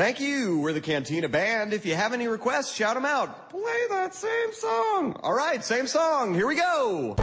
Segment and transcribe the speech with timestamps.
[0.00, 0.58] Thank you.
[0.60, 1.74] We're the Cantina Band.
[1.74, 3.50] If you have any requests, shout them out.
[3.50, 5.14] Play that same song.
[5.22, 6.32] All right, same song.
[6.32, 7.16] Here we go.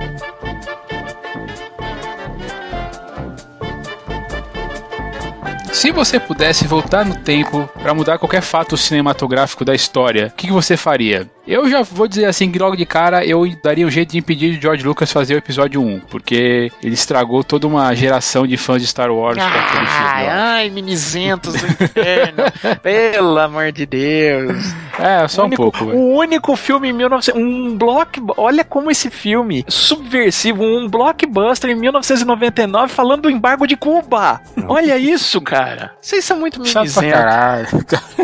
[5.74, 10.46] Se você pudesse voltar no tempo para mudar qualquer fato cinematográfico da história, o que,
[10.46, 11.28] que, você faria?
[11.48, 14.55] Eu já vou dizer assim que logo de cara eu daria um jeito de impedir
[14.55, 18.82] de George Lucas fazer o episódio 1, porque ele estragou toda uma geração de fãs
[18.82, 20.28] de Star Wars ai, com aquele filme.
[20.29, 22.43] Ai, mimizentos do inferno.
[22.82, 24.73] Pelo amor de Deus.
[25.00, 25.86] É, só o único, um pouco.
[25.86, 31.75] O único filme em 1900, um block, olha como esse filme subversivo, um blockbuster em
[31.75, 34.42] 1999 falando do embargo de Cuba.
[34.67, 35.92] Olha isso, cara cara.
[36.02, 36.95] Vocês são muito mimizentos.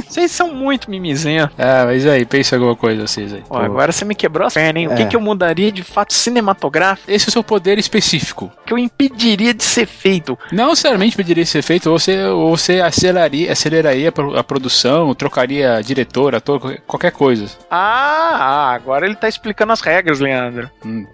[0.08, 1.56] Vocês são muito mimizentos.
[1.58, 3.44] É, mas aí, pensa alguma coisa vocês aí.
[3.48, 4.90] Pô, agora você me quebrou as pernas, hein?
[4.90, 4.94] É.
[4.94, 7.10] O que, que eu mudaria de fato cinematográfico?
[7.10, 8.52] Esse é o seu poder específico.
[8.66, 10.38] Que eu impediria de ser feito.
[10.52, 15.82] Não necessariamente impediria de ser feito, ou você, ou você aceleraria, aceleraria a produção, trocaria
[15.84, 17.48] diretor, ator, qualquer coisa.
[17.70, 20.70] Ah, agora ele tá explicando as regras, Leandro.
[20.86, 21.06] Hum.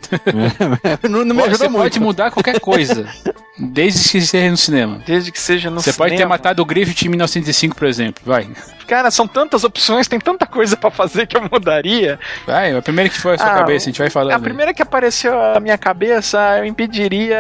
[1.10, 1.82] não, não me ajuda você muito.
[1.84, 3.08] pode mudar qualquer coisa.
[3.60, 5.02] Desde que seja no cinema.
[5.06, 6.10] Desde que seja no Você cinema.
[6.10, 8.24] pode ter matado o Griffith em 1905, por exemplo.
[8.26, 8.48] Vai.
[8.90, 12.20] Cara, são tantas opções, tem tanta coisa para fazer que eu mudaria.
[12.48, 14.34] Vai, a primeira que foi a sua ah, cabeça, a gente vai falando.
[14.34, 17.38] A primeira que apareceu a minha cabeça, eu impediria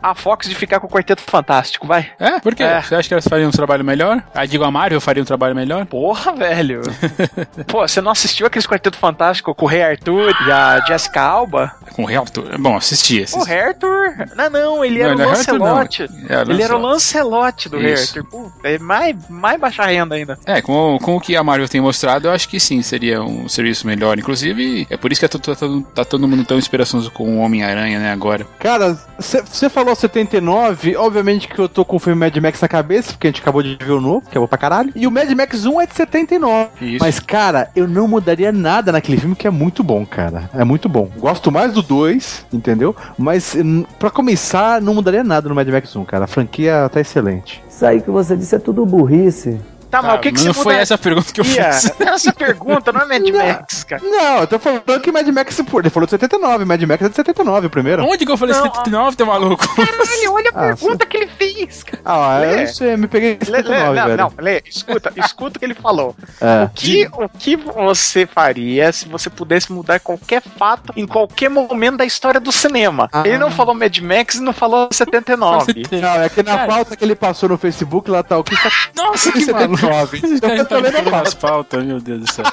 [0.00, 2.12] a Fox de ficar com o Quarteto Fantástico, vai.
[2.16, 2.38] É?
[2.38, 2.62] Por quê?
[2.62, 2.80] É.
[2.80, 4.22] Você acha que elas fariam um trabalho melhor?
[4.32, 5.84] A digo, a Marvel faria um trabalho melhor?
[5.84, 6.82] Porra, velho.
[7.66, 11.72] Pô, você não assistiu aquele Quarteto Fantástico com o Rei Arthur e a Jessica Alba?
[11.92, 12.56] Com o Rei Arthur?
[12.56, 13.20] Bom, assisti.
[13.20, 13.40] assisti.
[13.40, 14.14] O Rei Arthur?
[14.36, 16.02] Não, não, ele era não, o Lancelot.
[16.02, 18.24] É, ele era o Lancelot do Rei Arthur.
[18.26, 20.38] Pô, é mais, mais baixa renda ainda.
[20.46, 23.48] É, com, com o que a Marvel tem mostrado, eu acho que sim, seria um
[23.48, 24.18] serviço melhor.
[24.18, 25.54] Inclusive, é por isso que tá, tá,
[25.94, 28.46] tá todo mundo tão esperançoso com o Homem-Aranha, né, agora.
[28.58, 33.12] Cara, você falou 79, obviamente que eu tô com o filme Mad Max na cabeça,
[33.12, 34.92] porque a gente acabou de ver o novo, que é bom pra caralho.
[34.94, 36.70] E o Mad Max 1 é de 79.
[36.80, 36.98] Isso.
[37.00, 40.50] Mas, cara, eu não mudaria nada naquele filme, que é muito bom, cara.
[40.52, 41.08] É muito bom.
[41.16, 42.94] Gosto mais do 2, entendeu?
[43.16, 43.56] Mas,
[43.98, 46.24] para começar, não mudaria nada no Mad Max 1, cara.
[46.24, 47.62] A franquia tá excelente.
[47.68, 49.58] Isso aí que você disse é tudo burrice.
[49.92, 51.92] Tá, mas o que, que não você foi essa pergunta que eu fiz.
[52.00, 54.02] Essa pergunta não é Mad Max, cara.
[54.02, 57.14] Não, eu tô falando que Mad Max, ele falou de 79, Mad Max é de
[57.14, 58.02] 79 o primeiro.
[58.02, 59.68] Onde que eu falei não, 79, teu maluco?
[59.76, 62.00] Caralho, olha a ah, pergunta que ele fez, cara.
[62.06, 62.54] Ah, Lê.
[62.54, 64.16] eu não sei, me peguei 79, Lê, não, velho.
[64.16, 66.16] Não, Lê, escuta, escuta o que ele falou.
[66.40, 66.64] É.
[66.64, 71.98] O, que, o que você faria se você pudesse mudar qualquer fato em qualquer momento
[71.98, 73.10] da história do cinema?
[73.12, 73.24] Ah.
[73.26, 75.84] Ele não falou Mad Max e não falou 79.
[76.00, 76.66] Não, é que na Cara.
[76.66, 78.70] pauta que ele passou no Facebook, lá tá o que tá...
[78.96, 79.81] Nossa, que 79.
[80.24, 81.80] Então, eu tô lendo a pauta.
[81.80, 82.44] meu Deus do céu.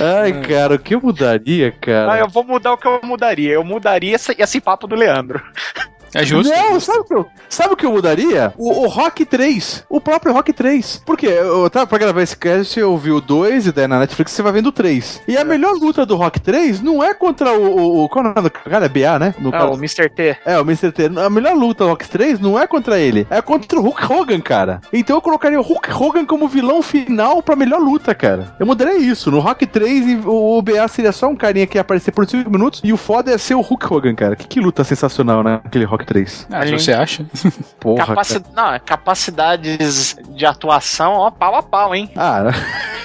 [0.00, 2.12] Ai, cara, o que eu mudaria, cara?
[2.12, 3.52] Ah, eu vou mudar o que eu mudaria.
[3.52, 5.42] Eu mudaria esse, esse papo do Leandro.
[6.14, 6.52] É justo.
[6.52, 8.52] Não, sabe o que eu, sabe o que eu mudaria?
[8.56, 9.84] O, o Rock 3.
[9.88, 11.02] O próprio Rock 3.
[11.04, 11.26] Por quê?
[11.26, 14.42] Eu tava pra gravar esse cast, eu vi o 2 e daí na Netflix você
[14.42, 15.22] vai vendo o 3.
[15.28, 17.78] E a melhor luta do Rock 3 não é contra o.
[17.78, 18.86] o, o qual é o nome do cara?
[18.86, 19.34] É BA, né?
[19.38, 19.72] No é, caso.
[19.72, 20.08] o Mr.
[20.08, 20.36] T.
[20.44, 20.92] É, o Mr.
[20.92, 21.10] T.
[21.18, 24.40] A melhor luta do Rock 3 não é contra ele, é contra o Hulk Hogan,
[24.40, 24.80] cara.
[24.92, 28.54] Então eu colocaria o Hulk Hogan como vilão final pra melhor luta, cara.
[28.58, 29.30] Eu mudaria isso.
[29.30, 32.50] No Rock 3, o, o BA seria só um carinha que ia aparecer por 5
[32.50, 34.36] minutos e o foda é ser o Hulk Hogan, cara.
[34.36, 35.60] Que, que luta sensacional, né?
[35.64, 36.46] Aquele Rock 3.
[36.50, 36.82] Ah, gente...
[36.82, 37.24] você acha?
[37.80, 38.06] Porra.
[38.06, 38.42] Capaci...
[38.54, 42.10] Não, capacidades de atuação, ó, pau a pau, hein?
[42.16, 42.52] Ah,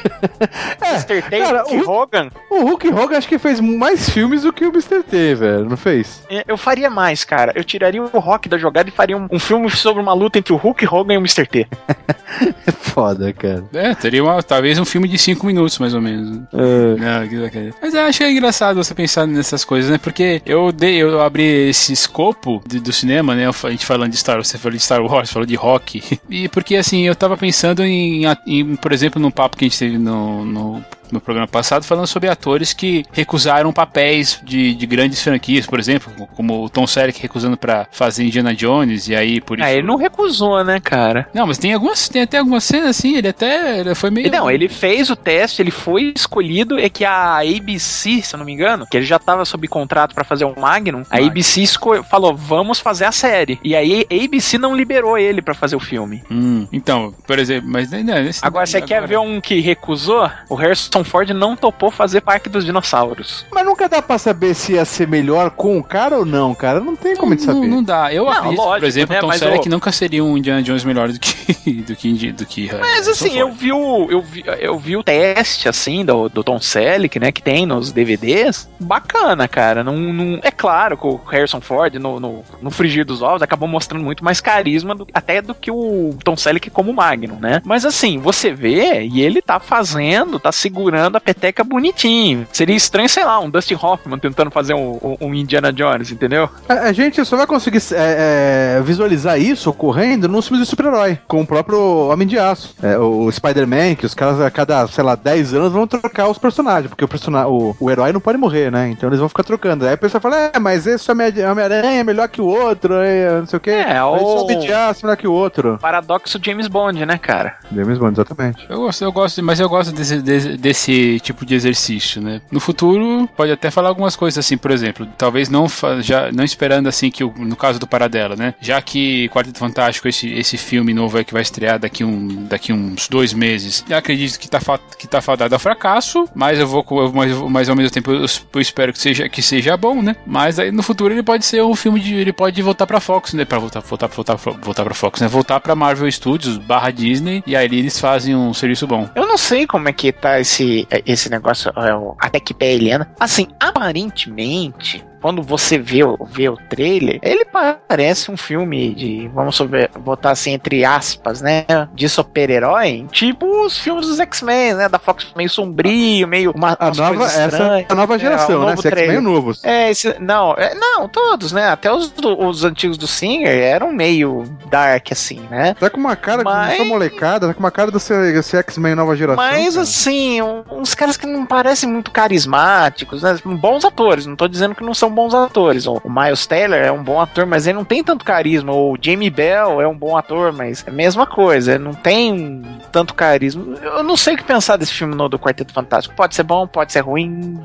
[0.81, 1.21] é, Mr.
[1.21, 2.29] T cara, Hulk o, Hogan.
[2.49, 5.03] O Hulk Hogan acho que fez mais filmes do que o Mr.
[5.03, 6.23] T, velho, não fez?
[6.29, 7.53] É, eu faria mais, cara.
[7.55, 10.53] Eu tiraria o Rock da jogada e faria um, um filme sobre uma luta entre
[10.53, 11.45] o Hulk Hogan e o Mr.
[11.45, 11.67] T.
[12.67, 13.63] é foda, cara.
[13.73, 16.41] É, teria uma, talvez um filme de 5 minutos, mais ou menos.
[16.53, 16.95] É.
[16.95, 19.97] Não, mas eu acho que é engraçado você pensar nessas coisas, né?
[19.97, 23.47] Porque eu dei, eu abri esse escopo de, do cinema né?
[23.47, 26.19] A gente falando de Star Wars, você falou de Star Wars, falou de rock.
[26.29, 29.77] E porque assim, eu tava pensando em, em por exemplo, num papo que a gente
[29.77, 35.21] teve no, no no programa passado, falando sobre atores que recusaram papéis de, de grandes
[35.21, 39.57] franquias, por exemplo, como o Tom Selleck recusando para fazer Indiana Jones, e aí por
[39.57, 39.69] ah, isso.
[39.69, 41.27] Ah, ele não recusou, né, cara?
[41.33, 44.31] Não, mas tem algumas, tem até algumas cenas assim, ele até ele foi meio.
[44.31, 48.45] Não, ele fez o teste, ele foi escolhido, é que a ABC, se eu não
[48.45, 51.65] me engano, que ele já tava sob contrato para fazer o Magnum, a ABC
[52.09, 53.59] falou, vamos fazer a série.
[53.63, 56.23] E aí a ABC não liberou ele para fazer o filme.
[56.29, 57.91] Hum, então, por exemplo, mas.
[57.91, 58.87] Não, esse, agora, você agora...
[58.87, 60.29] quer ver um que recusou?
[60.49, 63.45] O Harrison Harrison Ford não topou fazer Parque dos Dinossauros.
[63.51, 66.79] Mas nunca dá pra saber se ia ser melhor com o cara ou não, cara.
[66.79, 67.59] Não tem como de saber.
[67.59, 68.13] Não, não dá.
[68.13, 71.11] Eu não, acredito, lógico, por exemplo, né, Tom Selleck nunca seria um Indiana Jones melhor
[71.11, 71.33] do que
[71.85, 75.67] do que, do que Mas assim, eu vi, o, eu, vi, eu vi o teste,
[75.67, 78.69] assim, do, do Tom Selleck, né, que tem nos DVDs.
[78.79, 79.83] Bacana, cara.
[79.83, 83.67] Não, não, é claro que o Harrison Ford, no, no, no Frigir dos Ovos, acabou
[83.67, 87.61] mostrando muito mais carisma do, até do que o Tom Selleck como Magnum, né?
[87.65, 92.47] Mas assim, você vê e ele tá fazendo, tá segurando a peteca bonitinho.
[92.51, 96.49] Seria estranho, sei lá, um Dustin Hoffman tentando fazer um, um Indiana Jones, entendeu?
[96.67, 101.19] A, a gente só vai conseguir é, é, visualizar isso ocorrendo nos filmes de super-herói,
[101.27, 101.79] com o próprio
[102.09, 102.75] Homem de Aço.
[102.81, 106.37] É, o Spider-Man, que os caras a cada, sei lá, 10 anos vão trocar os
[106.37, 108.89] personagens, porque o, personagem, o, o herói não pode morrer, né?
[108.89, 109.85] Então eles vão ficar trocando.
[109.85, 113.45] Aí a pessoa fala, é, mas esse Homem-Aranha é melhor que o outro, é, não
[113.45, 113.71] sei o quê.
[113.71, 114.43] É, o...
[114.43, 115.77] Homem de Aço é melhor que o outro.
[115.81, 117.57] Paradoxo James Bond, né, cara?
[117.71, 118.65] James Bond, exatamente.
[118.69, 120.72] Eu gosto, eu gosto, mas eu gosto desse, desse, desse
[121.21, 122.41] tipo de exercício, né?
[122.51, 125.67] No futuro, pode até falar algumas coisas assim, por exemplo, talvez não
[125.99, 128.53] já não esperando assim que o, no caso do Paradela, né?
[128.59, 132.73] Já que Quarteto Fantástico, esse, esse filme novo aí que vai estrear daqui, um, daqui
[132.73, 134.59] uns dois meses, já acredito que tá,
[134.97, 138.61] que tá fadado ao fracasso, mas eu vou, mas, mas ao mesmo tempo eu, eu,
[138.61, 140.15] espero que seja, que seja bom, né?
[140.25, 142.13] Mas aí no futuro ele pode ser um filme de.
[142.15, 143.45] ele pode voltar pra Fox, né?
[143.45, 145.27] Pra voltar, voltar, voltar, voltar pra Fox, né?
[145.27, 149.09] Voltar pra Marvel Studios barra Disney e aí eles fazem um serviço bom.
[149.15, 150.62] Eu não sei como é que tá esse,
[151.05, 153.11] esse negócio, é, até que pé Eliana.
[153.19, 159.87] Assim, aparentemente, quando você vê, vê o trailer, ele parece um filme de, vamos sobre,
[159.97, 161.65] botar assim entre aspas, né?
[161.93, 164.89] De super-herói, tipo os filmes dos X-Men, né?
[164.89, 168.65] Da Fox meio sombrio, meio uma a nova, essa é a nova geração, é, um
[168.65, 168.73] né?
[168.73, 169.63] Esses X-Men novos.
[169.63, 171.69] É, esse, não, é, não, todos, né?
[171.69, 175.73] Até os, os antigos do Singer eram meio dark, assim, né?
[175.79, 176.77] Tá com uma cara Mas...
[176.77, 179.41] de molecada, tá com uma cara desse, desse X-Men nova geração.
[179.41, 179.83] Mas, cara.
[179.83, 183.39] assim, uns caras que não parecem muito carismáticos, né?
[183.45, 185.85] Bons atores, não tô dizendo que não são bons atores.
[185.85, 188.73] O Miles Taylor é um bom ator, mas ele não tem tanto carisma.
[188.73, 191.73] O Jamie Bell é um bom ator, mas é a mesma coisa.
[191.73, 192.61] Ele não tem
[192.91, 193.75] tanto carisma.
[193.81, 196.15] Eu não sei o que pensar desse filme novo do Quarteto Fantástico.
[196.15, 197.59] Pode ser bom, pode ser ruim.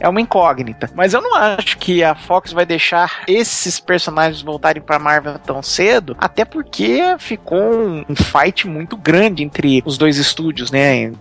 [0.00, 0.90] É uma incógnita.
[0.94, 5.62] Mas eu não acho que a Fox vai deixar esses personagens voltarem pra Marvel tão
[5.62, 11.12] cedo, até porque ficou um, um fight muito grande entre os dois estúdios, né?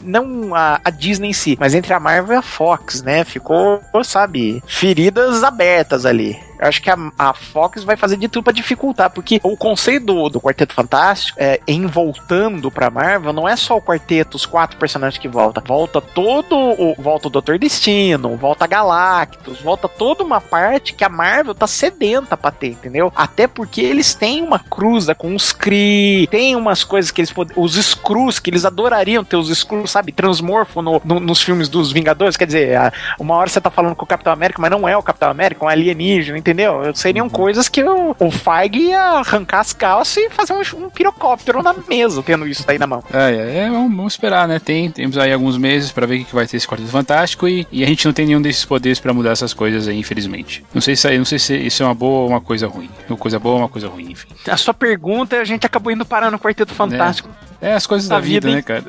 [0.00, 3.24] Não a, a Disney em si, mas entre a Marvel e a Fox, né?
[3.24, 6.38] Ficou, sabe, feridas abertas ali.
[6.58, 10.06] Eu acho que a, a Fox vai fazer de tudo para dificultar, porque o conceito
[10.06, 14.46] do, do Quarteto Fantástico é, em voltando pra Marvel, não é só o quarteto, os
[14.46, 15.62] quatro personagens que voltam.
[15.66, 16.94] Volta todo o.
[16.98, 22.36] Volta o Doutor Destino, volta Galactus, volta toda uma parte que a Marvel tá sedenta
[22.36, 23.12] pra ter, entendeu?
[23.14, 27.54] Até porque eles têm uma cruza com os Kree, tem umas coisas que eles podem.
[27.56, 31.92] Os Skrulls, que eles adorariam ter os Skrulls, sabe, transmorfo no, no, nos filmes dos
[31.92, 32.36] Vingadores.
[32.36, 32.78] Quer dizer,
[33.18, 35.64] uma hora você tá falando com o Capitão América, mas não é o Capitão América,
[35.64, 36.94] é um alienígena, entendeu?
[36.94, 37.30] Seriam uhum.
[37.30, 41.74] coisas que o, o Feig ia arrancar as calças e fazer um, um pirocóptero na
[41.88, 43.02] mesa, tendo isso aí na mão.
[43.12, 44.58] É, é, é vamos, vamos, esperar, né?
[44.58, 47.66] Tem, temos aí alguns meses para ver o que vai ter esse Quarteto Fantástico e,
[47.72, 50.64] e a gente não tem nenhum desses poderes para mudar essas coisas aí, infelizmente.
[50.74, 52.90] Não sei se não sei se isso é uma boa ou uma coisa ruim.
[53.08, 54.28] Uma coisa boa ou uma coisa ruim, enfim.
[54.46, 57.30] A sua pergunta, a gente acabou indo parar no Quarteto Fantástico.
[57.60, 58.84] É, é as coisas da, da vida, vida né, cara?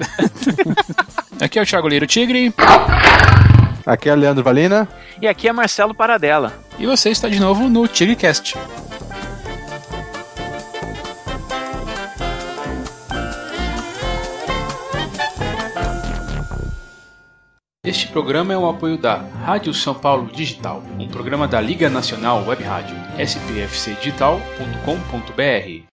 [1.40, 2.54] Aqui é o Thiago Leiro Tigre.
[3.86, 4.88] Aqui é Leandro Valina.
[5.22, 6.54] E aqui é Marcelo Paradela.
[6.80, 8.56] E você está de novo no TigreCast.
[17.86, 22.44] Este programa é um apoio da Rádio São Paulo Digital, um programa da Liga Nacional
[22.44, 25.85] Web Rádio, spfcdigital.com.br.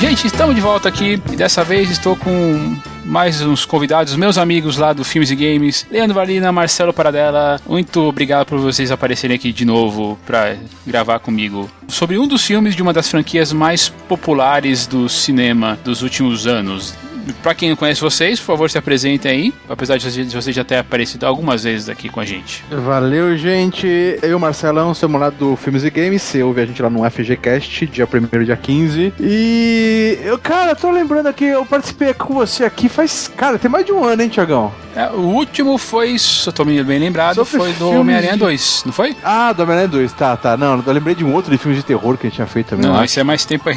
[0.00, 4.76] Gente, estamos de volta aqui e dessa vez estou com mais uns convidados, meus amigos
[4.76, 7.60] lá do Filmes e Games, Leandro Valina, Marcelo Paradela.
[7.66, 12.74] Muito obrigado por vocês aparecerem aqui de novo para gravar comigo sobre um dos filmes
[12.74, 16.94] de uma das franquias mais populares do cinema dos últimos anos
[17.42, 19.54] Pra quem não conhece vocês, por favor, se apresentem aí.
[19.68, 22.64] Apesar de vocês já terem aparecido algumas vezes aqui com a gente.
[22.70, 24.18] Valeu, gente.
[24.22, 26.22] Eu, Marcelão, somos lá do Filmes e Games.
[26.22, 29.12] Você ouve a gente lá no FGCast, dia 1 dia 15.
[29.20, 33.30] E eu, cara, tô lembrando aqui, eu participei com você aqui faz.
[33.36, 34.72] Cara, tem mais de um ano, hein, Tiagão?
[34.94, 38.38] É, o último foi, se eu tô bem lembrado, Sobre foi do Homem-Aranha de...
[38.38, 39.16] 2, não foi?
[39.24, 40.56] Ah, do Homem-Aranha 2, tá, tá.
[40.56, 42.68] Não, eu lembrei de um outro de filmes de terror que a gente tinha feito
[42.68, 42.86] também.
[42.86, 43.76] Não, esse é mais tempo aí.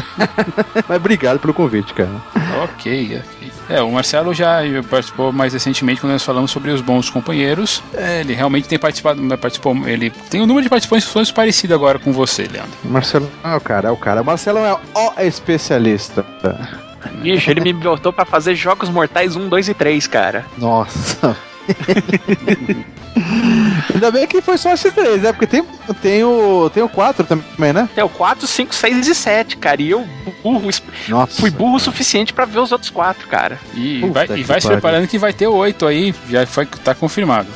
[0.88, 2.10] Mas obrigado pelo convite, cara.
[2.62, 3.52] ok, ok.
[3.68, 4.58] É, o Marcelo já
[4.90, 7.82] participou mais recentemente quando nós falamos sobre os bons companheiros.
[7.94, 12.12] É, ele realmente tem participado, participou, ele tem um número de participações parecido agora com
[12.12, 12.72] você, Leandro.
[12.84, 14.22] Marcelo é o cara, é o cara.
[14.22, 16.24] O Marcelo é o especialista.
[17.20, 20.44] Bicho, ele me botou para fazer Jogos Mortais 1, 2 e 3, cara.
[20.58, 21.36] Nossa.
[23.92, 25.32] Ainda bem que foi só esses três, né?
[25.32, 25.62] Porque tem,
[26.00, 27.88] tem, o, tem o 4 também, né?
[27.94, 29.82] Tem o 4, 5, 6 e 7, cara.
[29.82, 30.06] E eu
[30.42, 30.70] burro,
[31.08, 33.58] Nossa, fui burro o suficiente para ver os outros quatro, cara.
[33.74, 36.66] E Puta vai, e vai se preparando que vai ter o 8 aí, já foi,
[36.66, 37.48] tá confirmado.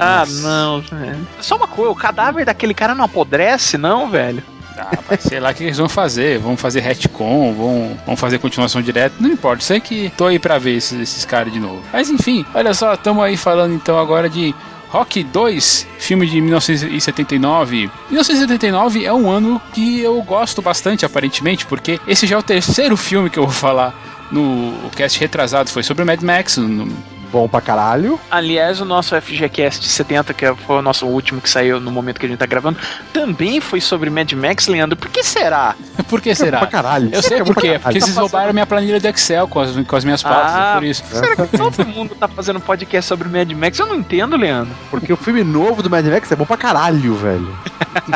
[0.00, 1.26] Ah, não, velho.
[1.40, 4.42] Só uma coisa, o cadáver daquele cara não apodrece, não, velho?
[4.78, 6.38] Ah, mas sei lá o que eles vão fazer.
[6.38, 9.14] Vão fazer retcon, vão, vão fazer continuação direta.
[9.20, 11.82] Não importa, sei que tô aí pra ver esses, esses caras de novo.
[11.92, 14.54] Mas enfim, olha só, estamos aí falando então agora de
[14.90, 17.90] Rock 2, filme de 1979.
[18.10, 22.96] 1979 é um ano que eu gosto bastante, aparentemente, porque esse já é o terceiro
[22.96, 23.94] filme que eu vou falar
[24.32, 25.70] no cast retrasado.
[25.70, 26.88] Foi sobre o Mad Max, no,
[27.30, 28.18] bom pra caralho.
[28.30, 32.26] Aliás, o nosso FGCast 70, que foi o nosso último que saiu no momento que
[32.26, 32.78] a gente tá gravando,
[33.12, 34.96] também foi sobre Mad Max, Leandro.
[34.96, 35.74] Por que será?
[36.08, 36.58] Por que será?
[36.58, 37.10] É pra caralho.
[37.12, 37.78] Eu sei por quê.
[37.82, 40.74] Porque vocês roubaram minha planilha do Excel com as, com as minhas pautas, ah, é
[40.78, 41.04] por isso.
[41.10, 43.78] Será que todo mundo tá fazendo podcast sobre Mad Max?
[43.78, 44.74] Eu não entendo, Leandro.
[44.90, 47.58] Porque o filme novo do Mad Max é bom pra caralho, velho.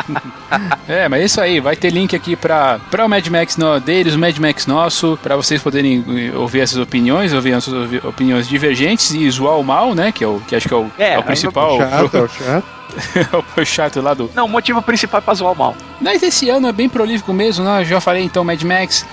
[0.87, 1.59] é, mas é isso aí.
[1.59, 5.17] Vai ter link aqui pra, pra o Mad Max no, deles, o Mad Max nosso,
[5.21, 7.67] pra vocês poderem eh, ouvir essas opiniões, ouvir as
[8.03, 10.11] opiniões divergentes e zoar o mal, né?
[10.11, 11.71] Que, é o, que acho que é o, é, é o principal.
[11.81, 12.65] É o chato, é o chato.
[13.57, 14.29] o chato lá do.
[14.35, 15.75] Não, o motivo principal é pra zoar o mal.
[16.01, 17.81] Mas esse ano é bem prolífico mesmo, né?
[17.81, 19.05] Eu já falei então Mad Max,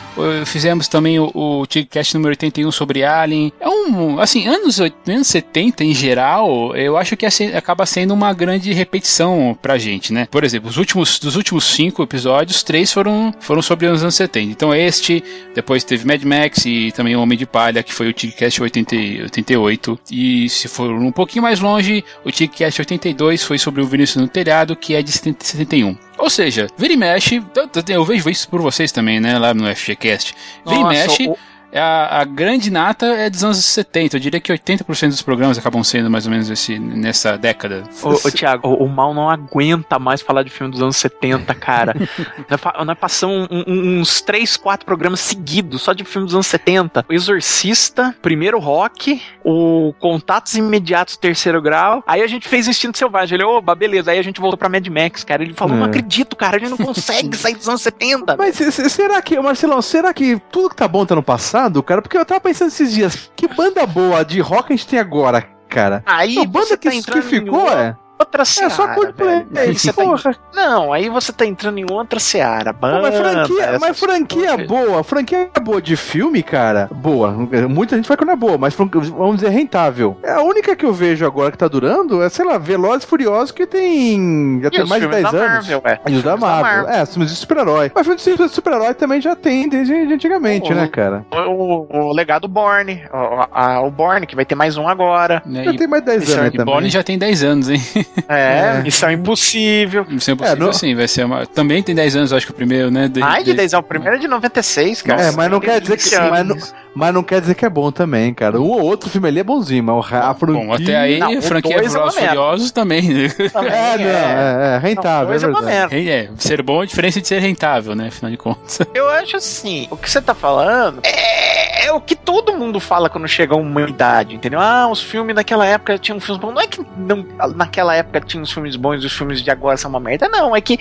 [0.44, 3.52] fizemos também o, o Tigcast número 81 sobre Alien.
[3.60, 4.18] É um.
[4.18, 9.78] Assim, anos, anos 70 em geral, eu acho que acaba sendo uma grande repetição pra
[9.78, 10.26] gente, né?
[10.30, 14.50] Por exemplo, os últimos, dos últimos cinco episódios, três foram, foram sobre os anos 70.
[14.50, 15.22] Então este,
[15.54, 19.99] depois teve Mad Max e também o Homem de Palha, que foi o Tigcast 88.
[20.10, 24.20] E se for um pouquinho mais longe, o Tigcast 82 foi sobre sobre o Vinícius
[24.20, 25.96] no Telhado, que é de 71.
[26.18, 27.42] Ou seja, vira e mexe,
[27.88, 30.34] eu vejo isso por vocês também, né, lá no FGCast.
[30.66, 31.28] Vira Nossa, e mexe.
[31.28, 31.38] O
[31.78, 34.16] a, a, grande nata é dos anos 70.
[34.16, 37.84] Eu diria que 80% dos programas acabam sendo mais ou menos esse, nessa década.
[38.02, 41.54] Ô, ô Thiago, o, o, mal não aguenta mais falar de filme dos anos 70,
[41.54, 41.94] cara.
[42.84, 47.06] nós, passamos um, um, uns 3, 4 programas seguidos só de filme dos anos 70.
[47.08, 52.02] O Exorcista, Primeiro Rock, o Contatos Imediatos Terceiro Grau.
[52.06, 53.36] Aí a gente fez Instinto Selvagem.
[53.36, 54.10] Ele, oba, beleza.
[54.10, 55.42] Aí a gente voltou pra Mad Max, cara.
[55.42, 55.78] Ele falou, é.
[55.78, 58.36] não acredito, cara, a gente não consegue sair dos anos 70.
[58.36, 61.60] Mas será que, Marcelão, será que tudo que tá bom tá no passado?
[61.61, 64.87] Engraçado, cara, porque eu tava pensando esses dias, que banda boa de rock a gente
[64.87, 66.02] tem agora, cara?
[66.07, 68.72] Aí, a banda que, tá que ficou, é outra seara.
[68.72, 69.44] É só Coldplay.
[69.44, 70.34] Tá...
[70.54, 72.72] Não, aí você tá entrando em outra seara.
[72.72, 77.30] Banda, mas franquia, mas franquia boa, franquia boa de filme, cara, boa.
[77.68, 80.16] Muita gente vai que não é boa, mas vamos dizer rentável.
[80.22, 83.06] É a única que eu vejo agora que tá durando é, sei lá, Velozes e
[83.06, 85.40] Furiosos que tem já tem mais de 10 anos.
[85.40, 86.00] Marvel, é.
[86.08, 86.84] E os da Marvel.
[86.84, 87.02] Da Marvel.
[87.02, 87.92] É, filmes de super-herói.
[87.94, 91.24] Mas filmes de super-herói também já tem desde antigamente, né, cara?
[91.30, 95.42] O, o, o legado Borne, o, a, o Borne, que vai ter mais um agora.
[95.46, 96.64] Já e, tem mais 10 anos também.
[96.66, 97.80] Borne já tem 10 anos, hein?
[98.29, 98.83] É, é.
[98.83, 100.05] Missão Impossível.
[100.09, 100.73] Missão Impossível, é, no...
[100.73, 101.47] sim, vai ser uma.
[101.47, 103.09] Também tem 10 anos, acho que o primeiro, né?
[103.09, 103.85] De, Ai, de 10 anos.
[103.85, 105.23] O primeiro é de 96, cara.
[105.23, 106.17] É, mas não quer dizer que.
[106.17, 106.57] Mas não,
[106.95, 108.61] mas não quer dizer que é bom também, cara.
[108.61, 110.67] Um ou outro filme ali é bonzinho, mas a franquia...
[110.67, 113.02] Bom, até aí, não, franquia é Velozes Furiosos também.
[113.02, 113.29] Né?
[113.52, 113.73] também.
[113.73, 117.29] É, não, é, é rentável, não, é, é, é, ser bom é a diferença de
[117.29, 118.81] ser rentável, né, afinal de contas.
[118.93, 123.11] Eu acho assim, o que você tá falando é, é o que todo mundo fala
[123.11, 124.61] quando chega a uma idade, entendeu?
[124.61, 126.54] Ah, os filmes naquela época tinham filmes bons.
[126.54, 129.76] Não é que não, naquela época tinha os filmes bons e os filmes de agora
[129.76, 130.54] são uma merda, não.
[130.54, 130.78] É que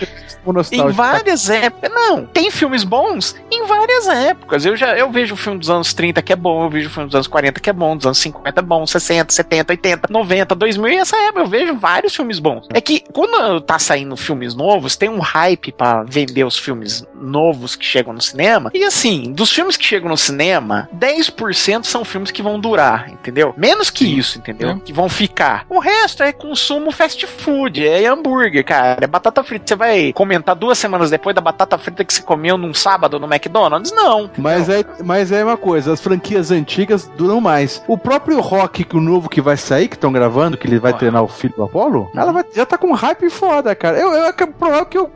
[0.72, 1.92] em várias épocas...
[1.92, 4.66] Não, tem filmes bons em várias épocas.
[4.66, 7.08] Eu já eu vejo o filme dos anos 30 que é bom, eu vejo filme
[7.08, 10.56] dos anos 40 que é bom, dos anos 50 é bom, 60, 70, 80, 90,
[10.56, 12.68] 2000 e essa época eu vejo vários filmes bons.
[12.74, 17.75] É que quando tá saindo filmes novos, tem um hype para vender os filmes novos
[17.75, 18.72] que chegam no cinema.
[18.74, 23.53] E assim, dos filmes que chegam no cinema, 10% são filmes que vão durar, entendeu?
[23.56, 24.70] Menos que isso, entendeu?
[24.72, 24.79] É.
[24.79, 25.65] Que vão ficar.
[25.70, 29.65] O resto é consumo fast food, é hambúrguer, cara, é batata frita.
[29.68, 33.27] Você vai comentar duas semanas depois da batata frita que você comeu num sábado no
[33.27, 33.91] McDonald's?
[33.91, 34.29] Não.
[34.38, 37.82] Mas é, mas é uma coisa, as franquias antigas duram mais.
[37.88, 40.94] O próprio Rock, que o novo que vai sair, que estão gravando, que ele vai
[40.94, 43.98] treinar o filho do Apollo, ela vai, já tá com hype foda, cara.
[43.98, 45.10] Eu, eu, é provável que eu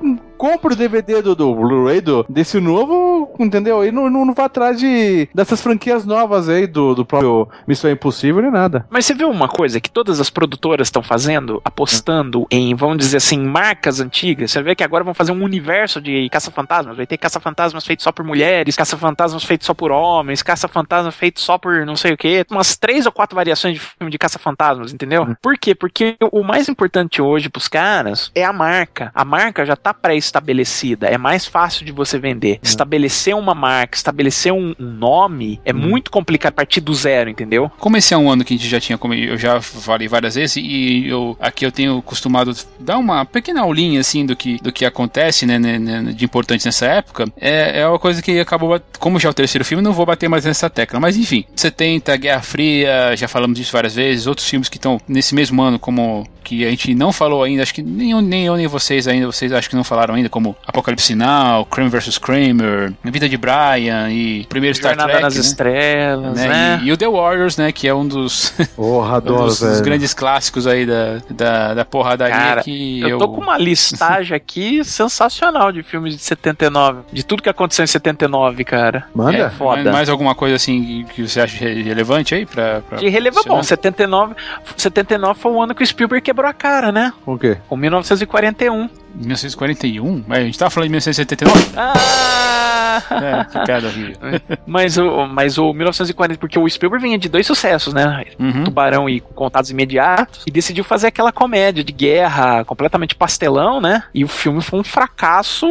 [0.43, 3.85] compro o DVD do, do Blu-ray do, desse novo, entendeu?
[3.85, 7.89] E não, não, não vai atrás de, dessas franquias novas aí do, do próprio Missão
[7.89, 8.85] Impossível nem nada.
[8.89, 11.61] Mas você viu uma coisa que todas as produtoras estão fazendo?
[11.63, 14.51] Apostando em, vamos dizer assim, marcas antigas.
[14.51, 16.97] Você vê que agora vão fazer um universo de caça-fantasmas.
[16.97, 21.57] Vai ter caça-fantasmas feitos só por mulheres, caça-fantasmas feitos só por homens, caça-fantasmas feitos só
[21.57, 22.45] por não sei o que.
[22.51, 25.23] Umas três ou quatro variações de filme de caça-fantasmas, entendeu?
[25.23, 25.35] Uhum.
[25.41, 25.73] Por quê?
[25.73, 29.09] Porque o mais importante hoje pros caras é a marca.
[29.15, 29.93] A marca já tá
[30.33, 31.07] pré-estabelecida.
[31.07, 32.53] É mais fácil de você vender.
[32.53, 32.59] Uhum.
[32.63, 35.79] Estabelecer uma marca, estabelecer um nome é uhum.
[35.79, 37.71] muito complicado a partir do zero, entendeu?
[37.79, 40.35] Como esse é um ano que a gente já tinha, como eu já falei várias
[40.35, 44.71] vezes, e eu aqui eu tenho costumado dar uma pequena aulinha assim do que, do
[44.71, 48.79] que acontece, né, né, né de importante nessa época, é, é uma coisa que acabou,
[48.99, 52.15] como já é o terceiro filme, não vou bater mais nessa tecla, mas enfim, 70,
[52.17, 56.25] Guerra Fria, já falamos disso várias vezes, outros filmes que estão nesse mesmo ano, como
[56.43, 59.25] que a gente não falou ainda, acho que nem eu, nem eu nem vocês ainda,
[59.25, 62.17] vocês acho que não falaram ainda, como Apocalipse Now, Kramer vs.
[62.17, 65.41] Kramer, A Vida de Brian e primeiro Star Jornada Trek, nas né?
[65.41, 66.47] Estrelas, né?
[66.47, 66.79] né?
[66.83, 69.81] E, e, o The Warriors, né, que é um dos, Porra, adoro, um dos, dos,
[69.81, 74.35] grandes clássicos aí da, da, da porradaria Cara, que eu, eu tô com uma listagem
[74.35, 79.05] aqui sensacional de filmes de 79, de tudo que aconteceu em 79, cara.
[79.13, 79.37] Manda.
[79.37, 79.83] É foda.
[79.83, 82.81] Mais, mais alguma coisa assim que você acha relevante aí pra...
[82.81, 84.35] pra de relevante, bom, 79,
[84.77, 87.13] 79 foi o ano que o Spielberg quebrou a cara, né?
[87.25, 87.57] O quê?
[87.69, 88.89] Com 1941.
[89.13, 90.23] 1941?
[90.27, 91.71] Mas a gente tava falando de 1979?
[91.75, 92.73] Ah!
[93.11, 94.17] É, que piada horrível.
[94.65, 98.25] mas, o, mas o 1940, porque o Spielberg vinha de dois sucessos, né?
[98.39, 98.63] Uhum.
[98.63, 104.03] Tubarão e Contatos Imediatos, e decidiu fazer aquela comédia de guerra completamente pastelão, né?
[104.13, 105.67] E o filme foi um fracasso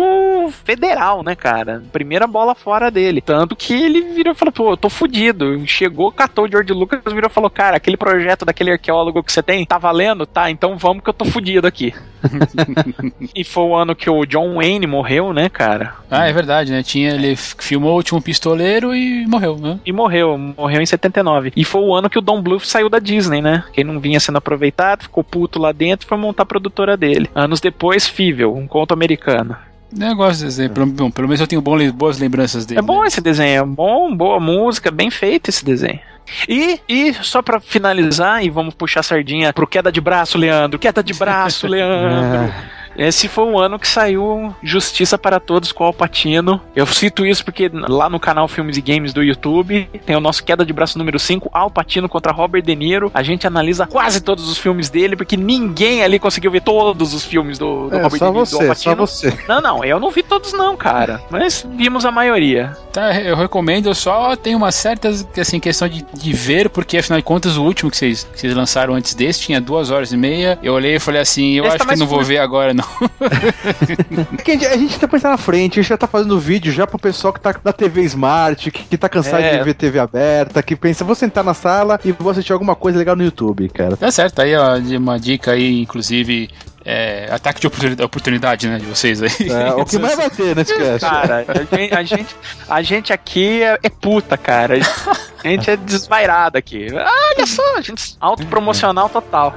[0.65, 1.83] federal, né, cara?
[1.93, 3.21] Primeira bola fora dele.
[3.21, 5.63] Tanto que ele virou e falou, pô, eu tô fudido.
[5.67, 9.43] Chegou, catou o George Lucas, virou e falou, cara, aquele projeto daquele arqueólogo que você
[9.43, 10.27] tem, tá valendo?
[10.27, 11.95] Tá, então vamos que eu tô fudido aqui.
[13.35, 15.95] e foi o ano que o John Wayne morreu, né, cara?
[16.11, 16.83] Ah, é verdade, né?
[16.83, 19.79] Tinha, ele filmou o último pistoleiro e morreu, né?
[19.85, 21.53] E morreu, morreu em 79.
[21.57, 23.65] E foi o ano que o Don Bluth saiu da Disney, né?
[23.73, 27.31] Quem não vinha sendo aproveitado, ficou puto lá dentro e foi montar a produtora dele.
[27.35, 29.57] Anos depois, Fível, um conto americano.
[29.99, 30.71] Eu gosto desse desenho.
[30.71, 32.79] Pelo, bom, pelo menos eu tenho boas lembranças dele.
[32.79, 33.09] É bom né?
[33.09, 36.01] esse desenho, é bom, boa música, bem feito esse desenho.
[36.49, 40.79] E, e só para finalizar, e vamos puxar a sardinha pro queda de braço, Leandro.
[40.79, 42.53] Queda de braço, Leandro.
[42.97, 46.61] Esse foi o ano que saiu Justiça para Todos com o Alpatino.
[46.75, 50.45] Eu cito isso porque lá no canal Filmes e Games do YouTube tem o nosso
[50.45, 53.11] Queda de Braço número 5, Alpatino contra Robert De Niro.
[53.15, 57.25] A gente analisa quase todos os filmes dele, porque ninguém ali conseguiu ver todos os
[57.25, 58.47] filmes do, do é, Robert De Niro.
[58.47, 59.07] Você, do Alpatino.
[59.07, 59.39] Só você.
[59.49, 61.21] Não, não, eu não vi todos não, cara.
[61.31, 62.77] Mas vimos a maioria.
[62.93, 65.09] Tá, eu recomendo, eu só tenho uma certa
[65.39, 68.55] assim, questão de, de ver, porque afinal de contas o último que vocês, que vocês
[68.55, 70.59] lançaram antes desse tinha duas horas e meia.
[70.63, 72.81] Eu olhei e falei assim, eu Esse acho tá que não vou ver agora não.
[74.38, 76.86] a, gente, a gente tá pensando na frente, a gente já tá fazendo vídeo já
[76.86, 79.58] pro pessoal que tá na TV Smart, que, que tá cansado é.
[79.58, 82.99] de ver TV aberta, que pensa, vou sentar na sala e vou assistir alguma coisa
[82.99, 83.97] legal no YouTube, cara.
[83.97, 86.50] Tá certo, aí ó, uma dica aí, inclusive,
[86.84, 87.66] é, ataque de
[88.02, 89.30] oportunidade, né, de vocês aí.
[89.49, 91.00] É, o que mais vai ter nesse cast.
[91.00, 91.45] Cara,
[91.92, 92.36] a gente,
[92.68, 94.75] a gente aqui é, é puta, cara.
[95.45, 96.86] A gente é desvairado aqui.
[96.92, 99.54] Olha só, a gente autopromocional total.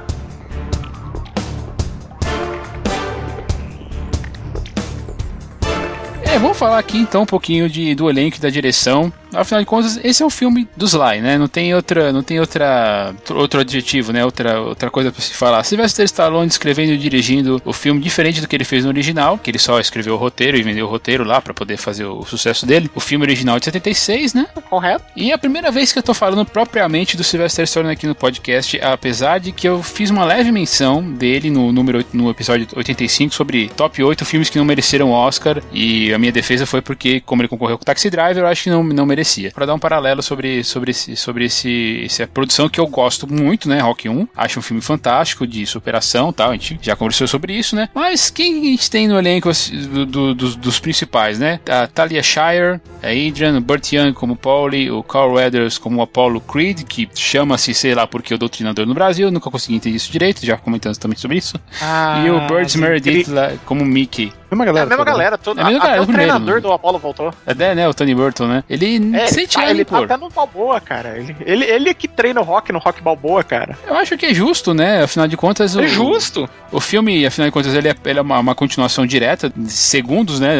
[6.46, 10.00] Vamos falar aqui então um pouquinho de, do elenco e da direção afinal de contas,
[10.02, 11.38] esse é o filme do Sly, né?
[11.38, 14.24] Não tem outra, não tem outra outro adjetivo, né?
[14.24, 15.62] Outra, outra coisa para se falar.
[15.64, 19.50] Sylvester Stallone escrevendo e dirigindo o filme diferente do que ele fez no original, que
[19.50, 22.66] ele só escreveu o roteiro e vendeu o roteiro lá para poder fazer o sucesso
[22.66, 22.90] dele.
[22.94, 24.46] O filme original é de 76, né?
[24.68, 25.04] Correto.
[25.14, 28.14] E é a primeira vez que eu tô falando propriamente do Sylvester Stallone aqui no
[28.14, 33.34] podcast, apesar de que eu fiz uma leve menção dele no número no episódio 85
[33.34, 37.42] sobre top 8 filmes que não mereceram Oscar e a minha defesa foi porque como
[37.42, 39.50] ele concorreu com Taxi Driver, eu acho que não não mereceu merecia.
[39.50, 43.68] Para dar um paralelo sobre, sobre, esse, sobre esse, essa produção que eu gosto muito,
[43.68, 43.80] né?
[43.80, 44.28] Rock 1.
[44.36, 46.50] Acho um filme fantástico de superação tal.
[46.50, 47.88] A gente já conversou sobre isso, né?
[47.94, 49.50] Mas quem a gente tem no elenco
[49.90, 51.58] do, do, dos, dos, principais, né?
[51.68, 56.40] A Talia Shire, a Adrian, o Burt Young como Paulie, o Carl Weathers como Apollo
[56.40, 59.30] Creed, que chama-se, sei lá, porque o Doutrinador no Brasil.
[59.30, 61.58] Nunca consegui entender isso direito, já comentando também sobre isso.
[61.80, 64.32] Ah, e o Burt Meredith lá, como Mickey.
[64.50, 64.84] Mesma galera.
[64.84, 65.10] É a mesma toda.
[65.10, 65.60] galera, toda.
[65.60, 67.34] É a mesma galera, o primeiro, treinador do Apollo voltou.
[67.46, 68.64] É, né, o Tony Burton, né?
[68.68, 71.18] Ele é, sente ele, tá, ele tá até no Balboa, cara.
[71.18, 73.76] Ele, ele, ele é que treina o rock no Rock Balboa, cara.
[73.86, 75.02] Eu acho que é justo, né?
[75.02, 75.76] Afinal de contas.
[75.76, 76.48] É o, justo.
[76.70, 80.40] O filme, afinal de contas, ele é, ele é uma, uma continuação direta, de segundos,
[80.40, 80.56] né?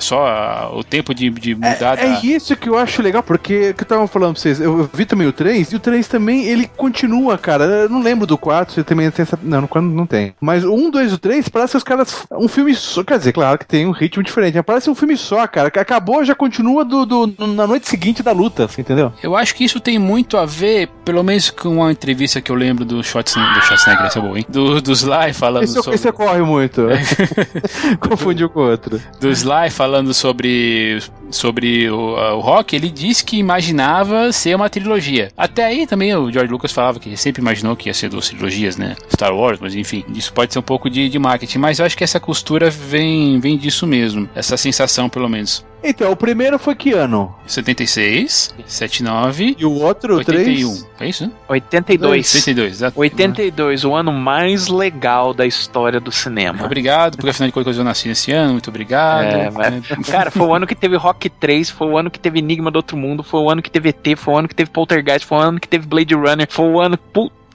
[0.00, 1.98] Só o tempo de, de mudar.
[1.98, 2.16] É, da...
[2.16, 5.04] é isso que eu acho legal, porque que eu tava falando pra vocês, eu vi
[5.04, 7.64] também o 3, e o 3 também, ele continua, cara.
[7.64, 9.38] Eu não lembro do 4, você também tem essa.
[9.42, 10.34] Não, no 4 não tem.
[10.40, 12.26] Mas o 1, 2 e o 3, parece que os caras.
[12.32, 12.74] Um filme.
[12.74, 14.60] Só, quer dizer, claro que tem um ritmo diferente.
[14.62, 15.70] Parece um filme só, cara.
[15.70, 19.12] Que acabou, já continua do, do, na noite seguinte da luta, entendeu?
[19.22, 22.56] Eu acho que isso tem muito a ver, pelo menos com uma entrevista que eu
[22.56, 24.46] lembro do Schwarzenegger, do Schwarzenegger, esse é bom, hein?
[24.48, 25.94] Do, do Sly falando esse, sobre...
[25.94, 26.82] Esse ocorre muito.
[28.00, 29.00] Confundiu com o outro.
[29.20, 31.00] Do Sly falando sobre
[31.34, 35.30] sobre o, o, rock, ele disse que imaginava ser uma trilogia.
[35.36, 38.76] Até aí também o George Lucas falava que sempre imaginou que ia ser duas trilogias,
[38.76, 38.96] né?
[39.12, 41.96] Star Wars, mas enfim, isso pode ser um pouco de, de marketing, mas eu acho
[41.96, 43.03] que essa costura vem,
[43.40, 45.64] vem disso mesmo, essa sensação pelo menos.
[45.86, 47.34] Então, o primeiro foi que ano?
[47.46, 49.54] 76, 79.
[49.58, 50.70] E o outro, 81.
[50.70, 50.88] 3?
[50.98, 51.32] É isso, né?
[51.46, 52.34] 82.
[52.36, 52.98] 82, exato.
[52.98, 56.64] 82, o ano mais legal da história do cinema.
[56.64, 59.26] Obrigado, porque afinal de contas eu nasci nesse ano, muito obrigado.
[59.26, 62.38] É, mas, cara, foi o ano que teve Rock 3, foi o ano que teve
[62.38, 64.70] Enigma do Outro Mundo, foi o ano que teve ET, foi o ano que teve
[64.70, 66.98] Poltergeist, foi o ano que teve Blade Runner, foi o ano.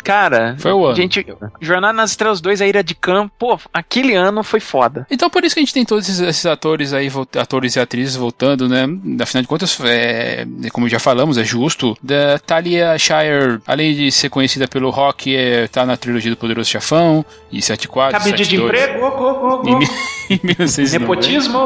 [0.10, 0.95] Cara, foi o ano.
[0.95, 1.24] Gente,
[1.62, 5.06] Jornada nas Estrelas 2, a Ira de Campo, pô, aquele ano foi foda.
[5.12, 8.15] Então por isso que a gente tem todos esses, esses atores aí, atores e atrizes
[8.15, 8.88] voltando, né?
[9.22, 11.95] Afinal de contas, é, como já falamos, é justo.
[12.02, 16.67] Da Talia Shire, além de ser conhecida pelo rock, é, tá na trilogia do Poderoso
[16.72, 21.60] Chafão, e 74, Cabide de emprego, oh, oh, oh, em, Nepotismo,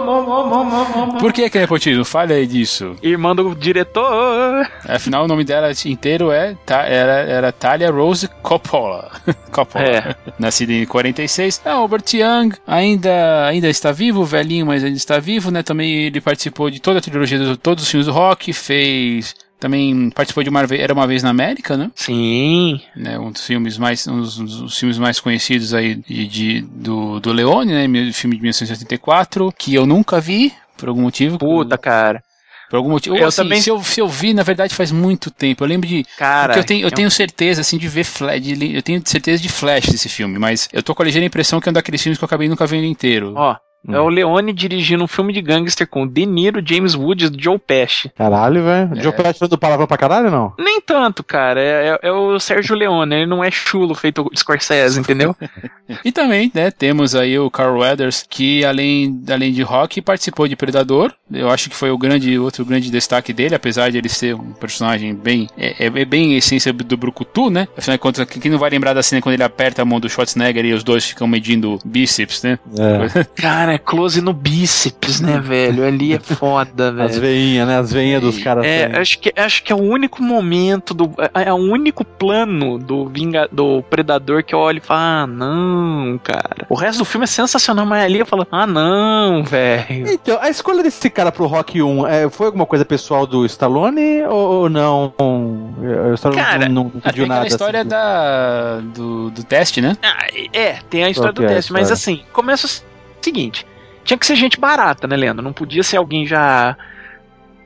[1.20, 2.06] Por que que é nepotismo?
[2.06, 2.96] Fale aí disso.
[3.02, 4.66] Irmã do diretor.
[4.88, 9.12] Afinal, o nome dela inteiro é, era, era Talia Rose Coppola.
[9.52, 9.86] Coppola.
[9.86, 10.16] É.
[10.40, 11.62] Nascido em 46.
[11.66, 15.62] Ah, Albert Young ainda, ainda está vivo, velhinho, mas ainda está vivo, né?
[15.62, 20.10] Também ele participou de toda a trilogia de todos os filmes do rock, fez também
[20.10, 21.90] participou de uma era uma vez na América, né?
[21.96, 22.82] Sim.
[22.94, 26.62] Né, um dos filmes mais um dos, um dos filmes mais conhecidos aí de, de,
[26.64, 28.12] do, do Leone, né?
[28.12, 31.38] Filme de 1984, que eu nunca vi por algum motivo.
[31.38, 32.22] Puta, cara.
[32.70, 33.16] Por algum motivo.
[33.16, 33.62] Eu assim, também...
[33.62, 35.64] se, eu, se eu vi, na verdade, faz muito tempo.
[35.64, 36.06] Eu lembro de.
[36.18, 36.58] Cara.
[36.58, 38.42] eu tenho, eu, eu tenho certeza, assim, de ver flash.
[38.42, 41.62] De, eu tenho certeza de flash desse filme, mas eu tô com a ligeira impressão
[41.62, 43.34] que é um daqueles filmes que eu acabei nunca vendo inteiro.
[43.38, 43.56] Ó.
[43.88, 47.60] É o Leone dirigindo um filme de gangster com De Niro, James Woods e Joe
[47.60, 48.10] Pesci.
[48.16, 48.98] Caralho, velho.
[48.98, 49.02] É.
[49.02, 50.54] Joe Pesci foi do palavrão pra caralho, não?
[50.58, 51.60] Nem tanto, cara.
[51.60, 53.16] É, é, é, o Sérgio Leone.
[53.16, 55.36] Ele não é chulo feito Scorsese, entendeu?
[56.04, 60.56] e também, né, temos aí o Carl Weathers, que além, além de rock, participou de
[60.56, 61.14] Predador.
[61.32, 64.54] Eu acho que foi o grande, outro grande destaque dele, apesar de ele ser um
[64.54, 65.50] personagem bem...
[65.58, 67.68] É, é bem a essência do Brucutu, né?
[67.78, 70.10] Afinal de contas, quem não vai lembrar da cena quando ele aperta a mão do
[70.10, 72.60] Schwarzenegger e os dois ficam medindo bíceps, né?
[72.78, 73.24] É.
[73.36, 75.86] Cara, é close no bíceps, né, velho?
[75.86, 77.10] Ali é foda, velho.
[77.10, 77.78] As veinhas, né?
[77.78, 78.66] As veinhas dos caras.
[78.66, 82.78] É, acho que, acho que é o único momento, do, é, é o único plano
[82.78, 86.66] do, Vinga, do Predador que eu olho e falo, ah, não, cara.
[86.70, 90.12] O resto do filme é sensacional, mas ali eu falo, ah, não, velho.
[90.12, 94.24] Então, a escolha desse cara pro Rock 1 é, foi alguma coisa pessoal do Stallone
[94.24, 95.14] ou, não?
[95.18, 97.44] O Stallone cara, não, não pediu nada.
[97.44, 99.98] a história assim, da, do, do teste, né?
[100.02, 102.68] Ah, é, tem a história do é teste, mas assim, começa
[103.24, 103.66] seguinte
[104.04, 105.44] tinha que ser gente barata, né, Leandro?
[105.44, 106.76] Não podia ser alguém já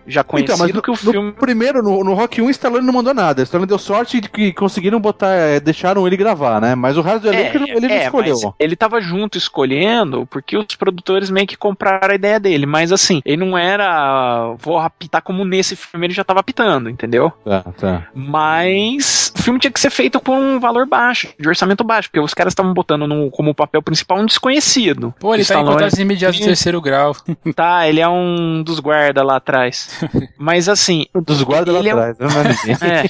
[0.07, 1.33] já conhecido então, mas no, que o filme.
[1.33, 3.41] primeiro, no, no Rock 1, o Stallone não mandou nada.
[3.41, 6.75] O Stallone deu sorte de que conseguiram botar, é, deixaram ele gravar, né?
[6.75, 8.55] Mas o resto do elenco é, ele não é, escolheu.
[8.57, 12.65] ele tava junto escolhendo porque os produtores meio que compraram a ideia dele.
[12.65, 14.53] Mas assim, ele não era.
[14.59, 17.31] Vou apitar como nesse filme ele já tava apitando, entendeu?
[17.43, 18.07] Tá, tá.
[18.15, 22.19] Mas o filme tinha que ser feito com um valor baixo, de orçamento baixo, porque
[22.19, 25.13] os caras estavam botando no, como papel principal um desconhecido.
[25.19, 27.15] Pô, ele tá em contatos imediatos do terceiro grau.
[27.55, 29.96] Tá, ele é um dos guardas lá atrás.
[30.37, 31.05] Mas assim.
[31.13, 32.19] Dos guardas lá é atrás,
[32.81, 33.05] é...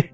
[0.00, 0.13] é.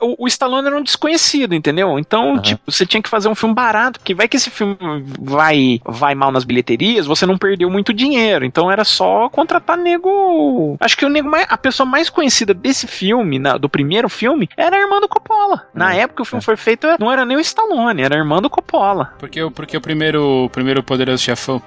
[0.00, 1.98] O, o Stallone era um desconhecido, entendeu?
[1.98, 2.42] Então, uhum.
[2.42, 4.76] tipo, você tinha que fazer um filme barato, porque vai que esse filme
[5.20, 8.44] vai, vai mal nas bilheterias, você não perdeu muito dinheiro.
[8.44, 10.76] Então era só contratar nego.
[10.80, 14.48] Acho que o nego mais, a pessoa mais conhecida desse filme, na, do primeiro filme,
[14.56, 15.66] era a irmã do Coppola.
[15.74, 15.92] Na uhum.
[15.92, 18.50] época que o filme foi feito, não era nem o Stallone, era a irmã do
[18.50, 19.12] Coppola.
[19.18, 21.62] Porque, porque o primeiro, o primeiro Poderoso Chefão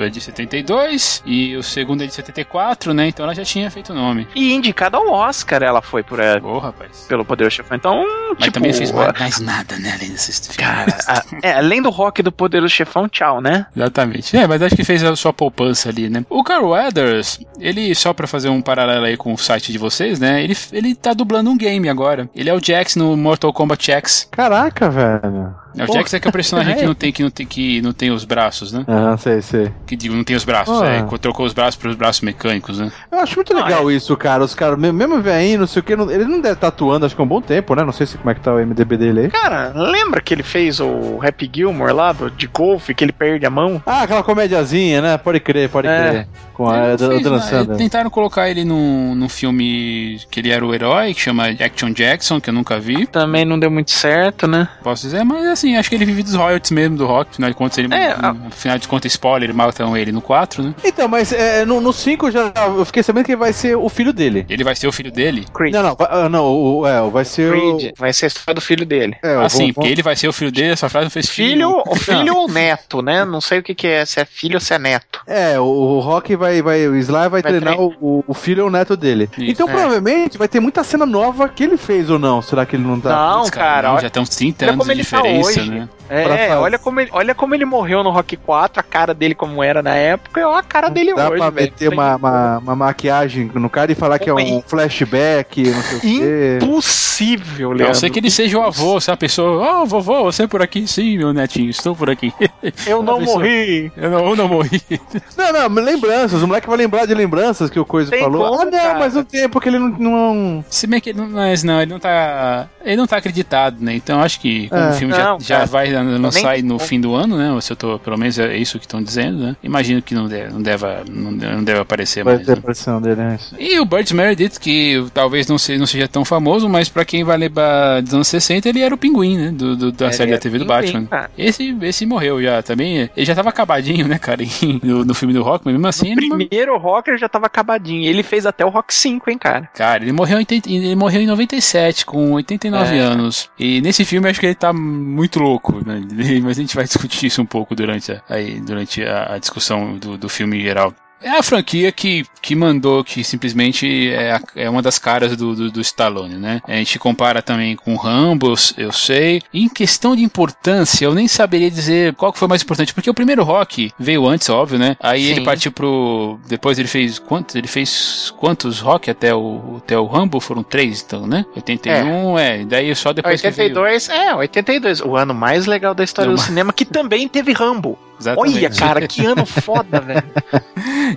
[0.00, 3.08] é de 72 e o segundo é de 74, né?
[3.08, 4.26] Então ela já tinha feito o nome.
[4.34, 6.40] E indicada ao Oscar ela foi por ela.
[6.42, 7.04] Oh, rapaz.
[7.08, 7.76] Pelo Poder Chefão.
[7.76, 9.92] Então, Mas tipo, também fez mais, mais nada, né?
[9.94, 13.66] Além desses Cara, a, é, além do rock do Poderoso Chefão, tchau, né?
[13.76, 14.36] Exatamente.
[14.36, 16.24] É, mas acho que fez a sua poupança ali, né?
[16.28, 20.18] O Carl Weathers, ele, só pra fazer um paralelo aí com o site de vocês,
[20.18, 20.42] né?
[20.42, 22.28] Ele, ele tá dublando um game agora.
[22.34, 24.28] Ele é o Jax no Mortal Kombat X.
[24.30, 25.61] Caraca, velho.
[25.76, 27.82] É, o Jax é que é o personagem que não tem que não tem que
[27.82, 28.84] não tem os braços, né?
[28.86, 29.72] Ah, sei, sei.
[29.86, 30.86] Que digo, não tem os braços, ah.
[30.86, 32.90] é, trocou os braços para os braços mecânicos, né?
[33.10, 33.96] Eu acho muito legal ah, é.
[33.96, 34.44] isso, cara.
[34.44, 37.14] Os caras, mesmo veinho, não sei o que, não, ele não deve estar atuando, acho
[37.14, 37.84] que há um bom tempo, né?
[37.84, 39.30] Não sei se como é que tá o MDB dele aí.
[39.30, 43.46] Cara, lembra que ele fez o Happy Gilmore lá do, de golfe, que ele perde
[43.46, 43.82] a mão?
[43.86, 45.18] Ah, aquela comédiazinha, né?
[45.18, 46.10] Pode crer, pode é.
[46.10, 46.28] crer.
[46.54, 47.76] Com a dançando.
[47.76, 52.40] Tentaram colocar ele num, num filme que ele era o herói, que chama Action Jackson,
[52.40, 53.06] que eu nunca vi.
[53.06, 54.68] Também não deu muito certo, né?
[54.82, 57.30] Posso dizer, mas Assim, acho que ele vive dos royalties mesmo do rock.
[57.30, 57.94] Afinal de contas, ele.
[57.94, 58.34] É, a...
[58.48, 60.74] Afinal de contas, spoiler, matam ele no 4, né?
[60.82, 62.52] Então, mas é, no, 5 já.
[62.76, 64.44] Eu fiquei sabendo que vai ser o filho dele.
[64.48, 65.46] Ele vai ser o filho dele?
[65.54, 65.72] Creed.
[65.72, 67.52] Não, não, vai, ah, não o, é, vai ser.
[67.52, 67.92] Creed.
[67.92, 68.00] O...
[68.00, 69.16] Vai ser a história do filho dele.
[69.22, 71.82] É, ah, sim, porque ele vai ser o filho dele, essa frase não fez filho.
[71.84, 73.24] Filho, filho ou neto, né?
[73.24, 75.20] Não sei o que, que é, se é filho ou se é neto.
[75.28, 76.88] É, o, o Rock vai, vai.
[76.88, 79.28] O Sly vai, vai treinar o, o, filho ou o neto dele.
[79.38, 79.50] Isso.
[79.52, 79.72] Então, é.
[79.72, 82.42] provavelmente, vai ter muita cena nova que ele fez ou não.
[82.42, 83.10] Será que ele não tá?
[83.10, 83.92] Não, cara.
[83.92, 85.88] Não, já estão 30 anos de diferença, tá né?
[86.14, 89.62] É, olha como, ele, olha como ele morreu no Rock 4, a cara dele como
[89.62, 93.50] era na época, e a cara dele Dá hoje, pra meter uma, uma, uma, maquiagem
[93.54, 96.58] no cara e falar que é um flashback, não sei o quê.
[96.62, 97.86] Impossível, Leandro.
[97.86, 100.60] Eu sei que ele seja o avô, se a pessoa, oh, vovô, você é por
[100.60, 100.86] aqui?
[100.86, 102.30] Sim, meu netinho, estou por aqui.
[102.86, 103.90] Eu não pessoa, morri.
[103.96, 104.82] Eu não, eu não morri.
[105.36, 108.44] Não, não, lembranças, o moleque vai lembrar de lembranças que o Coisa tem falou.
[108.44, 108.98] Como, ah, não, cara.
[108.98, 110.64] mas não tem, porque ele não, não...
[110.68, 113.94] Se bem que ele não, mas não, ele não tá, ele não tá acreditado, né,
[113.94, 114.90] então acho que como é.
[114.90, 117.60] o filme não, já, já vai lançar no fim do ano, né?
[117.60, 119.56] Se eu tô, pelo menos é isso que estão dizendo, né?
[119.62, 122.46] Imagino que não deve, não deve, não deve aparecer vai mais.
[122.46, 122.58] Ter né?
[122.58, 123.38] aparição dele, né?
[123.58, 127.24] E o Burt Meredith, que talvez não seja, não seja tão famoso, mas para quem
[127.24, 129.50] vai lembrar dos anos 60, ele era o pinguim, né?
[129.50, 131.08] Do, do da ele série da TV do Batman.
[131.36, 133.10] Esse, esse morreu já também.
[133.16, 134.42] Ele já tava acabadinho, né, cara?
[134.82, 136.12] no, no filme do Rock, mas mesmo assim.
[136.12, 136.78] O primeiro.
[136.78, 138.04] Rock ele já tava acabadinho.
[138.08, 139.68] Ele fez até o Rock 5, hein, cara?
[139.74, 143.00] Cara, ele morreu em, ele morreu em 97, com 89 é.
[143.00, 143.50] anos.
[143.58, 146.00] E nesse filme acho que ele tá muito louco, né?
[146.42, 150.16] Mas a gente vai discutir isso um pouco durante a, aí, durante a discussão do,
[150.16, 150.94] do filme em geral.
[151.22, 155.54] É a franquia que, que mandou, que simplesmente é, a, é uma das caras do,
[155.54, 156.60] do, do, Stallone, né?
[156.66, 159.42] A gente compara também com Rambo, eu sei.
[159.52, 163.14] em questão de importância, eu nem saberia dizer qual que foi mais importante, porque o
[163.14, 164.96] primeiro Rock veio antes, óbvio, né?
[165.00, 165.32] Aí Sim.
[165.32, 166.38] ele partiu pro.
[166.46, 167.54] Depois ele fez quantos?
[167.54, 170.40] Ele fez quantos Rock até o, até o Rambo?
[170.40, 171.44] Foram três, então, né?
[171.54, 172.60] 81, é.
[172.60, 174.28] é daí só depois 82, que veio...
[174.28, 175.00] é, 82.
[175.00, 177.98] O ano mais legal da história do, do cinema, que também teve Rambo.
[178.22, 178.56] Exatamente.
[178.56, 180.24] Olha, cara, que ano foda, velho.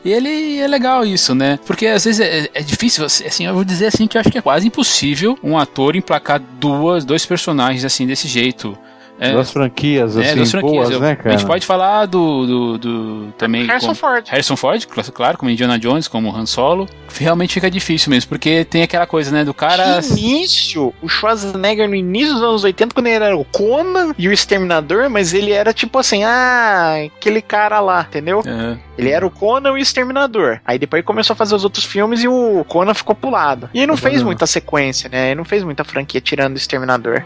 [0.04, 1.58] E ele é legal isso, né?
[1.66, 4.38] Porque às vezes é, é, difícil, assim, eu vou dizer assim que eu acho que
[4.38, 8.78] é quase impossível um ator emplacar duas, dois personagens assim desse jeito.
[9.20, 10.90] É, duas franquias, é, assim, duas franquias.
[10.90, 11.30] boas, né, cara?
[11.30, 13.66] A gente pode falar do, do, do também...
[13.66, 14.28] Harrison como, Ford.
[14.28, 16.88] Harrison Ford, claro, como Indiana Jones, como Han Solo.
[17.18, 20.02] Realmente fica difícil mesmo, porque tem aquela coisa, né, do cara...
[20.02, 24.28] No início, o Schwarzenegger no início dos anos 80, quando ele era o Conan e
[24.28, 28.44] o Exterminador, mas ele era tipo assim, ah, aquele cara lá, entendeu?
[28.46, 28.78] É.
[28.98, 30.60] Ele era o Conan e o Exterminador.
[30.66, 33.70] Aí depois ele começou a fazer os outros filmes e o Conan ficou pulado.
[33.74, 35.28] E ele não fez muita sequência, né?
[35.28, 37.24] Ele não fez muita franquia tirando o Exterminador.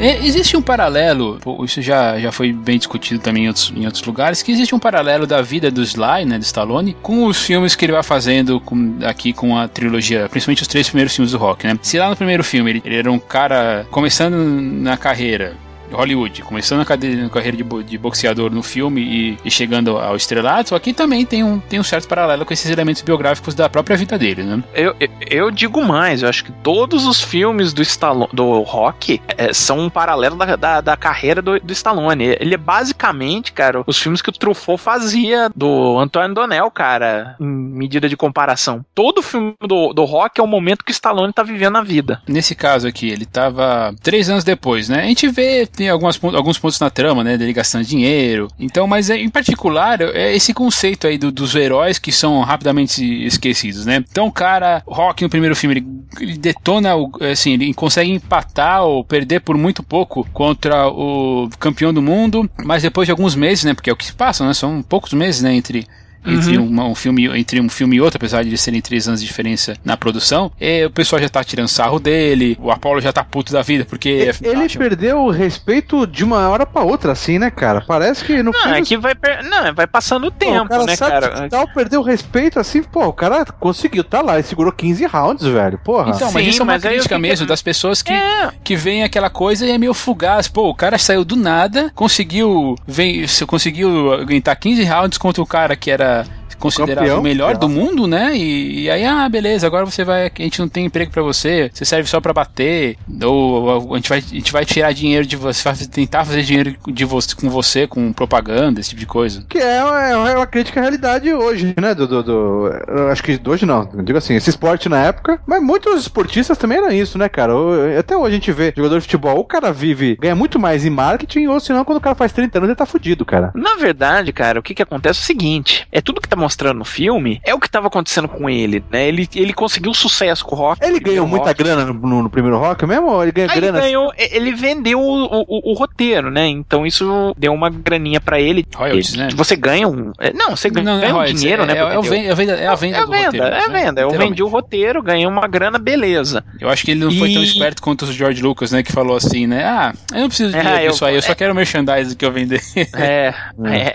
[0.00, 4.42] Existe um paralelo, isso já, já foi bem discutido também em outros, em outros lugares,
[4.42, 7.84] que existe um paralelo da vida do Sly, né, do Stallone, com os filmes que
[7.84, 11.66] ele vai fazendo com, aqui com a trilogia, principalmente os três primeiros filmes do Rock,
[11.66, 11.78] né?
[11.82, 15.56] Se lá no primeiro filme ele, ele era um cara começando na carreira,
[15.92, 21.42] Hollywood, começando a carreira de, boxeador no filme e, chegando ao estrelato, aqui também tem
[21.42, 24.62] um, tem um certo paralelo com esses elementos biográficos da própria vida dele, né?
[24.74, 29.20] Eu, eu, eu digo mais, eu acho que todos os filmes do, Stallone, do Rock
[29.36, 32.36] é, são um paralelo da, da, da carreira do, do, Stallone.
[32.40, 37.46] Ele é basicamente, cara, os filmes que o Truffaut fazia do Antônio Donnell, cara, em
[37.46, 38.84] medida de comparação.
[38.94, 42.22] Todo filme do, do Rock é o momento que o Stallone tá vivendo a vida.
[42.26, 45.02] Nesse caso aqui, ele tava três anos depois, né?
[45.02, 47.36] A gente vê tem algumas, alguns pontos na trama, né?
[47.36, 48.48] Dele gastando dinheiro.
[48.58, 53.04] Então, mas é, em particular, é esse conceito aí do, dos heróis que são rapidamente
[53.26, 54.04] esquecidos, né?
[54.10, 55.86] Então, o cara, Rock no primeiro filme, ele,
[56.20, 61.92] ele detona, o, assim, ele consegue empatar ou perder por muito pouco contra o campeão
[61.92, 63.74] do mundo, mas depois de alguns meses, né?
[63.74, 64.54] Porque é o que se passa, né?
[64.54, 65.54] São poucos meses, né?
[65.54, 65.86] Entre
[66.26, 66.90] entre uhum.
[66.90, 69.96] um, filme entre um filme e outro, apesar de serem três anos de diferença na
[69.96, 73.62] produção, e o pessoal já tá tirando sarro dele, o Apollo já tá puto da
[73.62, 74.32] vida, porque.
[74.42, 77.82] É ele perdeu o respeito de uma hora pra outra, assim, né, cara?
[77.86, 79.44] Parece que no Não, é que vai, per...
[79.44, 81.48] não, vai passando o tempo, pô, o né, cara?
[81.48, 85.46] Tal, perdeu o respeito, assim, pô, o cara conseguiu, tá lá, ele segurou 15 rounds,
[85.46, 86.12] velho, porra.
[86.14, 88.50] Então, mas Sim, isso é uma crítica mesmo das pessoas que, é.
[88.62, 90.48] que veem aquela coisa e é meio fugaz.
[90.48, 95.76] Pô, o cara saiu do nada, conseguiu, vem, conseguiu aguentar 15 rounds contra o cara
[95.76, 98.36] que era uh, considerado Campeão, o melhor do mundo, né?
[98.36, 100.26] E, e, aí, ah, beleza, agora você vai.
[100.26, 104.08] A gente não tem emprego para você, você serve só para bater, ou a gente,
[104.08, 107.48] vai, a gente vai tirar dinheiro de você, vai tentar fazer dinheiro de você, com
[107.48, 109.44] você, com propaganda, esse tipo de coisa.
[109.48, 111.94] Que é uma, é uma crítica à realidade hoje, né?
[111.94, 112.70] Do, do, do,
[113.10, 116.78] acho que hoje não, eu digo assim, esse esporte na época, mas muitos esportistas também
[116.78, 117.52] eram isso, né, cara?
[117.98, 120.90] Até hoje a gente vê jogador de futebol, o cara vive, ganha muito mais em
[120.90, 123.52] marketing, ou senão quando o cara faz 30 anos ele tá fudido, cara.
[123.54, 126.78] Na verdade, cara, o que que acontece é o seguinte: é tudo que tá mostrando
[126.78, 129.08] no filme é o que tava acontecendo com ele, né?
[129.08, 130.84] Ele, ele conseguiu sucesso com o rock.
[130.84, 131.62] Ele ganhou muita rock.
[131.62, 133.06] grana no, no, primeiro rock mesmo?
[133.08, 133.78] Ou ele ganhou Aí grana?
[133.78, 136.46] Ele, ganhou, ele vendeu o, o, o, roteiro, né?
[136.46, 138.66] Então isso deu uma graninha pra ele.
[138.74, 139.28] Royalties, né?
[139.34, 140.12] Você ganha um.
[140.18, 141.74] É, não, você ganha, não, ganha um dinheiro, é, né?
[141.74, 143.06] É, é, venda, é, a venda, é a venda.
[143.06, 143.92] É a venda, roteiro, é a venda.
[143.92, 144.02] Né?
[144.02, 146.44] Eu vendi o roteiro, ganhei uma grana, beleza.
[146.60, 147.18] Eu acho que ele não e...
[147.18, 148.82] foi tão esperto quanto o George Lucas, né?
[148.82, 149.64] Que falou assim, né?
[149.64, 152.32] Ah, eu não preciso de dinheiro é, eu, aí, eu só quero merchandising que eu
[152.32, 152.60] vender.
[152.96, 153.34] É,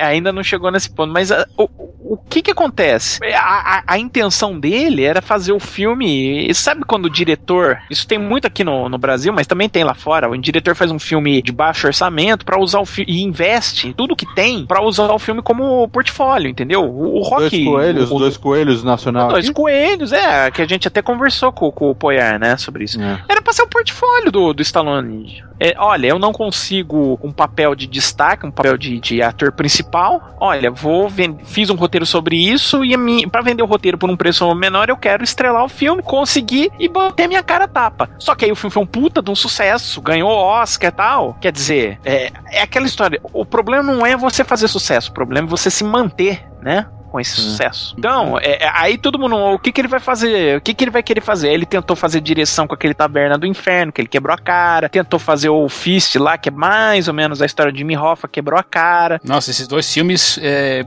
[0.03, 1.11] ainda não chegou nesse ponto.
[1.11, 1.69] Mas uh, o,
[2.13, 3.19] o que que acontece?
[3.33, 6.53] A, a, a, intenção dele era fazer o filme.
[6.53, 7.79] Sabe quando o diretor.
[7.89, 10.29] Isso tem muito aqui no, no Brasil, mas também tem lá fora.
[10.29, 13.11] O diretor faz um filme de baixo orçamento para usar o filme.
[13.11, 16.83] E investe tudo que tem para usar o filme como portfólio, entendeu?
[16.83, 17.49] O, o rock.
[17.49, 19.29] Dois coelhos, o, dois coelhos nacional.
[19.29, 19.53] Dois aqui?
[19.53, 20.51] coelhos, é.
[20.51, 22.57] Que a gente até conversou com, com o Poyar, né?
[22.57, 23.01] Sobre isso.
[23.01, 23.23] É.
[23.27, 25.48] Era pra ser o portfólio do, do Stallone.
[25.59, 30.35] É, olha, eu não consigo um papel de destaque, um papel de, de ator principal.
[30.39, 31.09] Olha, vou
[31.43, 34.97] fiz um roteiro sobre isso e para vender o roteiro por um preço menor, eu
[34.97, 38.09] quero estrelar o filme, conseguir e bater minha cara tapa.
[38.17, 41.33] Só que aí o filme foi um puta de um sucesso, ganhou Oscar e tal.
[41.41, 43.19] Quer dizer, é, é aquela história.
[43.33, 46.87] O problema não é você fazer sucesso, o problema é você se manter, né?
[47.09, 47.43] Com esse hum.
[47.43, 47.95] sucesso.
[47.97, 50.57] Então, é, é, aí todo mundo, o que que ele vai fazer?
[50.57, 51.51] O que que ele vai querer fazer?
[51.51, 55.19] Ele tentou fazer direção com aquele Taberna do Inferno, que ele quebrou a cara, tentou
[55.19, 58.59] fazer o Fist lá, que é mais ou menos a história de Jimmy Hoffa, quebrou
[58.59, 59.19] a cara.
[59.23, 60.85] Nossa, esses dois filmes, é,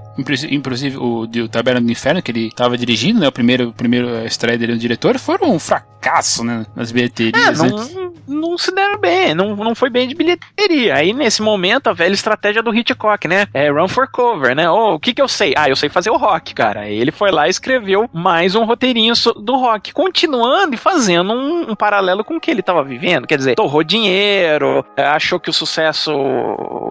[0.51, 4.25] inclusive o, o Taberna do Inferno, que ele estava dirigindo, né, o primeiro, o primeiro
[4.25, 8.13] estreia dele no diretor, foram um fracasso, né, nas bilheterias, é, não, né?
[8.27, 10.95] não se deram bem, não, não foi bem de bilheteria.
[10.95, 14.95] Aí, nesse momento, a velha estratégia do Hitchcock, né, é run for cover, né, oh,
[14.95, 15.55] o que que eu sei?
[15.57, 16.89] Ah, eu sei fazer o rock, cara.
[16.89, 21.75] Ele foi lá e escreveu mais um roteirinho do rock, continuando e fazendo um, um
[21.75, 23.27] paralelo com o que ele estava vivendo.
[23.27, 26.13] Quer dizer, torrou dinheiro, achou que o sucesso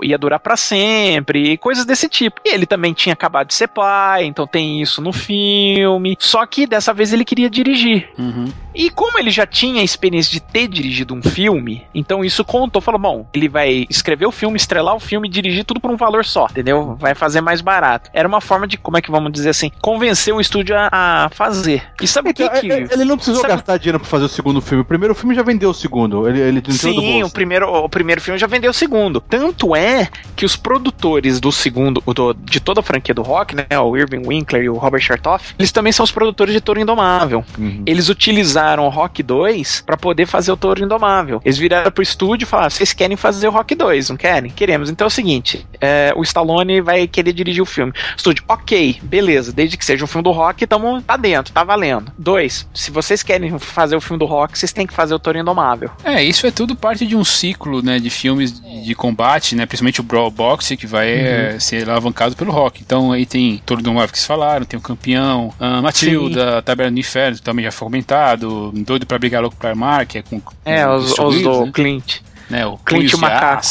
[0.04, 2.42] ia durar para sempre, coisas desse tipo.
[2.46, 6.16] E ele também tinha acabado de ser pai, então tem isso no filme.
[6.20, 8.10] Só que dessa vez ele queria dirigir.
[8.18, 8.46] Uhum.
[8.74, 12.82] E como ele já tinha a experiência de ter dirigido um filme, então isso contou.
[12.82, 15.98] Falou, bom, ele vai escrever o filme, estrelar o filme e dirigir tudo por um
[15.98, 16.96] valor só, entendeu?
[17.00, 18.10] Vai fazer mais barato.
[18.14, 21.30] Era uma forma de, como é que vamos dizer assim, convencer o estúdio a, a
[21.30, 21.84] fazer.
[22.02, 23.54] E sabe o então, que, que, é, é, Ele não precisou sabe...
[23.54, 24.82] gastar dinheiro pra fazer o segundo filme.
[24.82, 26.28] O primeiro filme já vendeu o segundo.
[26.28, 29.20] Ele, ele Sim, o primeiro, o primeiro filme já vendeu o segundo.
[29.20, 33.66] Tanto é que os produtores do segundo, do, de toda a franquia do rock, né?
[33.80, 37.44] O Irving Winkler e o Robert Chartoff, eles também são os produtores de Toro Indomável.
[37.58, 37.84] Uhum.
[37.86, 41.42] Eles utilizaram o Rock 2 para poder fazer o Toro Indomável.
[41.44, 44.52] Eles viraram pro estúdio e falaram: vocês querem fazer o Rock 2, não querem?
[44.52, 44.90] Queremos.
[44.90, 47.94] Então é o seguinte: é, o Stallone vai querer dirigir o filme.
[48.16, 52.12] Estúdio, ok, beleza, desde que seja um filme do rock, tamo, tá dentro, tá valendo.
[52.18, 55.38] Dois, se vocês querem fazer o filme do rock, vocês têm que fazer o Toro
[55.38, 55.90] Indomável.
[56.04, 60.02] É, isso é tudo parte de um ciclo, né, de filmes de combate, né, principalmente
[60.02, 61.26] o Brawl Box, que vai uhum.
[61.26, 62.82] é, ser alavancado pelo rock.
[62.82, 67.00] Então aí tem Toro Indomável que vocês falaram, tem o Campeão, a Matilda, Taberna do
[67.00, 70.42] Inferno, também já foi comentado, Doido pra Brigar Louco pra Mar, que é com...
[70.66, 71.72] É, com os, os do né?
[71.74, 72.20] Clint
[72.52, 72.66] né?
[72.66, 73.62] O Clint Macaco.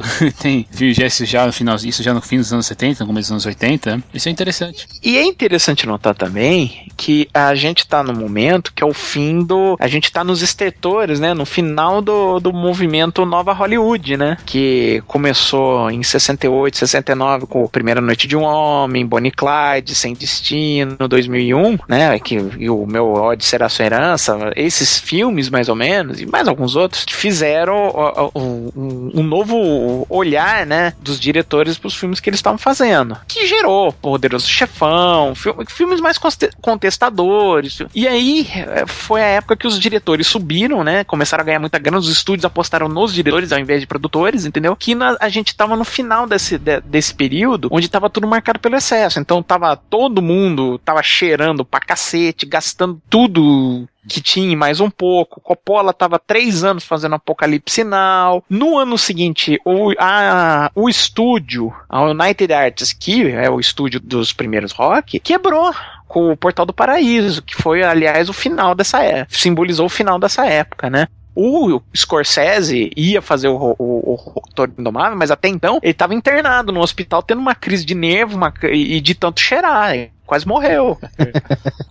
[0.40, 3.26] Tem viu isso já no final, isso já no fim dos anos 70, no começo
[3.26, 4.02] dos anos 80.
[4.14, 4.86] Isso é interessante.
[5.02, 9.42] E é interessante notar também que a gente tá no momento que é o fim
[9.42, 9.76] do.
[9.78, 11.34] A gente tá nos estertores, né?
[11.34, 14.38] No final do, do movimento Nova Hollywood, né?
[14.46, 20.96] Que começou em 68, 69 com Primeira Noite de um Homem, Bonnie Clyde, Sem Destino,
[21.08, 22.18] 2001, né?
[22.18, 24.52] Que, e o meu ódio será sua herança.
[24.56, 30.66] Esses filmes, mais ou menos, e mais alguns outros, que fizeram um, um, novo olhar,
[30.66, 35.34] né, dos diretores para os filmes que eles estavam fazendo, que gerou Poderoso Chefão,
[35.68, 36.18] filmes mais
[36.60, 37.78] contestadores.
[37.94, 41.78] E aí eh, foi a época que os diretores subiram, né, começaram a ganhar muita
[41.78, 44.74] grana, os estúdios apostaram nos diretores ao invés de produtores, entendeu?
[44.76, 48.58] Que na, a gente tava no final desse, de, desse período onde tava tudo marcado
[48.58, 49.18] pelo excesso.
[49.18, 55.40] Então tava todo mundo tava cheirando pra cacete, gastando tudo que tinha mais um pouco.
[55.40, 58.44] Coppola estava três anos fazendo Apocalipse Now.
[58.50, 64.32] No ano seguinte, o, a, o estúdio, a United Arts, que é o estúdio dos
[64.32, 65.72] primeiros rock, quebrou
[66.08, 70.18] com o Portal do Paraíso, que foi, aliás, o final dessa época, simbolizou o final
[70.18, 71.06] dessa época, né?
[71.34, 76.14] O Scorsese ia fazer o, o, o, o Toro Indomável, mas até então ele estava
[76.14, 80.96] internado no hospital tendo uma crise de nervo uma, e de tanto cheirar quase morreu.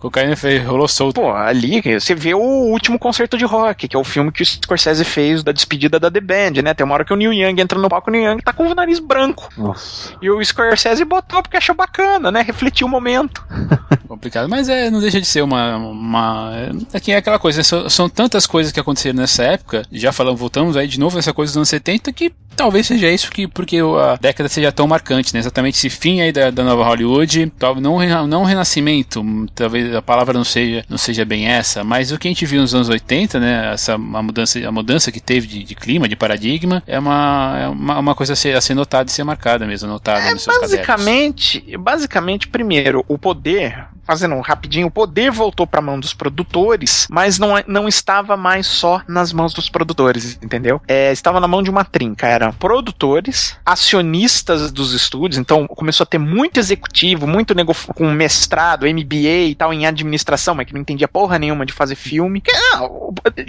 [0.00, 1.20] Cocaína fez, rolou solto.
[1.20, 4.46] Pô, ali você vê o último concerto de rock, que é o filme que o
[4.46, 6.72] Scorsese fez da despedida da The Band, né?
[6.72, 8.66] Tem uma hora que o Neil Young entra no palco, o Neil Young tá com
[8.66, 9.50] o nariz branco.
[9.58, 10.14] Nossa.
[10.22, 12.40] E o Scorsese botou porque achou bacana, né?
[12.40, 13.44] Refletiu o momento.
[14.20, 14.48] complicado.
[14.48, 15.76] Mas é, não deixa de ser uma.
[15.76, 16.52] uma
[16.92, 20.76] é, é aquela coisa, são, são, tantas coisas que aconteceram nessa época, já falamos, voltamos
[20.76, 24.16] aí de novo essa coisa dos anos 70, que talvez seja isso que, porque a
[24.16, 25.40] década seja tão marcante, né?
[25.40, 30.34] Exatamente esse fim aí da, da nova Hollywood, talvez não, não renascimento, talvez a palavra
[30.34, 33.40] não seja, não seja bem essa, mas o que a gente viu nos anos 80,
[33.40, 33.72] né?
[33.72, 37.68] Essa a mudança, a mudança que teve de, de clima, de paradigma, é uma, é
[37.68, 41.76] uma, uma coisa a ser, a ser notada e ser marcada mesmo, notada é, basicamente,
[41.78, 47.06] basicamente, primeiro, o poder fazendo um rapidinho, o poder voltou para a mão dos produtores,
[47.08, 50.82] mas não, é, não estava mais só nas mãos dos produtores, entendeu?
[50.88, 56.06] É, estava na mão de uma trinca, eram produtores, acionistas dos estúdios, então começou a
[56.08, 60.80] ter muito executivo, muito nego com mestrado, MBA e tal em administração, mas que não
[60.80, 62.42] entendia porra nenhuma de fazer filme.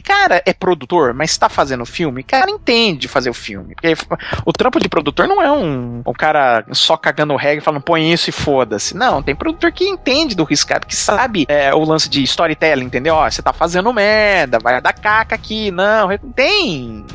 [0.03, 3.73] Cara, é produtor, mas está fazendo filme, cara entende fazer o filme.
[3.73, 3.95] Porque
[4.45, 8.29] o trampo de produtor não é um, um cara só cagando regra falando põe isso
[8.29, 8.95] e foda-se.
[8.95, 13.15] Não, tem produtor que entende do riscado, que sabe é, o lance de storytelling, entendeu?
[13.15, 15.71] Ó, você tá fazendo merda, vai dar caca aqui.
[15.71, 17.05] Não, tem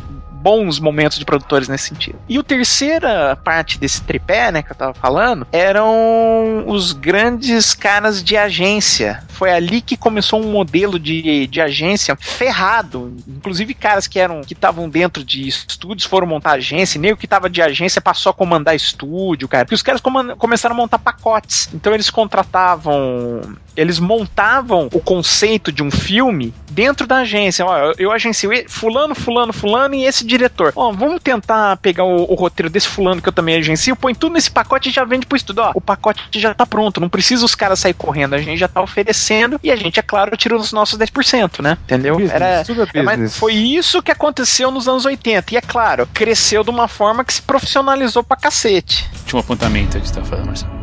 [0.42, 2.18] bons momentos de produtores nesse sentido.
[2.28, 8.22] E a terceira parte desse tripé, né, que eu tava falando, eram os grandes caras
[8.22, 9.22] de agência.
[9.28, 13.14] Foi ali que começou um modelo de, de agência ferrado.
[13.26, 17.26] Inclusive, caras que eram que estavam dentro de estúdios foram montar agência, nem o que
[17.26, 19.64] tava de agência passou a comandar estúdio, cara.
[19.64, 20.00] Porque os caras
[20.38, 21.68] começaram a montar pacotes.
[21.74, 23.40] Então eles contratavam
[23.76, 27.64] eles montavam o conceito de um filme dentro da agência.
[27.64, 30.72] Ó, eu agencio fulano, fulano, fulano e esse diretor.
[30.76, 34.34] Ó, vamos tentar pegar o, o, roteiro desse fulano que eu também agencio, põe tudo
[34.34, 35.60] nesse pacote e já vende pro estudo.
[35.60, 38.68] Ó, o pacote já tá pronto, não precisa os caras sair correndo, a gente já
[38.68, 41.78] tá oferecendo e a gente, é claro, tira os nossos 10%, né?
[41.84, 42.14] Entendeu?
[42.14, 42.64] Business, Era,
[42.94, 45.54] é, mas foi isso que aconteceu nos anos 80.
[45.54, 49.08] E é claro, cresceu de uma forma que se profissionalizou pra cacete.
[49.26, 50.75] Tinha um apontamento que você tá falando, Marcelo.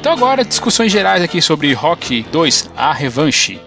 [0.00, 3.60] Então agora, discussões gerais aqui sobre Rock 2, A Revanche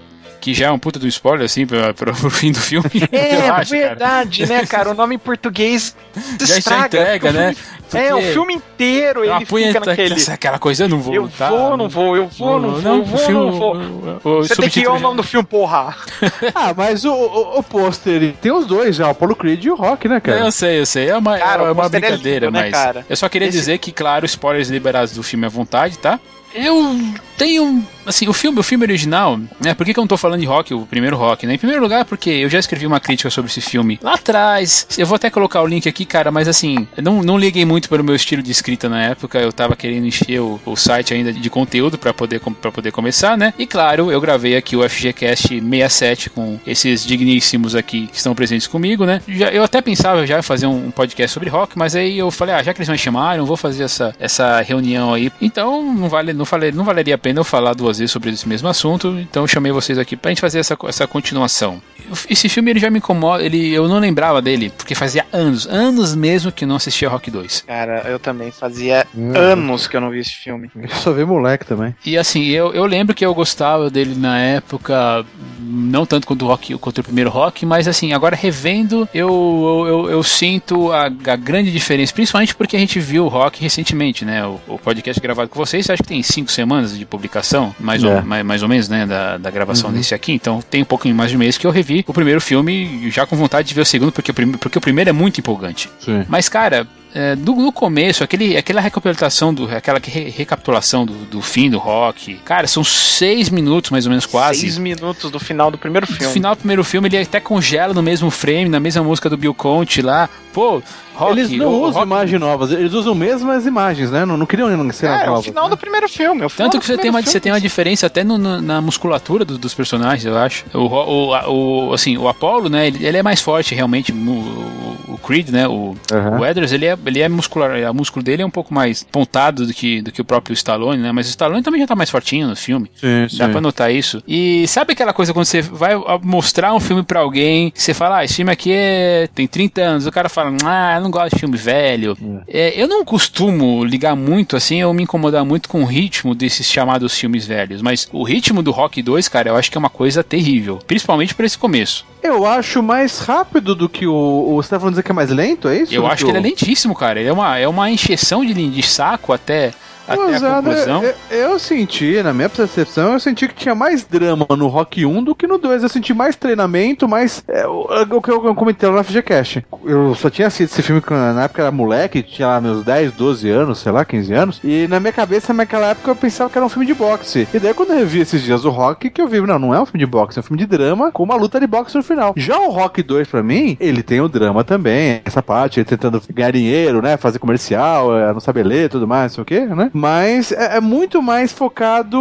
[0.43, 2.89] que já é um puta do spoiler, assim, pra, pra, pro fim do filme.
[3.13, 4.59] É, acho, verdade, cara.
[4.59, 4.91] né, cara?
[4.91, 5.95] O nome em português
[6.41, 6.85] já estraga.
[6.87, 7.55] entrega, né?
[7.89, 10.15] Porque é, o filme inteiro ele fica naquele...
[10.29, 11.49] Aquela coisa, eu não vou Eu tá?
[11.49, 13.75] vou, não vou, eu vou, não, não vou, não, vou, filme, não vou.
[13.75, 15.95] O, o, Você tem que ir o nome do filme, porra.
[16.53, 19.75] ah, mas o, o, o pôster tem os dois já, o Apollo Creed e o
[19.75, 20.39] Rock, né, cara?
[20.39, 21.09] Eu sei, eu sei.
[21.09, 22.95] É uma, cara, é uma brincadeira, é lindo, né, mas...
[22.95, 23.57] Né, eu só queria Esse...
[23.59, 26.19] dizer que, claro, spoilers liberados do filme à vontade, tá?
[26.53, 26.95] Eu
[27.37, 29.73] tenho assim, o filme, o filme original, né?
[29.73, 31.55] Por que, que eu não tô falando de rock, o primeiro rock, né?
[31.55, 34.87] Em primeiro lugar, porque eu já escrevi uma crítica sobre esse filme lá atrás.
[34.97, 38.03] Eu vou até colocar o link aqui, cara, mas assim, não, não liguei muito pelo
[38.03, 39.39] meu estilo de escrita na época.
[39.39, 43.37] Eu tava querendo encher o, o site ainda de conteúdo para poder, pra poder começar,
[43.37, 43.53] né?
[43.57, 48.67] E claro, eu gravei aqui o FGCast 67 com esses digníssimos aqui que estão presentes
[48.67, 49.21] comigo, né?
[49.27, 52.63] Já, eu até pensava já fazer um podcast sobre rock, mas aí eu falei, ah,
[52.63, 55.31] já que eles me chamaram, vou fazer essa, essa reunião aí.
[55.41, 58.67] Então, não vale, não falei, não valeria pena eu falar duas vezes sobre esse mesmo
[58.67, 61.81] assunto, então eu chamei vocês aqui pra gente fazer essa, essa continuação.
[62.29, 66.15] Esse filme ele já me incomoda, ele, eu não lembrava dele, porque fazia anos, anos
[66.15, 67.65] mesmo que não assistia Rock 2.
[67.67, 69.33] Cara, eu também fazia hum.
[69.35, 70.69] anos que eu não vi esse filme.
[70.83, 71.95] Eu só vi moleque também.
[72.05, 75.25] E assim, eu, eu lembro que eu gostava dele na época,
[75.59, 80.11] não tanto quanto o Rock, quanto o primeiro Rock, mas assim, agora revendo, eu, eu,
[80.11, 84.45] eu sinto a, a, grande diferença, principalmente porque a gente viu o Rock recentemente, né?
[84.45, 88.07] O, o podcast gravado com vocês, acho que tem cinco semanas de publicação, mais, é.
[88.07, 89.05] ou, mais, mais ou menos, né?
[89.05, 89.95] Da, da gravação uhum.
[89.95, 93.09] desse aqui, então tem um pouquinho mais de mês que eu revi o primeiro filme
[93.09, 95.39] já com vontade de ver o segundo, porque o, prim porque o primeiro é muito
[95.39, 95.89] empolgante.
[95.99, 96.25] Sim.
[96.27, 101.41] Mas, cara, é, do, no começo, aquele, aquela recapitulação, do, aquela re, recapitulação do, do
[101.41, 104.61] fim do rock, cara, são seis minutos mais ou menos quase.
[104.61, 106.25] Seis minutos do final do primeiro filme.
[106.25, 109.37] No final do primeiro filme, ele até congela no mesmo frame, na mesma música do
[109.37, 110.27] Bill Conte lá.
[110.51, 110.81] Pô,
[111.15, 112.05] Rock, eles não usam rock...
[112.05, 114.25] imagens novas, eles usam mesmas imagens, né?
[114.25, 115.45] Não, não queriam cenas é, novas.
[115.45, 115.69] É o final né?
[115.69, 116.47] do primeiro filme.
[116.55, 119.57] Tanto que você tem, uma, você tem uma diferença até no, no, na musculatura do,
[119.57, 120.65] dos personagens, eu acho.
[120.73, 122.87] O, o, o, assim, o Apollo, né?
[122.87, 124.11] Ele, ele é mais forte realmente.
[124.11, 125.67] O, o Creed, né?
[125.67, 126.39] O, uhum.
[126.39, 127.71] o Edwards, ele é, ele é muscular.
[127.89, 131.01] O músculo dele é um pouco mais pontado do que, do que o próprio Stallone,
[131.01, 131.11] né?
[131.11, 132.89] Mas o Stallone também já tá mais fortinho no filme.
[132.95, 133.51] Sim, Dá sim.
[133.51, 134.23] pra notar isso.
[134.27, 138.25] E sabe aquela coisa quando você vai mostrar um filme pra alguém, você fala, ah,
[138.25, 139.29] esse filme aqui é...
[139.33, 140.07] tem 30 anos.
[140.07, 142.17] O cara fala, ah, não gosto de filme velho.
[142.47, 142.69] É.
[142.69, 146.69] É, eu não costumo ligar muito assim, eu me incomodar muito com o ritmo desses
[146.69, 147.81] chamados filmes velhos.
[147.81, 150.79] Mas o ritmo do Rock 2, cara, eu acho que é uma coisa terrível.
[150.87, 152.05] Principalmente por esse começo.
[152.21, 154.13] Eu acho mais rápido do que o.
[154.13, 155.93] o você tá falando que é mais lento, é isso?
[155.93, 157.19] Eu acho que, que ele é lentíssimo, cara.
[157.19, 159.73] Ele é uma, é uma encheção de, de saco até
[160.07, 161.03] até Mas, a conclusão.
[161.03, 165.23] Eu, eu, senti, na minha percepção, eu senti que tinha mais drama no Rock 1
[165.23, 165.83] do que no 2.
[165.83, 167.43] Eu senti mais treinamento, mais.
[167.47, 169.65] É, o, que eu, eu comentei lá no FGCast.
[169.83, 173.49] Eu só tinha assistido esse filme na época era moleque, tinha lá meus 10, 12
[173.49, 174.59] anos, sei lá, 15 anos.
[174.63, 177.47] E na minha cabeça, naquela época, eu pensava que era um filme de boxe.
[177.53, 179.81] E daí, quando eu revi esses dias o Rock, que eu vi, não, não é
[179.81, 182.03] um filme de boxe, é um filme de drama com uma luta de boxe no
[182.03, 182.33] final.
[182.35, 185.21] Já o Rock 2, pra mim, ele tem o drama também.
[185.25, 187.17] Essa parte, ele tentando ganhar dinheiro, né?
[187.17, 189.91] Fazer comercial, é, não saber ler tudo mais, não sei o quê, né?
[189.93, 192.17] Mas é, é, muito mais focado.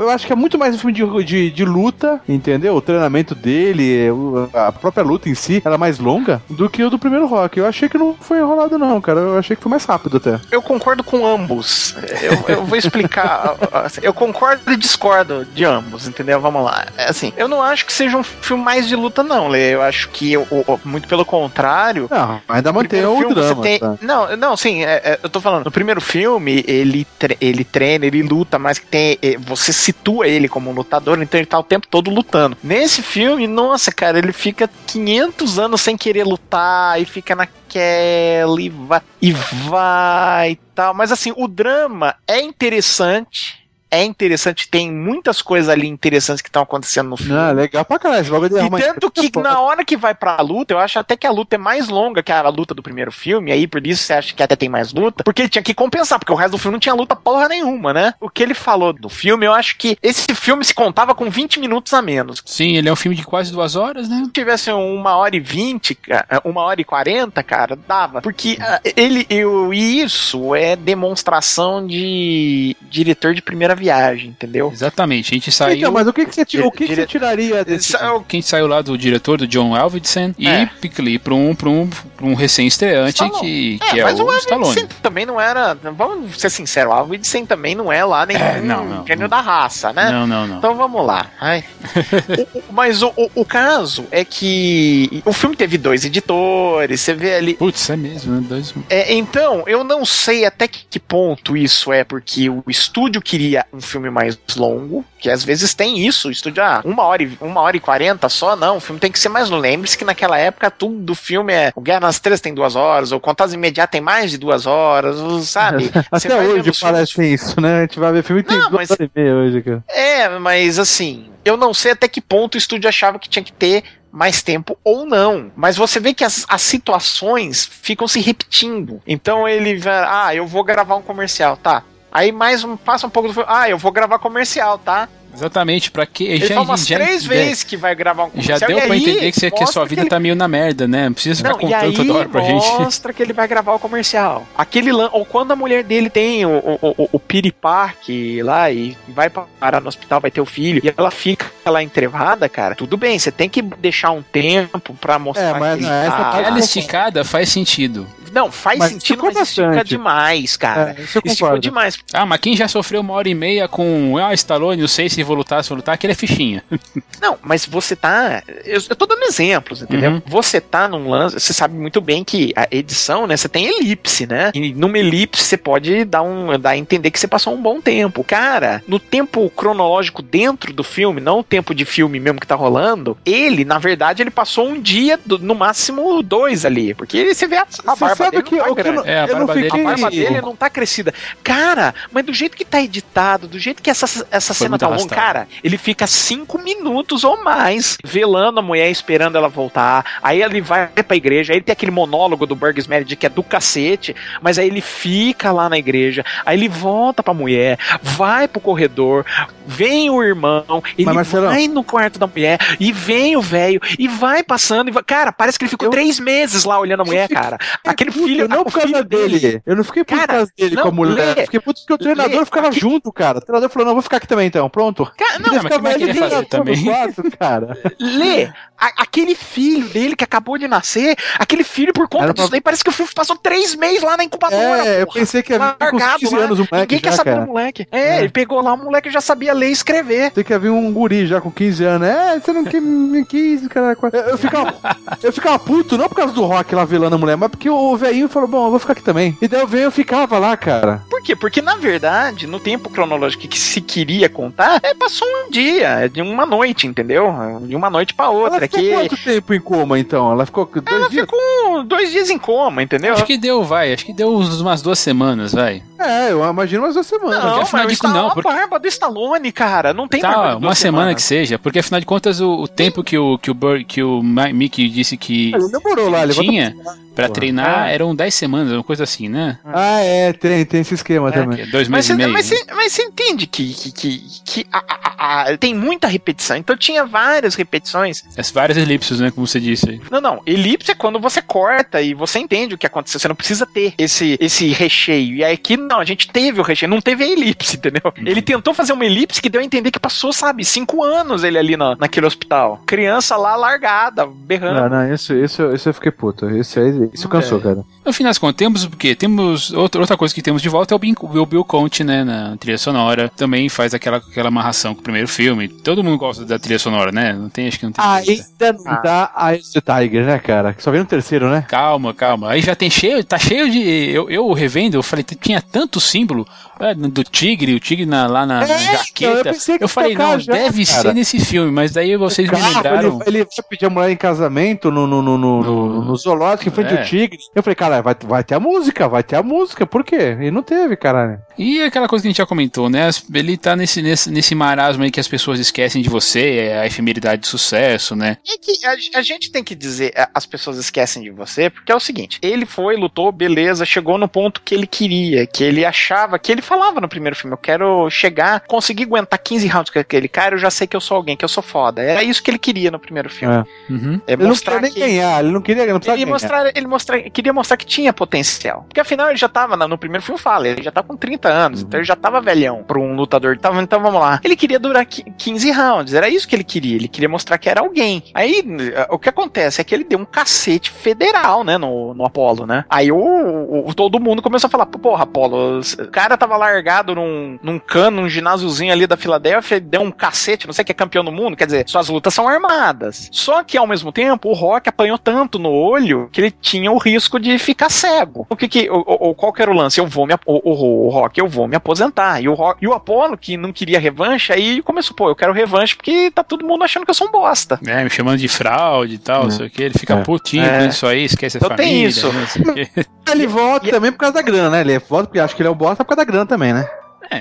[0.00, 2.74] Eu acho que é muito mais um filme de, de, de, luta, entendeu?
[2.74, 4.08] O treinamento dele,
[4.52, 7.58] a própria luta em si, ela é mais longa do que o do primeiro rock.
[7.58, 9.20] Eu achei que não foi enrolado, não, cara.
[9.20, 10.40] Eu achei que foi mais rápido até.
[10.50, 11.94] Eu concordo com ambos.
[12.20, 13.56] Eu, eu vou explicar.
[13.72, 16.40] Assim, eu concordo e discordo de ambos, entendeu?
[16.40, 16.86] Vamos lá.
[16.96, 19.74] É assim, eu não acho que seja um filme mais de luta, não, Lê.
[19.74, 20.46] Eu acho que, eu,
[20.84, 22.08] muito pelo contrário.
[22.10, 23.62] Não, ainda mantém o drama.
[23.62, 23.78] Tem...
[23.78, 23.96] Tá.
[24.00, 25.64] Não, não, sim, é, é, eu tô falando.
[25.64, 29.18] No primeiro filme, ele, ele ele treina, ele luta, mas que tem.
[29.22, 32.56] Eh, você situa ele como um lutador, então ele tá o tempo todo lutando.
[32.62, 38.68] Nesse filme, nossa, cara, ele fica 500 anos sem querer lutar e fica naquela e
[38.68, 40.94] vai e vai e tal.
[40.94, 43.61] Mas assim, o drama é interessante
[43.92, 47.38] é interessante, tem muitas coisas ali interessantes que estão acontecendo no filme.
[47.38, 48.32] Ah, legal pra caralho.
[48.32, 51.26] Logo de e tanto que na hora que vai pra luta, eu acho até que
[51.26, 54.14] a luta é mais longa que a luta do primeiro filme, aí por isso você
[54.14, 56.58] acha que até tem mais luta, porque ele tinha que compensar, porque o resto do
[56.58, 58.14] filme não tinha luta porra nenhuma, né?
[58.18, 61.60] O que ele falou do filme, eu acho que esse filme se contava com 20
[61.60, 62.42] minutos a menos.
[62.46, 64.22] Sim, ele é um filme de quase duas horas, né?
[64.24, 65.98] Se tivesse uma hora e vinte,
[66.44, 68.22] uma hora e quarenta, cara, dava.
[68.22, 74.70] Porque uh, ele, eu, e isso é demonstração de diretor de primeira viagem, entendeu?
[74.72, 75.32] Exatamente.
[75.32, 75.76] A gente saiu.
[75.76, 77.96] Então, mas o que, que, você, o que, que você tiraria desse.
[78.28, 80.62] Quem saiu lá do diretor, do John Elvidson, é.
[80.62, 81.88] e Pickley pra um, pra um,
[82.22, 84.86] pra um recém-estreante que, que é, é o, o Stallone.
[85.02, 85.74] também não era.
[85.74, 89.28] Vamos ser sinceros, o Elvidson também não é lá nem é, não, não, gênio não.
[89.28, 90.10] da raça, né?
[90.10, 90.58] Não, não, não.
[90.58, 91.26] Então vamos lá.
[92.54, 97.54] o, mas o, o, caso é que o filme teve dois editores, você vê ali.
[97.54, 98.46] Putz, é mesmo, né?
[98.48, 98.72] Dois.
[98.88, 103.66] É, então, eu não sei até que, que ponto isso é porque o estúdio queria
[103.72, 107.38] um filme mais longo, que às vezes tem isso, o estúdio, ah, uma hora e,
[107.40, 109.62] uma hora e quarenta só, não, o filme tem que ser mais longo.
[109.62, 113.10] Lembre-se que naquela época tudo do filme é, o Guerra nas Três tem duas horas,
[113.10, 115.16] ou Contatos Imediatos tem mais de duas horas,
[115.48, 115.90] sabe?
[116.12, 117.42] Até hoje parece filmes...
[117.42, 117.78] isso, né?
[117.78, 118.90] A gente vai ver filme tem não, mas...
[118.90, 119.84] hoje, cara.
[119.88, 123.52] É, mas assim, eu não sei até que ponto o estúdio achava que tinha que
[123.52, 125.50] ter mais tempo ou não.
[125.56, 129.00] Mas você vê que as, as situações ficam se repetindo.
[129.06, 131.82] Então ele vai, ah, eu vou gravar um comercial, tá?
[132.12, 133.48] Aí mais um, passa um pouco do filme.
[133.50, 135.08] Ah, eu vou gravar comercial, tá?
[135.34, 136.24] Exatamente, pra que.
[136.24, 138.58] Ele já, fala umas já, três já, vezes que vai gravar um comercial.
[138.58, 140.10] Já deu pra entender que, você, que a sua vida que ele...
[140.10, 141.06] tá meio na merda, né?
[141.06, 142.66] Não precisa ficar Não, contando toda hora pra gente.
[142.66, 144.46] mostra que ele vai gravar o comercial.
[144.56, 145.08] Aquele lan...
[145.12, 149.80] Ou quando a mulher dele tem o, o, o, o piripaque lá e vai parar
[149.80, 153.30] no hospital, vai ter o filho, e ela fica lá entrevada, cara, tudo bem, você
[153.30, 156.38] tem que deixar um tempo pra mostrar é, mas que essa tá...
[156.38, 158.06] Aquela esticada faz sentido.
[158.32, 160.96] Não, faz mas sentido, mas estica demais, cara.
[160.98, 161.98] É, Esticou demais.
[162.12, 165.22] Ah, mas quem já sofreu uma hora e meia com ah, Stallone, não sei se
[165.22, 166.64] vou lutar, se vou lutar, aquele é fichinha.
[167.20, 168.42] não, mas você tá.
[168.64, 170.12] Eu, eu tô dando exemplos, entendeu?
[170.12, 170.22] Uhum.
[170.26, 171.38] Você tá num lance.
[171.38, 173.36] Você sabe muito bem que a edição, né?
[173.36, 174.50] Você tem elipse, né?
[174.54, 177.80] E numa elipse você pode dar, um, dar a entender que você passou um bom
[177.80, 178.24] tempo.
[178.24, 182.54] Cara, no tempo cronológico dentro do filme, não o tempo de filme mesmo que tá
[182.54, 186.94] rolando, ele, na verdade, ele passou um dia, do, no máximo dois ali.
[186.94, 189.68] Porque você vê a, a barba sabe que, não tá eu, é, a, barba dele,
[189.68, 191.14] a barba dele não tá crescida.
[191.42, 195.14] Cara, mas do jeito que tá editado, do jeito que essa, essa cena tá longa,
[195.14, 200.04] cara, ele fica cinco minutos ou mais velando a mulher, esperando ela voltar.
[200.22, 203.28] Aí ele vai pra igreja, aí ele tem aquele monólogo do Burgess Meredith que é
[203.28, 208.48] do cacete, mas aí ele fica lá na igreja, aí ele volta pra mulher, vai
[208.48, 209.24] pro corredor,
[209.66, 214.42] vem o irmão, ele vai no quarto da mulher, e vem o velho, e vai
[214.42, 215.02] passando, e vai...
[215.02, 215.90] cara, parece que ele ficou eu...
[215.90, 217.58] três meses lá olhando a mulher, cara.
[217.86, 218.48] Aquele filho.
[218.48, 219.38] Não por causa dele.
[219.38, 219.62] dele.
[219.64, 221.36] Eu não fiquei por causa dele com a mulher.
[221.36, 223.38] Lê, fiquei puto porque o treinador lê, ficava junto, cara.
[223.38, 224.68] O treinador falou: não, vou ficar aqui também então.
[224.68, 225.10] Pronto.
[225.16, 226.84] Cara, não, mas como é que ele fazer também?
[226.84, 227.78] Quarto, cara.
[227.98, 228.52] Lê,
[228.82, 232.52] a, aquele filho dele que acabou de nascer, aquele filho, por conta Era disso pra...
[232.52, 234.84] daí, parece que o filho passou três meses lá na incubadora.
[234.84, 236.94] É, eu pensei que havia com 15 anos o moleque.
[236.94, 237.44] Ninguém já, quer saber cara.
[237.44, 237.86] do moleque.
[237.92, 240.32] É, é, ele pegou lá, o moleque já sabia ler e escrever.
[240.32, 242.08] Tem que haver um guri já com 15 anos.
[242.08, 243.96] É, você não me quis, cara.
[244.12, 244.74] Eu, eu, ficava,
[245.22, 247.96] eu ficava puto, não por causa do rock lá velando a mulher, mas porque o
[247.96, 249.36] velhinho falou: bom, eu vou ficar aqui também.
[249.40, 251.02] E daí eu venho, eu ficava lá, cara.
[251.08, 251.36] Por quê?
[251.36, 256.08] Porque na verdade, no tempo cronológico que se queria contar, é, passou um dia, é
[256.08, 257.32] de uma noite, entendeu?
[257.62, 258.71] De uma noite pra outra.
[258.80, 258.90] Que.
[258.92, 260.32] quanto tempo em coma, então?
[260.32, 261.24] Ela ficou dois ela dias?
[261.26, 263.14] ficou dois dias em coma, entendeu?
[263.14, 263.92] Acho que deu, vai.
[263.92, 265.82] Acho que deu umas duas semanas, vai.
[265.98, 267.42] É, eu imagino umas duas semanas.
[267.44, 269.94] Não, afinal mas de contas, não, a porque- barba do Stallone, cara.
[269.94, 271.14] Não tem Tá, barba uma semana semanas.
[271.14, 274.02] que seja, porque afinal de contas o, o tempo que o, que o, Bur, que
[274.02, 276.74] o Mickey disse que Ele demorou lá, ele tinha
[277.14, 277.34] pra Porra.
[277.34, 277.94] treinar É.
[277.94, 279.58] eram 10 semanas, uma coisa assim, né?
[279.64, 281.60] Ah, é, tem, tem esse esquema É, também.
[281.60, 282.32] É Dois Mas meses e você, meio.
[282.32, 282.56] mas, né?
[282.56, 286.56] você, mas você entende que, que, que, que a- a- a- tem muita repetição.
[286.56, 288.24] Então tinha várias repetições.
[288.36, 289.30] As várias elipses, né?
[289.30, 290.00] Como você disse aí.
[290.10, 290.42] Não, não.
[290.46, 293.20] Elipse é quando você corta e você entende o que aconteceu.
[293.20, 295.36] Você não precisa ter esse, esse recheio.
[295.36, 298.12] E aqui, não, a gente teve o recheio, não teve a elipse, entendeu?
[298.16, 301.58] Ele tentou fazer uma elipse que deu a entender que passou, sabe, cinco anos ele
[301.58, 302.82] ali na, naquele hospital.
[302.86, 304.80] Criança lá largada, berrando.
[304.80, 306.48] Não, não, isso, isso, isso eu fiquei puto.
[306.50, 307.62] Isso aí, isso cansou, É.
[307.62, 307.84] cara.
[308.04, 309.14] No fim das contas, temos o quê?
[309.14, 312.24] Temos outra, outra coisa que temos de volta é o Bill, o Bill Conte, né?
[312.24, 313.30] Na trilha sonora.
[313.36, 315.68] Também faz aquela, aquela amarração com o primeiro filme.
[315.68, 317.32] Todo mundo gosta da trilha sonora, né?
[317.32, 318.04] Não tem, acho que não tem.
[318.04, 319.00] Ainda não Ah.
[319.02, 320.72] dá a the Tiger, né, cara?
[320.74, 321.64] Que Só vem no terceiro, né?
[321.68, 322.50] Calma, calma.
[322.50, 323.80] Aí já tem cheio, tá cheio de.
[324.10, 326.46] Eu, eu revendo, eu falei, tinha tanto símbolo
[326.80, 329.38] é, do tigre, o tigre na- lá na, na É, então, jaqueta.
[329.38, 331.02] eu pensei que eu falei, não, já, deve cara.
[331.02, 333.20] ser nesse filme, mas daí vocês me Carro, lembraram.
[333.26, 336.91] Ele, ele pedir a mulher em casamento no, no, no, no, no, no zoológico frente
[336.91, 336.91] É.
[336.98, 337.38] ao tigre.
[337.54, 339.86] Eu falei, cara, vai, vai ter a música, vai ter a música.
[339.86, 340.36] Por quê?
[340.40, 341.38] E não teve, caralho.
[341.58, 343.08] E aquela coisa que a gente já comentou, né?
[343.34, 346.86] Ele tá nesse, nesse, nesse marasmo aí que as pessoas esquecem de você, é a
[346.86, 348.36] efemeridade de sucesso, né?
[348.48, 351.94] É que a, a gente tem que dizer, as pessoas esquecem de você, porque é
[351.94, 356.38] o seguinte: ele foi, lutou, beleza, chegou no ponto que ele queria, que ele achava,
[356.38, 360.28] que ele falava no primeiro filme: eu quero chegar, conseguir aguentar 15 rounds com aquele
[360.28, 362.02] cara, eu já sei que eu sou alguém, que eu sou foda.
[362.02, 363.54] Era isso que ele queria no primeiro filme.
[363.56, 363.92] É.
[363.92, 364.20] Uhum.
[364.26, 365.00] É, Ele não mostrar queria nem que.
[365.00, 366.34] ganhar, ele não queria, não precisava Ele, ganhar.
[366.34, 368.84] mostrar, ele mostrar, queria mostrar que tinha potencial.
[368.88, 371.82] Porque afinal ele já tava no primeiro filme, fala, ele já tá com 30 anos,
[371.82, 373.58] então ele já tava velhão pra um lutador.
[373.58, 374.40] Tava, então vamos lá.
[374.44, 376.96] Ele queria durar qui- 15 rounds, era isso que ele queria.
[376.96, 378.22] Ele queria mostrar que era alguém.
[378.34, 378.62] Aí
[378.94, 382.66] eh, o que acontece é que ele deu um cacete federal, né, no, no Apollo,
[382.66, 382.84] né?
[382.88, 387.58] Aí o, o- todo mundo começou a falar: porra, Apollo, o cara tava largado num,
[387.62, 391.24] num cano, num ginásiozinho ali da Filadélfia, deu um cacete, não sei que é campeão
[391.24, 391.56] do mundo.
[391.56, 393.28] Quer dizer, suas lutas são armadas.
[393.32, 396.98] Só que ao mesmo tempo, o Rock apanhou tanto no olho que ele tinha o
[396.98, 398.46] risco de ficar cego.
[398.48, 400.00] O que que, o, o- o- qual que era o lance?
[400.00, 400.38] Eu vou me, o,
[400.70, 402.40] o, o Rock, eu vou me aposentar.
[402.42, 405.52] E o, Rock, e o Apollo, que não queria revanche, aí começou, pô, eu quero
[405.52, 407.78] revanche porque tá todo mundo achando que eu sou um bosta.
[407.86, 409.82] É, me chamando de fraude e tal, não sei o que.
[409.82, 410.22] Ele fica É.
[410.22, 410.78] putinho É.
[410.80, 412.32] com isso aí, esquece a Então tem isso.
[412.32, 412.88] não sei o quê.
[413.30, 414.80] Ele volta também por causa da grana, né?
[414.80, 416.86] Ele volta porque acha que ele é o bosta por causa da grana também, né?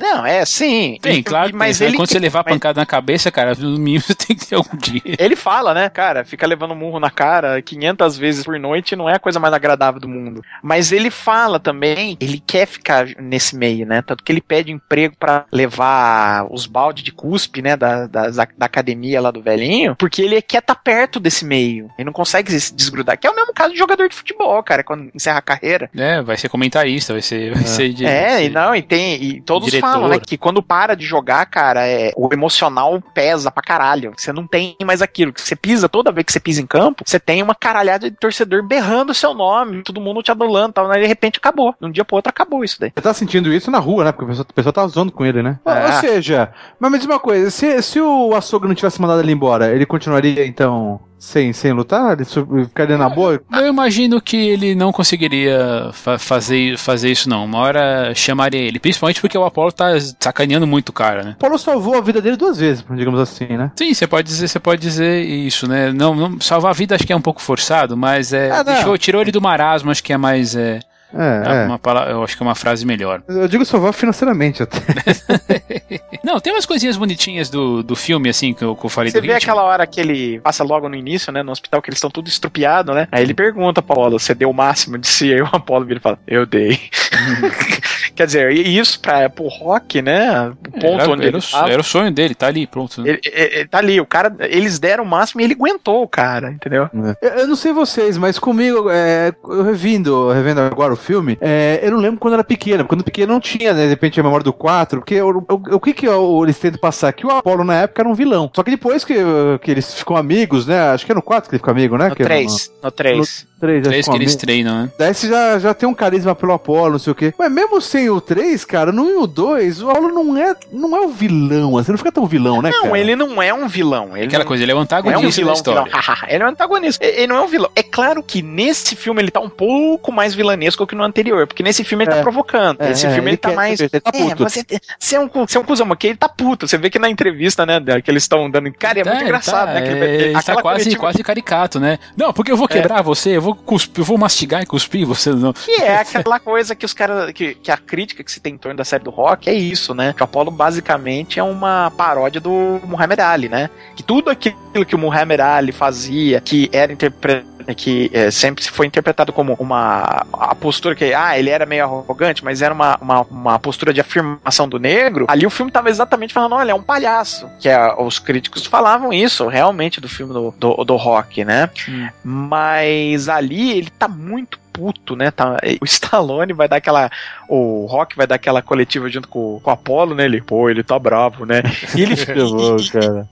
[0.01, 0.97] Não, é sim.
[1.01, 4.01] Tem, claro, mas tem, ele quando você levar mas- pancada na cabeça, cara, no mínimo
[4.03, 5.01] você tem que ter algum dia.
[5.19, 9.15] Ele fala, né, cara, fica levando murro na cara 500 vezes por noite não é
[9.15, 10.41] a coisa mais agradável do mundo.
[10.63, 14.01] Mas ele fala também, ele quer ficar nesse meio, né?
[14.01, 18.65] Tanto que ele pede emprego pra levar os baldes de cuspe, né, da, da, da
[18.65, 21.89] academia lá do velhinho, porque ele quer estar perto desse meio.
[21.97, 23.17] Ele não consegue se desgrudar.
[23.17, 25.89] Que é o mesmo caso de jogador de futebol, cara, quando encerra a carreira.
[25.95, 27.53] É, vai ser comentarista, vai ser.
[27.53, 29.21] Vai ser de, vai É, ser- não, e tem.
[29.23, 29.71] E todos.
[29.81, 30.19] Falam, né?
[30.19, 34.13] Que quando para de jogar, cara, é, o emocional pesa pra caralho.
[34.15, 35.33] Você não tem mais aquilo.
[35.33, 38.15] Que você pisa, toda vez que você pisa em campo, você tem uma caralhada de
[38.15, 40.87] torcedor berrando o seu nome, todo mundo te adulando e tal.
[40.87, 41.75] Né, de repente acabou.
[41.79, 42.91] De um dia pro outro acabou isso daí.
[42.95, 44.11] Você tá sentindo isso na rua, né?
[44.11, 45.59] Porque o pessoal, o pessoal tá zoando com ele, né?
[45.65, 45.85] É.
[45.87, 49.31] Ou seja, mas me diz uma coisa, se, se o açougue não tivesse mandado ele
[49.31, 52.13] embora, ele continuaria, então, sem, sem lutar?
[52.19, 52.25] Ele
[52.65, 53.39] ficaria na boa?
[53.53, 57.45] Eu imagino que ele não conseguiria fa- fazer, fazer isso, não.
[57.45, 58.79] Uma hora chamaria ele.
[58.79, 61.31] Principalmente porque o Apollo tá sacaneando muito o cara, né?
[61.37, 63.71] O Paulo salvou a vida dele duas vezes, digamos assim, né?
[63.75, 65.91] Sim, você pode dizer, você pode dizer isso, né?
[65.93, 68.97] Não, não salvar a vida acho que é um pouco forçado, mas é, Ah, deixou,
[68.97, 70.79] tirou ele do marasmo, acho que é mais é,
[71.13, 71.65] É, é.
[71.65, 73.21] uma palavra, eu acho que é uma frase melhor.
[73.27, 74.77] Eu digo salvar financeiramente até.
[76.23, 79.19] Não, tem umas coisinhas bonitinhas do, do filme assim que eu, que eu falei Você
[79.19, 79.51] do vê ritmo.
[79.51, 81.41] aquela hora que ele passa logo no início, né?
[81.43, 83.07] No hospital, que eles estão tudo estrupiado, né?
[83.11, 85.33] Aí ele pergunta pro Apolo, você deu o máximo de si?
[85.33, 86.79] Aí o Apolo vira e fala, eu dei.
[88.15, 90.49] Quer dizer, e isso pra, pro rock, né?
[90.49, 93.01] O ponto era, onde era, ele o- tava, era o sonho dele, tá ali, pronto.
[93.05, 96.07] Ele, ele- ele tá ali, o cara, eles deram o máximo e ele aguentou o
[96.07, 96.89] cara, entendeu?
[97.21, 101.79] Eu, eu não sei vocês, mas comigo, é, eu revindo, revendo agora o filme, é,
[101.83, 102.85] eu não lembro quando era pequeno.
[102.85, 105.79] Quando pequeno não tinha, né, de repente, a memória do 4, porque o, o, o
[105.79, 107.11] que que eles tentam passar?
[107.13, 108.49] Que o Apollo na época era um vilão.
[108.53, 109.15] Só que depois que,
[109.61, 110.79] que eles ficam amigos, né?
[110.91, 112.09] Acho que é no 4 que ele fica amigo, né?
[112.09, 113.51] No que é 3, no 3.
[113.61, 114.91] 3, Três que eles treinam, né?
[114.97, 117.31] Daí você já, já tem um carisma pelo Apollo, não sei o quê.
[117.37, 120.55] Mas mesmo sem o 3, cara, no 1 e o 2, o Apollo não é,
[120.73, 122.99] não é o vilão, assim, não fica tão vilão, né, Não, cara?
[122.99, 124.17] ele não é um vilão.
[124.17, 125.83] Ele Aquela não- coisa, ele é é um antagonista vilão, da história.
[125.83, 126.01] vilão.
[126.27, 127.05] ele é um antagonista.
[127.05, 127.69] Ele não é um vilão.
[127.75, 131.63] É claro que nesse filme ele tá um pouco mais vilanesco que no anterior, porque
[131.63, 132.21] nesse filme ele tá é.
[132.21, 132.81] provocando.
[132.81, 133.79] É, esse filme ele, ele tá mais.
[133.79, 134.43] Ele tá puto.
[134.43, 134.65] Você,
[134.99, 136.67] você, é um, você é um cuzão, porque ele tá puto.
[136.67, 138.71] Você vê que na entrevista, né, que eles estão dando.
[138.73, 139.87] Cara, é, muito tá, engraçado, tá, né?
[139.87, 141.97] Ele, ele tá quase, quase caricato, né?
[142.15, 145.31] Não, porque eu vou quebrar você, eu vou cuspir, eu vou mastigar e cuspir você.
[145.31, 145.53] Não.
[145.53, 147.31] Que é aquela coisa que os caras.
[147.31, 149.93] Que, que a crítica que se tem em torno da série do rock é isso,
[149.93, 150.13] né?
[150.13, 153.69] Que o Apollo basicamente é uma paródia do Muhammad Ali, né?
[153.95, 158.87] Que tudo aquilo que o Muhammad Ali fazia, que era interpretado que é, sempre foi
[158.87, 163.21] interpretado como uma a postura que, ah, ele era meio arrogante, mas era uma, uma,
[163.21, 166.81] uma postura de afirmação do negro, ali o filme tava exatamente falando, olha, é um
[166.81, 167.47] palhaço.
[167.59, 171.69] Que é, os críticos falavam isso, realmente, do filme do, do, do rock, né?
[171.87, 172.09] Hum.
[172.23, 175.31] Mas ali ele tá muito puto, né?
[175.31, 177.09] Tá, o Stallone vai dar aquela.
[177.47, 180.25] O Rock vai dar aquela coletiva junto com, com o Apollo, né?
[180.25, 181.61] Ele, pô, ele tá bravo, né?
[181.95, 182.15] E ele.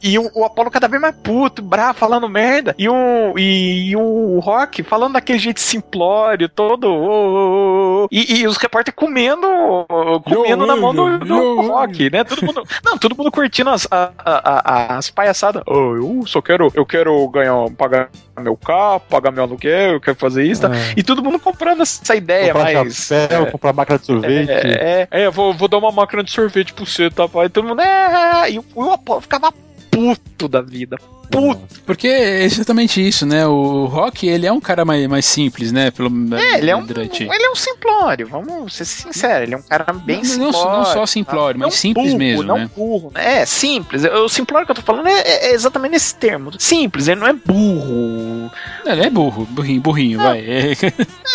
[0.04, 2.76] e, e, o, o Apollo cada vez mais puto, bravo, falando merda.
[2.78, 6.88] E o, e, e o Rock falando daquele jeito simplório, todo.
[6.88, 9.48] Oh, oh, oh, e, e, os repórteres comendo.
[10.26, 12.24] Comendo na mão do, do Rock, né?
[12.24, 12.64] Todo mundo.
[12.84, 15.64] Não, todo mundo curtindo as, a, a, a, as palhaçadas.
[15.66, 16.72] Eu só quero.
[16.74, 17.70] Eu quero ganhar.
[17.78, 18.10] pagar
[18.40, 20.62] meu carro, pagar meu aluguel, eu quero fazer isso.
[20.62, 20.76] Tá?
[20.76, 20.94] É.
[20.98, 22.96] E todo mundo comprando essa ideia, comprar mas.
[22.96, 24.50] Chapéu, é, comprar máquina de sorvete.
[24.50, 27.26] É, é, é vou, vou dar uma máquina de sorvete pro você, tá?
[27.46, 27.82] E todo mundo.
[27.82, 29.52] É, e o, o Apolo ficava
[29.92, 30.98] puto da vida
[31.30, 31.82] puto.
[31.86, 33.46] Porque é exatamente isso, né?
[33.48, 35.92] O Rock, ele é um cara mais, mais simples, né?
[35.92, 37.24] Pelo, é, ele é, um, durante...
[37.24, 39.44] ele é um simplório, vamos ser sinceros.
[39.44, 40.78] Ele é um cara bem não, simplório.
[40.78, 41.66] Não, só simplório, tá?
[41.66, 42.70] mas simples burro, mesmo, não né?
[42.76, 43.12] burro.
[43.14, 43.42] Né?
[43.42, 44.04] É, simples.
[44.04, 46.52] O simplório que eu tô falando é, é, é exatamente nesse termo.
[46.60, 48.52] Simples, ele não é burro.
[48.86, 50.26] Ele é burro, burrinho, burrinho, não.
[50.26, 50.40] vai.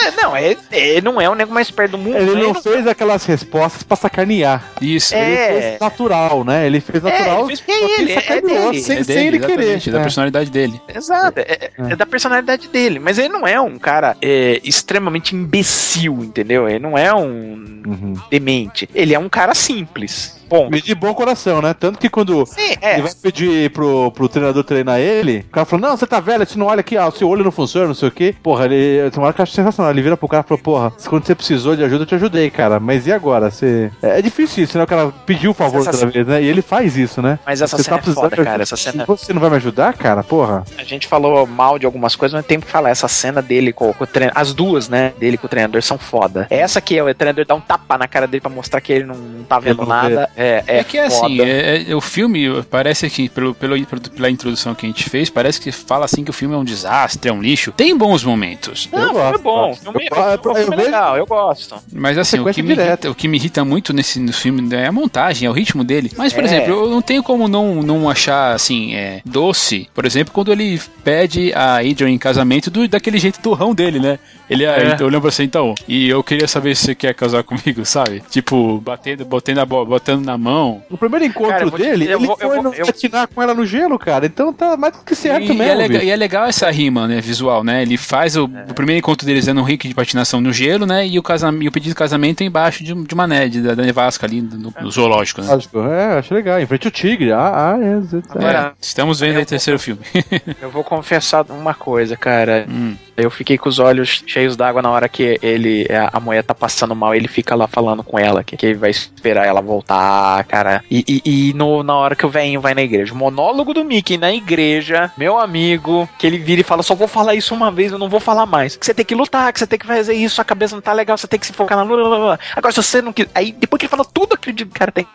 [0.05, 2.17] É, não, é, ele não é o nego mais perto do mundo.
[2.17, 4.73] Ele, não, não fez aquelas respostas pra sacanear.
[4.81, 5.15] Isso.
[5.15, 6.67] Ele fez natural, né?
[6.67, 7.49] Ele fez natural.
[7.49, 8.83] É, ele fez ele, é dele.
[8.83, 9.81] Sem, é dele, sem ele querer.
[9.91, 10.81] Da personalidade dele.
[10.95, 12.99] Exato, é, é, é, da personalidade dele.
[12.99, 16.69] Mas ele não é um cara é, extremamente imbecil, entendeu?
[16.69, 18.15] Ele não é um uhum.
[18.31, 18.89] demente.
[18.95, 20.44] Ele é um cara simples.
[20.49, 20.81] Ponto.
[20.81, 21.75] de bom coração, né?
[21.75, 22.95] Tanto que quando Sim, é.
[22.95, 26.47] ele vai pedir pro, pro treinador treinar ele, o cara falou: Não, você tá velho,
[26.47, 28.35] você não olha aqui, ah, o seu olho não funciona, não sei o quê.
[28.43, 29.93] Porra, ele tem uma hora que eu acho sensacional.
[29.93, 32.51] Ele vira pro cara e falou: Porra, quando você precisou de ajuda, eu te ajudei,
[32.51, 32.81] cara.
[32.81, 33.51] Mas e agora?
[33.51, 33.91] Você...
[34.03, 34.85] É, é difícil isso, né?
[34.85, 36.43] O cara pediu o favor outra vez, né?
[36.43, 37.39] E ele faz isso, né?
[37.45, 38.63] Mas essa você cena tá é foda, cara.
[38.63, 39.05] Essa cena...
[39.07, 40.23] Você não vai me ajudar, cara?
[40.23, 40.65] Porra.
[40.79, 42.91] A gente falou mal de algumas coisas, mas tem que falar.
[42.91, 44.41] Essa cena dele com, com o treinador.
[44.41, 45.13] As duas, né?
[45.19, 46.47] Dele com o treinador são foda.
[46.51, 49.05] Essa que é o treinador dá um tapa na cara dele pra mostrar que ele
[49.05, 50.31] não, não tá vendo nada.
[50.37, 54.31] É, é, é que é assim, é, é, o filme parece que, pelo, pelo, pela
[54.31, 57.31] introdução que a gente fez, parece que fala assim que o filme é um desastre,
[57.31, 57.73] é um lixo.
[57.73, 58.89] Tem bons momentos.
[58.93, 59.71] Não, o filme é bom.
[59.71, 61.77] O filme, eu, eu, o filme é legal, eu gosto.
[61.93, 64.87] Mas assim, o que, me irrita, o que me irrita muito nesse no filme é
[64.87, 66.11] a montagem, é o ritmo dele.
[66.17, 66.47] Mas, por é.
[66.47, 70.81] exemplo, eu não tenho como não, não achar, assim, é, doce, por exemplo, quando ele
[71.05, 74.19] pede a Adrian em casamento do, daquele jeito turrão dele, né?
[74.49, 74.97] Ele, é.
[74.99, 78.23] eu lembro assim, então, e eu queria saber se você quer casar comigo, sabe?
[78.31, 80.83] Tipo, batendo, botando, a, botando na mão.
[80.91, 82.87] No primeiro encontro cara, dele, ele vou, foi vou, eu...
[82.87, 84.27] patinar com ela no gelo, cara.
[84.27, 85.63] Então tá mais do que certo e, mesmo.
[85.63, 87.83] E é, legal, e é legal essa rima, né, visual, né?
[87.83, 88.71] Ele faz o, é.
[88.71, 91.07] o primeiro encontro deles é no rink de patinação no gelo, né?
[91.07, 93.75] E o, casam, e o pedido de casamento é embaixo de, de uma neve, da,
[93.75, 95.49] da nevasca ali, no, no zoológico, né?
[95.91, 96.61] É, acho legal.
[96.61, 97.33] Em frente ao tigre.
[97.33, 98.23] Ah, ah é, é.
[98.31, 100.01] Agora, estamos vendo aí o terceiro filme.
[100.61, 102.67] eu vou confessar uma coisa, cara.
[102.69, 102.95] Hum.
[103.17, 106.97] Eu fiquei com os olhos cheios d'água na hora que ele, a mulher tá passando
[106.97, 110.14] mal, ele fica lá falando com ela, que, que vai esperar ela voltar,
[110.47, 110.85] cara.
[110.91, 113.85] E, e, e no, na hora que o velhinho vai na igreja, o monólogo do
[113.85, 117.71] Mickey na igreja, meu amigo, que ele vira e fala: só vou falar isso uma
[117.71, 118.77] vez, eu não vou falar mais.
[118.77, 120.93] Que você tem que lutar, que você tem que fazer isso, a cabeça não tá
[120.93, 122.39] legal, você tem que se focar na luta.
[122.55, 123.31] Agora, se você não quiser.
[123.35, 125.07] Aí, depois que ele fala tudo de cara tem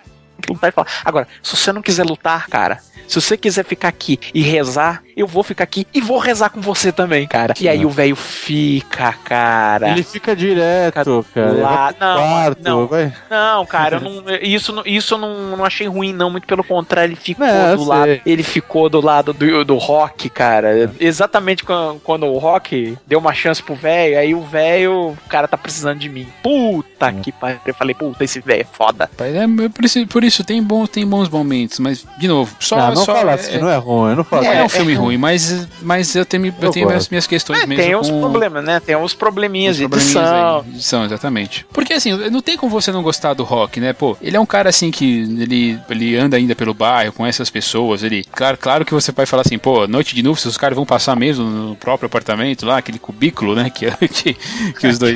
[0.42, 0.88] que lutar e falar.
[1.04, 2.80] Agora, se você não quiser lutar, cara,
[3.10, 6.62] se você quiser ficar aqui e rezar, eu vou ficar aqui e vou rezar com
[6.62, 7.56] você também, cara.
[7.60, 9.90] E aí o velho fica, cara.
[9.90, 11.52] Ele fica direto, cara.
[11.54, 11.94] Lá.
[12.00, 13.14] Não, quarto, não, vai.
[13.28, 16.30] não, cara, não, isso, isso eu não, não achei ruim, não.
[16.30, 18.22] Muito pelo contrário, ele ficou é, do lado.
[18.24, 20.92] Ele ficou do lado do, do rock, cara.
[21.00, 25.48] Exatamente quando, quando o rock deu uma chance pro velho, aí o velho, o cara
[25.48, 26.28] tá precisando de mim.
[26.44, 27.14] Puta é.
[27.14, 27.60] que pariu.
[27.66, 29.10] Eu falei, puta, esse velho é foda.
[29.18, 32.94] É, por, isso, por isso tem, bom, tem bons momentos, mas, de novo, só.
[32.94, 34.46] Não, não só, fala assim, não é ruim, não fala.
[34.46, 37.66] É, é um filme ruim, mas, mas eu tenho, eu, tenho minhas, minhas questões é,
[37.66, 37.84] mesmo.
[37.84, 38.80] Tem uns problemas, né?
[38.80, 40.64] Tem uns probleminhas uns de edição.
[40.66, 41.66] Aí, edição, exatamente.
[41.74, 43.94] Porque assim, não tem como você não gostar do rock, né?
[43.94, 47.50] Pô, ele é um cara assim que ele, ele anda ainda pelo bairro com essas
[47.50, 48.04] pessoas.
[48.04, 50.86] Ele, claro, claro que você vai falar assim, pô, noite de núpcias, os caras vão
[50.86, 53.70] passar mesmo no próprio apartamento lá, aquele cubículo, né?
[53.80, 54.34] Que, que,
[54.78, 55.16] que os dois.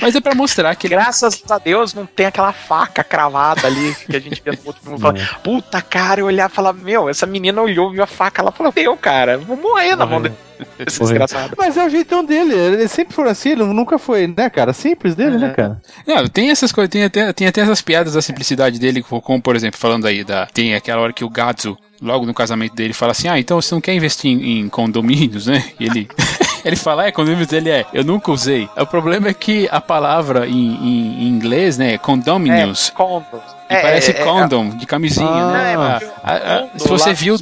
[0.00, 0.88] mas é pra mostrar que.
[0.88, 4.82] Graças a Deus não tem aquela faca cravada ali que a gente vê no outro
[4.82, 4.98] filme.
[4.98, 8.50] Fala, Puta cara, eu olhar e falar, meu, essa menina olhou, viu a faca lá
[8.52, 10.34] e falou, eu, cara, vou morrer na mão dele.
[10.78, 11.54] Desgraçado.
[11.56, 14.72] Mas é o jeitão dele, ele sempre foi assim, ele nunca foi, né, cara?
[14.72, 15.48] Simples dele, né, é.
[15.48, 15.82] né, cara?
[16.06, 19.56] Não, tem essas coisas, tem até, tem até essas piadas da simplicidade dele, como, por
[19.56, 20.46] exemplo, falando aí da.
[20.46, 23.74] Tem aquela hora que o Gatsu logo no casamento dele, fala assim: Ah, então você
[23.74, 25.64] não quer investir em, em condomínios, né?
[25.78, 26.08] E ele.
[26.64, 28.68] ele fala, é, condomínios dele é, eu nunca usei.
[28.76, 32.90] O problema é que a palavra em, em, em inglês, né, condominiums.
[32.90, 33.59] É, condos.
[33.70, 35.72] É, parece é, é, condom, de camisinha, ah, né?
[35.72, 35.76] É,
[36.24, 37.36] ah, se você viu,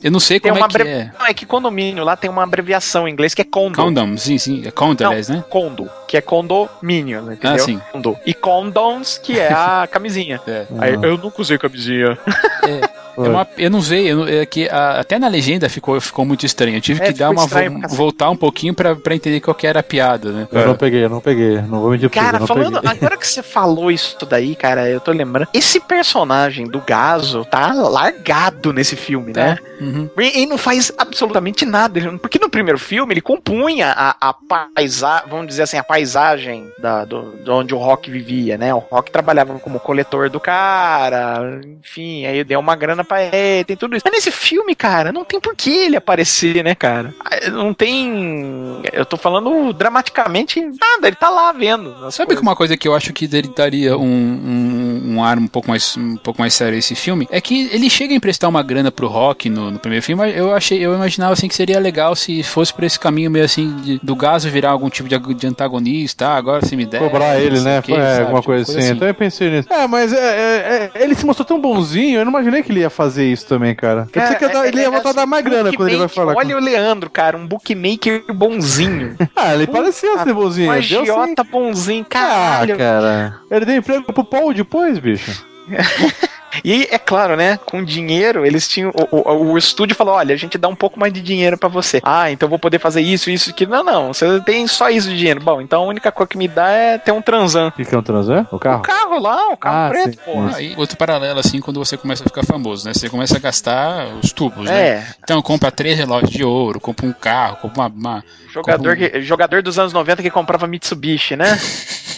[0.00, 1.10] eu não sei como é que é.
[1.18, 3.74] Não, é que condomínio lá tem uma abreviação em inglês que é condo.
[3.74, 5.42] Condom, sim, sim, é condo, aliás, né?
[5.50, 7.56] Condo, que é condomínio, né, entendeu?
[7.56, 7.80] Ah, sim.
[7.90, 8.16] Condo.
[8.24, 10.40] E condoms, que é a camisinha.
[10.46, 10.66] É.
[10.78, 12.16] Aí, eu nunca usei camisinha.
[12.62, 12.88] É.
[13.16, 16.46] É uma, eu não sei, eu, é que a, até na legenda ficou, ficou muito
[16.46, 16.76] estranho.
[16.76, 17.46] Eu tive é, que dar uma
[17.88, 20.48] voltar um pouquinho pra, pra entender qual que era a piada, né?
[20.50, 20.66] Eu é.
[20.66, 21.60] não peguei, eu não peguei.
[21.62, 22.90] Não vou mentir Cara, não falando, peguei.
[22.90, 25.48] agora que você falou isso daí, cara, eu tô lembrando.
[25.52, 29.58] Esse personagem do Gaso tá largado nesse filme, né?
[29.58, 29.82] É.
[29.82, 30.08] Uhum.
[30.18, 32.00] E, e, não faz absolutamente nada.
[32.18, 37.04] Porque no primeiro filme ele compunha a, a paisagem, vamos dizer assim, a paisagem da,
[37.04, 38.72] do, de onde o Rock vivia, né?
[38.74, 43.76] O Rock trabalhava como coletor do cara, enfim, aí deu uma grana pra ele, tem
[43.76, 44.02] tudo isso.
[44.04, 47.14] Mas nesse filme, cara, não tem por que ele aparecer, né, cara?
[47.50, 48.80] Não tem.
[48.92, 51.90] Eu tô falando dramaticamente nada, ele tá lá vendo.
[52.10, 52.36] Sabe coisas.
[52.36, 55.68] que uma coisa que eu acho que ele daria um, um, um, ar um pouco,
[55.68, 58.90] mais, um pouco mais sério esse filme é que ele chega a emprestar uma grana
[58.90, 62.42] pro Rock no, no primeiro filme, eu achei, eu imaginava assim que seria legal se
[62.42, 66.28] fosse por esse caminho meio assim de, do Gaso virar algum tipo de, de antagonista,
[66.28, 66.98] ah, agora se me der.
[66.98, 67.82] Cobrar ele, né?
[67.82, 68.78] Que, é, alguma coisa, tipo, coisa assim.
[68.78, 68.92] assim.
[68.92, 69.72] Então eu pensei nisso.
[69.72, 72.80] É, mas é, é, é, ele se mostrou tão bonzinho, eu não imaginei que ele
[72.80, 74.02] ia fazer isso também, cara.
[74.02, 76.34] Eu pensei que é, ele ia voltar a dar mais grana quando ele vai falar.
[76.36, 76.60] Olha com...
[76.60, 79.16] o Leandro, cara, um bookmaker bonzinho.
[79.34, 80.68] ah, ele parecia ser bonzinho.
[80.68, 82.74] Um agiota bonzinho, caralho.
[82.74, 83.40] Ah, cara.
[83.50, 85.44] Ele deu emprego pro Paul depois, bicho.
[86.64, 87.58] E é claro, né?
[87.64, 88.90] Com dinheiro, eles tinham.
[89.10, 91.68] O, o, o estúdio falou: olha, a gente dá um pouco mais de dinheiro para
[91.68, 92.00] você.
[92.02, 93.72] Ah, então vou poder fazer isso, isso, aquilo.
[93.72, 94.12] Não, não.
[94.12, 95.40] Você tem só isso de dinheiro.
[95.40, 97.68] Bom, então a única coisa que me dá é ter um transan.
[97.68, 98.46] O que é um transan?
[98.50, 98.80] O carro?
[98.80, 100.32] O carro lá, o carro ah, preto, pô.
[100.54, 102.92] Aí, outro paralelo, assim, quando você começa a ficar famoso, né?
[102.94, 104.88] Você começa a gastar os tubos, né?
[104.88, 104.94] é.
[104.96, 105.06] né?
[105.22, 107.88] Então compra três relógios de ouro, compra um carro, compra uma.
[107.88, 109.10] uma jogador, compra um...
[109.10, 111.58] que, jogador dos anos 90 que comprava Mitsubishi, né?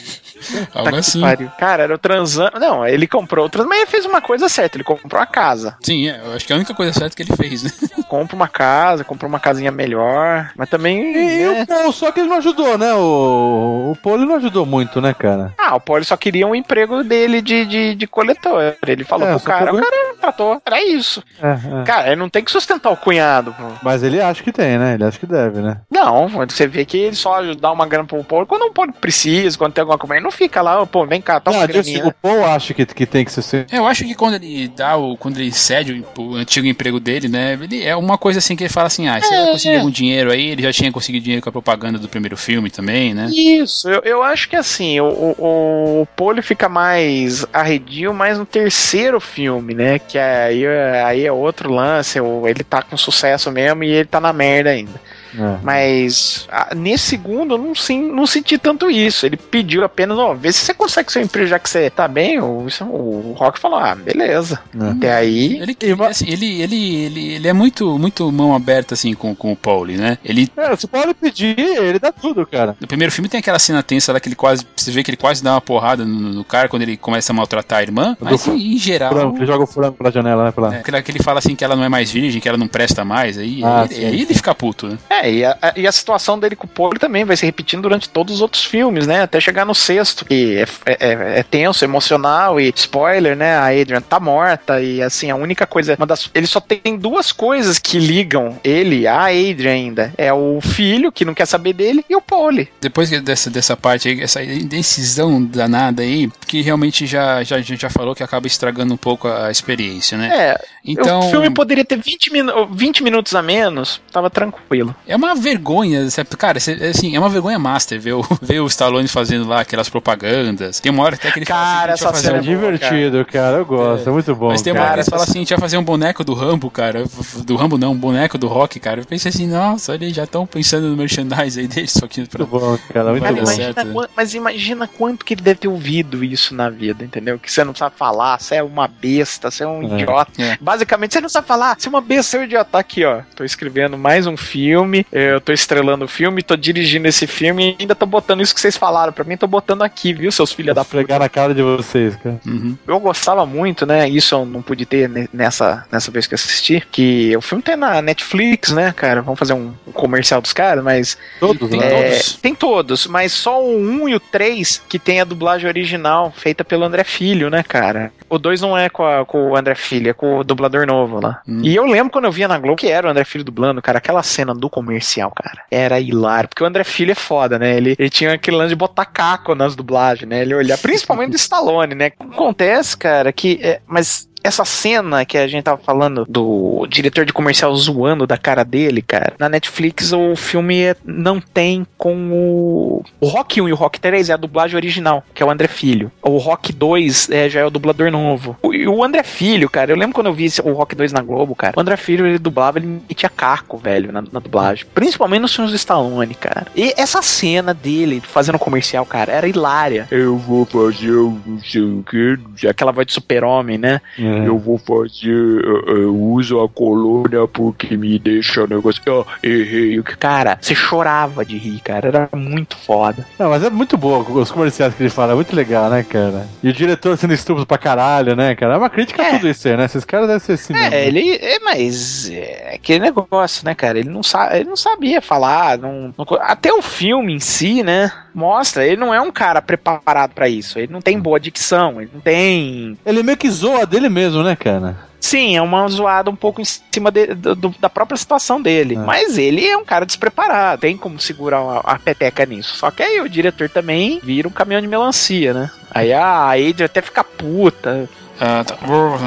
[0.74, 1.20] Algo tá assim.
[1.58, 2.58] Cara, era o transando.
[2.58, 5.76] Não, ele comprou o trans, mas ele fez uma coisa certa, ele comprou uma casa.
[5.80, 7.70] Sim, é, eu acho que é a única coisa certa que ele fez, né?
[8.08, 11.12] Compra uma casa, comprou uma casinha melhor, mas também.
[11.12, 11.66] E, né?
[11.86, 12.94] o só que ele não ajudou, né?
[12.94, 15.52] O, o Poli não ajudou muito, né, cara?
[15.58, 18.76] Ah, o Poli só queria um emprego dele de, de, de coletor.
[18.86, 21.22] Ele falou é, pro cara, o cara tratou, era isso.
[21.42, 21.84] É, é.
[21.84, 23.52] Cara, ele não tem que sustentar o cunhado.
[23.52, 23.64] Pô.
[23.82, 24.94] Mas ele acha que tem, né?
[24.94, 25.80] Ele acha que deve, né?
[25.90, 29.58] Não, você vê que ele só dá uma grana pro Poli quando o Poli precisa,
[29.58, 30.14] quando tem alguma coisa.
[30.14, 33.06] Ele não fica lá, pô, vem cá, toma não, assim, O Paul acha que, que
[33.06, 33.66] tem que ser.
[33.70, 35.16] É, eu acho que quando ele dá o.
[35.16, 37.58] Quando ele cede o, o, antigo emprego dele, né?
[37.60, 39.78] Ele é uma coisa assim que ele fala assim: ah, você é, vai conseguir é.
[39.78, 43.14] algum dinheiro aí, ele já tinha conseguido dinheiro com a propaganda do primeiro filme também,
[43.14, 43.28] né?
[43.30, 48.44] Isso, eu, eu acho que assim, o, o, o Paul fica mais arredio mais no
[48.44, 49.98] terceiro filme, né?
[49.98, 50.66] Que aí,
[51.06, 55.00] aí é outro lance, ele tá com sucesso mesmo e ele tá na merda ainda.
[55.38, 55.58] É.
[55.62, 59.26] Mas a, nesse segundo eu não, sim, não senti tanto isso.
[59.26, 62.40] Ele pediu apenas, ó, vê se você consegue seu emprego já que você tá bem.
[62.40, 64.60] O, isso, o Rock falou, ah, beleza.
[64.78, 64.90] É.
[64.90, 65.58] Até aí.
[65.60, 69.52] Ele, ele, assim, ele, ele, ele, ele, é muito, muito mão aberta assim com, com
[69.52, 70.18] o Pauli, né?
[70.24, 70.48] Ele.
[70.56, 72.76] É, se o Pauli pedir, ele dá tudo, cara.
[72.80, 74.66] No primeiro filme tem aquela cena tensa lá que ele quase.
[74.76, 77.34] Você vê que ele quase dá uma porrada no, no cara quando ele começa a
[77.34, 78.16] maltratar a irmã.
[78.20, 79.12] Mas em, em geral.
[79.12, 80.52] Frango, ele joga o frango pela janela, né?
[80.52, 80.74] Pela...
[80.76, 83.04] É, que ele fala assim que ela não é mais virgem, que ela não presta
[83.04, 83.38] mais.
[83.38, 84.98] Aí, ah, aí, aí ele fica puto, né?
[85.08, 88.08] É, e a, e a situação dele com o Poli também vai se repetindo durante
[88.08, 89.22] todos os outros filmes, né?
[89.22, 93.56] Até chegar no sexto, que é, é, é, é tenso, emocional e spoiler, né?
[93.56, 95.94] A Adrian tá morta e assim, a única coisa.
[95.96, 100.12] Uma das, ele só tem duas coisas que ligam ele a Adrian ainda.
[100.16, 102.68] É o filho, que não quer saber dele, e o Poli.
[102.80, 108.14] Depois dessa, dessa parte aí, essa indecisão danada aí, que realmente já, já, já falou
[108.14, 110.30] que acaba estragando um pouco a experiência, né?
[110.32, 110.64] É.
[110.84, 114.94] Então, o filme poderia ter 20, minu 20 minutos a menos, tava tranquilo.
[115.06, 116.06] É uma vergonha,
[116.38, 120.80] cara, assim, é uma vergonha master ver o, ver o Stallone fazendo lá aquelas propagandas.
[120.80, 123.24] Tem uma hora até que ele cara, fala assim, essa é divertido, cara.
[123.24, 123.56] cara.
[123.58, 124.48] eu gosto, é, é muito bom.
[124.48, 126.34] Mas tem uma hora que ele fala assim, a gente vai fazer um boneco do
[126.34, 127.04] Rambo, cara,
[127.44, 129.00] do Rambo não, um boneco do Rock, cara.
[129.00, 132.44] Eu pensei assim, nossa, eles já estão pensando no merchandise aí deles, só que pra...
[132.44, 133.42] Muito bom, cara, muito cara, bom.
[133.42, 137.38] Imagina, mas imagina quanto que ele deve ter ouvido isso na vida, entendeu?
[137.38, 140.00] Que você não sabe falar, você é uma besta, você é um é.
[140.00, 140.32] idiota.
[140.38, 140.58] É.
[140.60, 142.70] Basicamente, você não sabe falar, você é uma besta, você é um idiota.
[142.72, 143.20] Tá aqui, ó.
[143.36, 147.70] Tô escrevendo mais um filme filme, eu tô estrelando o filme, tô dirigindo esse filme
[147.78, 150.52] e ainda tô botando isso que vocês falaram pra mim, tô botando aqui, viu, seus
[150.52, 151.18] filhos da puta.
[151.18, 152.38] na cara de vocês, cara.
[152.46, 152.76] Uhum.
[152.86, 157.36] Eu gostava muito, né, isso eu não pude ter nessa, nessa vez que assisti, que
[157.36, 161.18] o filme tem na Netflix, né, cara, vamos fazer um, comercial dos caras, mas...
[161.40, 161.90] Todos, tem, né?
[161.90, 162.32] Todos.
[162.34, 166.64] Tem todos, mas só o 1 e o 3 que tem a dublagem original, feita
[166.64, 168.12] pelo André Filho, né, cara?
[168.28, 171.20] O 2 não é com, a, com o André Filho, é com o dublador novo
[171.20, 171.40] lá.
[171.46, 171.60] Hum.
[171.62, 173.98] E eu lembro quando eu via na Globo que era o André Filho dublando, cara,
[173.98, 177.76] aquela cena do comercial, cara, era hilário, porque o André Filho é foda, né?
[177.76, 180.42] Ele, ele tinha aquele lance de botar caco nas dublagens, né?
[180.42, 182.12] Ele olhar, principalmente do Stallone, né?
[182.18, 183.58] Acontece, cara, que.
[183.62, 188.36] É, mas essa cena que a gente tava falando do diretor de comercial zoando da
[188.36, 193.04] cara dele, cara, na Netflix o filme é, não tem com o.
[193.20, 195.66] O Rock 1 e o Rock 3 é a dublagem original, que é o André
[195.66, 196.12] Filho.
[196.22, 198.56] O Rock 2 é, já é o dublador novo.
[198.72, 201.54] E o André Filho, cara, eu lembro quando eu vi o Rock 2 na Globo,
[201.54, 204.84] cara, o André Filho ele dublava, ele metia caco, velho, na, na dublagem.
[204.94, 206.66] Principalmente nos filmes do Stallone, cara.
[206.76, 210.06] E essa cena dele fazendo comercial, cara, era hilária.
[210.10, 211.34] Eu vou fazer o
[211.76, 214.00] o que, aquela voz de super-homem, né?
[214.18, 214.33] É.
[214.42, 214.48] É.
[214.48, 215.64] Eu vou fazer.
[215.86, 219.02] Eu uso a colônia porque me deixa o negócio.
[219.08, 220.02] Oh, errei.
[220.02, 222.08] Cara, você chorava de rir, cara.
[222.08, 223.26] Era muito foda.
[223.38, 225.32] Não, mas é muito boa os comerciais que ele fala.
[225.32, 226.46] É muito legal, né, cara?
[226.62, 228.74] E o diretor sendo estúpido pra caralho, né, cara?
[228.74, 229.28] É uma crítica é.
[229.28, 229.84] a tudo isso aí, né?
[229.84, 230.74] Esses caras devem ser assim.
[230.74, 230.96] É, mesmo.
[230.96, 231.36] ele.
[231.36, 232.30] É, mas.
[232.30, 233.98] É aquele negócio, né, cara?
[233.98, 235.78] Ele não, sa ele não sabia falar.
[235.78, 238.10] Não, não, até o filme em si, né?
[238.34, 238.86] Mostra.
[238.86, 240.78] Ele não é um cara preparado para isso.
[240.78, 242.00] Ele não tem boa dicção.
[242.00, 242.98] Ele não tem.
[243.04, 244.96] Ele meio que zoa dele mesmo mesmo, né, cara?
[245.20, 248.94] Sim, é uma zoada um pouco em cima de, do, da própria situação dele.
[248.94, 248.98] É.
[248.98, 252.76] Mas ele é um cara despreparado, tem como segurar a, a, peteca nisso.
[252.76, 255.70] Só que aí o diretor também vira um caminhão de melancia, né?
[255.90, 258.08] Aí a Adrian até fica puta.
[258.40, 258.76] Ah, tá.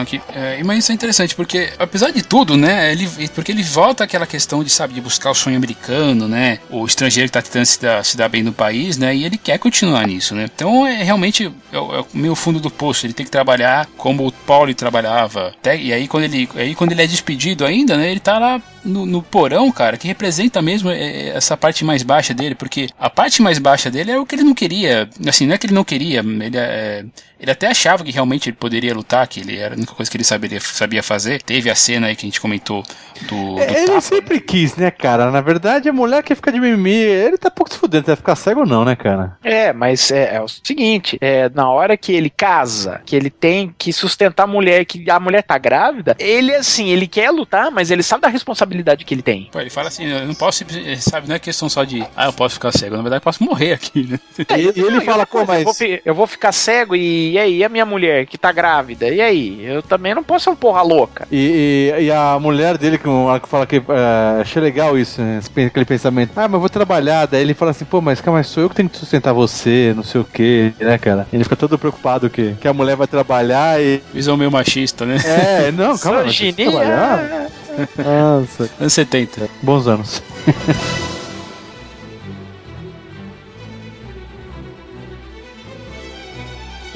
[0.01, 0.21] Aqui.
[0.33, 2.91] É, mas isso é interessante, porque apesar de tudo, né?
[2.91, 6.59] Ele, porque ele volta àquela questão de, sabe, de buscar o sonho americano, né?
[6.69, 9.15] O estrangeiro que tá tentando se dar, se dar bem no país, né?
[9.15, 10.49] E ele quer continuar nisso, né?
[10.53, 13.05] Então é realmente é, é meio fundo do poço.
[13.05, 15.47] Ele tem que trabalhar como o Paulo trabalhava.
[15.47, 18.11] Até, e aí quando, ele, aí quando ele é despedido ainda, né?
[18.11, 22.03] Ele tá lá no, no, porão, cara, que representa mesmo é, é, essa parte mais
[22.03, 25.09] baixa dele, porque a parte mais baixa dele é o que ele não queria.
[25.27, 27.05] Assim, não é que ele não queria, ele, é,
[27.39, 30.17] ele até achava que realmente ele poderia lutar, que ele era a única coisa que
[30.17, 31.41] ele sabia, sabia fazer.
[31.41, 32.83] Teve a cena aí que a gente comentou
[33.27, 33.55] do.
[33.55, 34.43] do ele tapa, sempre né?
[34.45, 35.31] quis, né, cara?
[35.31, 38.35] Na verdade, a mulher que fica de mimimi, ele tá pouco se fudendo, vai ficar
[38.35, 39.37] cego ou não, né, cara?
[39.43, 43.73] É, mas é, é, o seguinte: é, na hora que ele casa, que ele tem
[43.77, 47.91] que sustentar a mulher, que a mulher tá grávida, ele, assim, ele quer lutar, mas
[47.91, 49.49] ele sabe da responsabilidade que ele tem.
[49.51, 50.63] Pô, ele fala assim, eu não posso,
[50.99, 53.43] sabe, não é questão só de, ah, eu posso ficar cego, na verdade eu posso
[53.43, 54.19] morrer aqui, né?
[54.49, 55.65] É, e, ele fala, pô, mas...
[55.65, 58.51] Eu vou, eu vou, ficar cego e, e aí, e a minha mulher que tá
[58.51, 59.65] grávida, e aí?
[59.65, 61.27] Eu também não posso ser um porra louca.
[61.31, 65.39] E, e, e a mulher dele, que, que fala que é, achei legal isso, né?
[65.65, 68.63] aquele pensamento, ah, mas eu vou trabalhar, daí ele fala assim, pô, mas calma, sou
[68.63, 71.27] eu que tenho que sustentar você, não sei o que, né, cara?
[71.31, 74.01] Ele fica todo preocupado que, que a mulher vai trabalhar e...
[74.13, 75.17] Visão meio machista, né?
[75.25, 77.47] É, não, calma, mas trabalhar...
[77.97, 78.69] Nossa.
[78.79, 79.49] Anos 70.
[79.61, 80.23] Bons anos.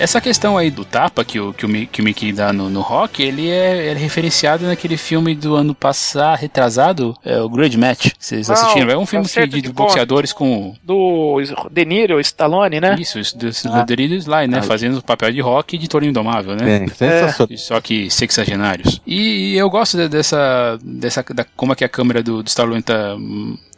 [0.01, 2.81] Essa questão aí do tapa que o, que o, que o Mickey dá no, no
[2.81, 8.07] rock, ele é, é, referenciado naquele filme do ano passado, retrasado, é o Grudge Match.
[8.17, 8.89] Vocês assistiram?
[8.89, 10.73] É um filme de, de, de boxeadores com.
[10.83, 11.37] Do
[11.69, 12.95] De Niro, Stallone, né?
[12.99, 13.83] Isso, isso do, ah.
[13.83, 14.57] De Niro Sly, né?
[14.57, 14.63] Ah.
[14.63, 16.87] Fazendo o papel de rock e de Torinho Indomável, né?
[16.99, 18.99] É, Só que sexagenários.
[19.05, 20.79] E, e eu gosto dessa.
[20.83, 23.15] dessa da, como é que a câmera do, do Stallone tá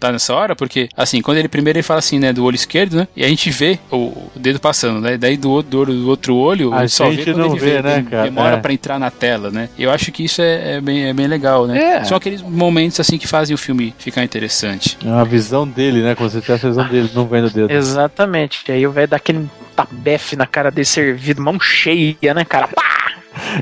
[0.03, 2.97] tá nessa hora, porque, assim, quando ele primeiro ele fala assim, né, do olho esquerdo,
[2.97, 6.73] né, e a gente vê o, dedo passando, né, daí do, do, do outro olho,
[6.73, 8.23] a só vê quando ele vê, vê né, cara?
[8.23, 8.59] Demora é.
[8.59, 9.69] para entrar na tela, né.
[9.77, 11.77] Eu acho que isso é, é bem, é bem legal, né.
[11.77, 12.03] É.
[12.03, 14.97] São aqueles momentos, assim, que fazem o filme ficar interessante.
[15.05, 17.71] É a visão dele, né, quando você tem a visão dele, não vendo o dedo.
[17.71, 18.63] Exatamente.
[18.67, 22.67] E aí o velho dá aquele tabefe na cara dele servido, mão cheia, né, cara?
[22.67, 23.02] Pá!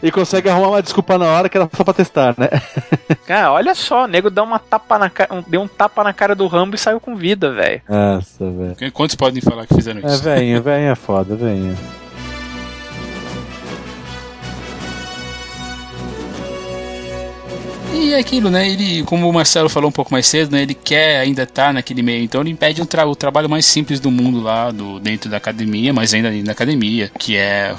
[0.02, 2.50] E consegue arrumar uma desculpa na hora que era só pra testar, né?
[3.26, 6.36] Cara, olha só, o nego deu uma tapa na cara, deu um tapa na cara
[6.36, 7.82] do Rambo e saiu com vida, velho.
[7.88, 8.92] Nossa, velho.
[8.92, 10.28] Quantos podem falar que fizeram isso?
[10.28, 11.78] É, velho, velho é foda, velho.
[17.94, 18.68] E é aquilo, né?
[18.70, 20.64] Ele, como o Marcelo falou um pouco mais cedo, né?
[20.64, 22.24] Ele quer ainda estar tá naquele meio.
[22.24, 25.38] Então ele impede um tra o trabalho mais simples do mundo lá, do, dentro da
[25.38, 27.76] academia, mas ainda na academia, que é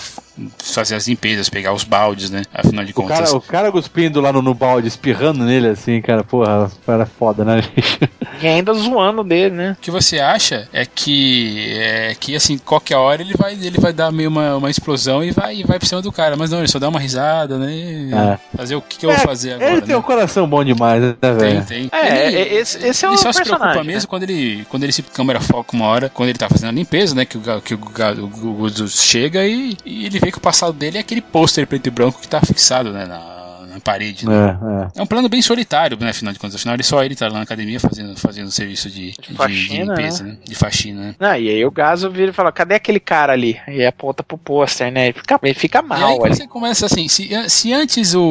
[0.58, 2.42] fazer as limpezas, pegar os baldes, né?
[2.52, 3.18] Afinal de O contas.
[3.18, 7.44] cara, o cara cuspindo lá no, no balde, espirrando nele assim, cara, porra, era foda,
[7.44, 8.10] né, gente?
[8.42, 9.76] E ainda zoando dele, né?
[9.78, 13.92] O que você acha é que é que assim, qualquer hora ele vai, ele vai
[13.92, 16.36] dar meio uma, uma explosão e vai, e vai pra cima do cara.
[16.36, 18.38] Mas não, ele só dá uma risada, né?
[18.56, 19.70] Fazer o que, que eu vou fazer agora.
[19.70, 19.96] É, Ele tem né?
[19.96, 21.64] um coração bom demais, né, Tem, velho?
[21.66, 21.88] tem.
[21.92, 23.82] É, Ele- é, esse, esse é ele o só se preocupa né?
[23.84, 26.72] mesmo quando ele, quando ele se câmera foca uma hora, quando ele tá fazendo a
[26.72, 27.24] limpeza, né?
[27.24, 30.72] Que o, que o, ga- o Guzo chega e, e ele vê que o passado
[30.72, 33.04] dele é aquele pôster preto e branco que tá fixado, né?
[33.04, 33.41] Na,
[33.72, 34.26] na parede.
[34.28, 34.34] Né?
[34.34, 35.00] É, é.
[35.00, 36.10] É um plano bem solitário, né?
[36.10, 39.12] Afinal de contas, afinal ele só ele tá lá na academia fazendo, fazendo serviço de,
[39.12, 40.36] de, faxina, de limpeza, né?
[40.44, 41.14] De faxina, né?
[41.18, 43.58] Não, e aí o Gaso vira e fala, cadê aquele cara ali?
[43.68, 45.04] E aponta pro pôster, né?
[45.06, 46.34] Ele fica, ele fica E aí mal ali.
[46.36, 48.22] você começa assim, se, se antes o,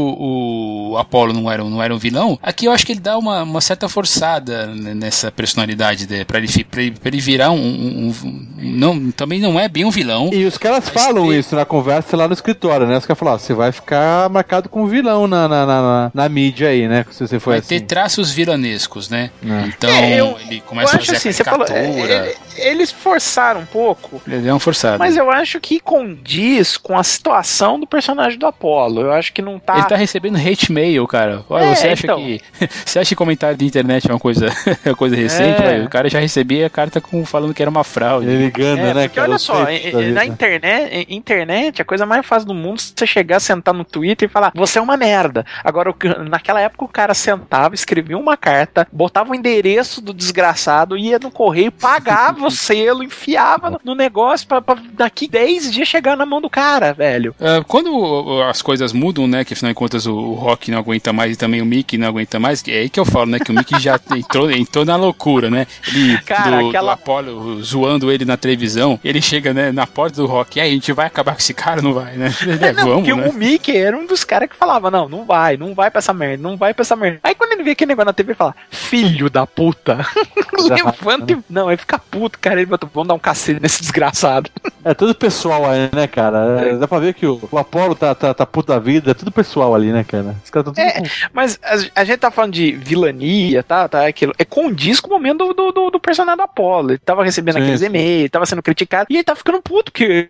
[0.91, 3.17] o Apollo não era, um- não era um vilão, aqui eu acho que ele dá
[3.17, 7.51] uma, uma certa forçada né, nessa personalidade dele, pra ele, pra ele, pra ele virar
[7.51, 10.29] um, um- um- não, também não é bem um vilão.
[10.33, 12.97] E os caras falam ele- isso na conversa lá no escritório, né?
[12.97, 16.29] Os caras falam, ó, você vai ficar marcado com vilão na, na, na, na- na
[16.29, 17.05] mídia aí, né?
[17.11, 17.79] Se você for Vai assim.
[17.79, 19.31] ter traços vilanescos, né?
[19.43, 19.67] É.
[19.67, 22.13] Então É, eu- ele Eu começa a acho fazer assim, a você falou, caricatura.
[22.13, 24.97] é, é, eles forçaram um pouco, Ele deu uma forçada.
[24.97, 29.01] mas eu acho que condiz com a situação do personagem do Apollo.
[29.01, 29.77] Eu acho que não tá...
[29.77, 31.43] Ele tá recebendo hate mail, cara.
[31.49, 32.17] Olha, É, você acha então.
[32.17, 32.41] que.
[32.85, 34.47] Você acha que comentário de internet é uma coisa,
[34.85, 35.61] é uma coisa recente?
[35.61, 35.81] É.
[35.83, 38.27] O cara já recebia a carta com, falando que era uma fraude.
[38.27, 39.29] Ele ligando, É, né, porque cara?
[39.29, 39.65] olha só,
[40.13, 44.27] na internet, internet, a coisa mais fácil do mundo é você chegar, sentar no Twitter
[44.27, 45.20] e falar, você é uma merda.
[45.63, 50.13] Agora, o que- naquela época, o cara sentava, escrevia uma carta, botava o endereço do
[50.13, 55.87] desgraçado, ia no correio, pagava o selo, enfiava no, negócio pra, pra daqui 10 dias
[55.87, 57.35] chegar na mão do cara, velho.
[57.39, 59.43] Ah, quando as coisas mudam, né?
[59.45, 62.07] Que afinal de contas o, o Rock não aguenta mais e também o Mickey não
[62.07, 63.39] aguenta mais, é aí que eu falo, né?
[63.39, 65.67] Que o Mickey já entrou, entrou na loucura, né?
[65.87, 70.17] Ele, Cara, do, aquela- do Apollo zoando ele na televisão, ele chega, né, na porta
[70.21, 72.31] do Rock, e aí, a gente vai acabar com esse cara não vai, né?
[72.61, 73.27] É, não, Vamos, porque né?
[73.29, 76.13] o Mickey era um dos caras que falava, não, não vai, não vai pra essa
[76.13, 77.19] merda, não vai pra essa merda.
[77.21, 79.99] Aí quando ele vê aquele negócio na TV, ele fala, filho da puta.
[80.57, 81.37] Levanta e...
[81.49, 84.49] Não, ele fica puto, cara, ele bota, vamos dar um cacete nesse desgraçado.
[84.83, 86.59] É tudo pessoal aí, né, cara?
[86.59, 89.13] É, Dá pra ver que o, o Apolo tá, tá, tá puto da vida, é
[89.13, 90.35] tudo pessoal ali, né, cara?
[90.43, 94.33] Os caras tudo É, Mas a, a gente tá falando de vilania, tá, tá, aquilo.
[94.39, 96.91] É condiz com o momento do, do, do, do personagem do Apollo.
[96.91, 100.29] Ele tava recebendo Sim, aqueles e-mails, tava sendo criticado, e ele tá ficando puto, porque...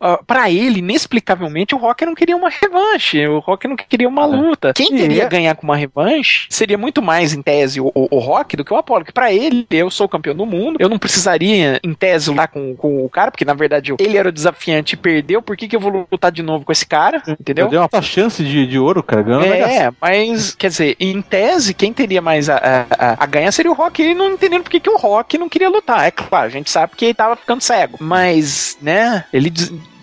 [0.00, 3.26] Uh, para ele, inexplicavelmente, o Rock não queria uma revanche.
[3.26, 4.72] O Rock não queria uma luta.
[4.74, 8.18] Quem queria é- ganhar com uma revanche seria muito mais, em tese, o, o, o
[8.18, 9.04] Rock do que o Apollo.
[9.04, 10.76] Que pra ele, eu sou o campeão do mundo.
[10.80, 14.28] Eu não precisaria, em tese, lutar com, com o cara, porque na verdade ele era
[14.28, 15.42] o desafiante e perdeu.
[15.42, 17.22] Por que, que eu vou lutar de novo com esse cara?
[17.26, 17.68] Entendeu?
[17.68, 19.22] Deu uma puta chance de, de ouro, cara.
[19.40, 22.80] Mega É, mas, quer dizer, em tese, quem teria mais a, a,
[23.12, 25.48] a- a ganhar seria o Rock, ele não entendendo por que, que o Rock não
[25.48, 26.06] queria lutar.
[26.06, 29.55] É claro, a gente sabe que ele tava ficando cego, mas, né, ele.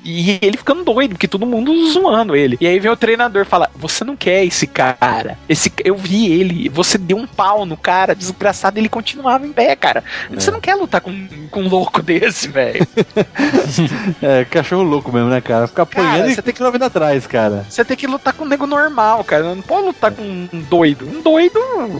[0.06, 2.58] E ele ficando doido, porque todo mundo zoando ele.
[2.60, 5.38] E aí vem o treinador e fala: Você não quer esse cara.
[5.48, 9.74] Esse, eu vi ele, você deu um pau no cara, desgraçado, ele continuava em pé,
[9.78, 10.04] cara.
[10.30, 12.86] Você não quer lutar com, com um louco desse, velho.
[14.22, 15.68] É, cachorro louco mesmo, né, cara?
[15.68, 17.66] Ficar apanhando e você tem que ir vindo atrás, cara.
[17.70, 19.44] Você tem que lutar com um nego normal, cara.
[19.56, 21.08] Não pode lutar com um doido.
[21.08, 21.60] Um doido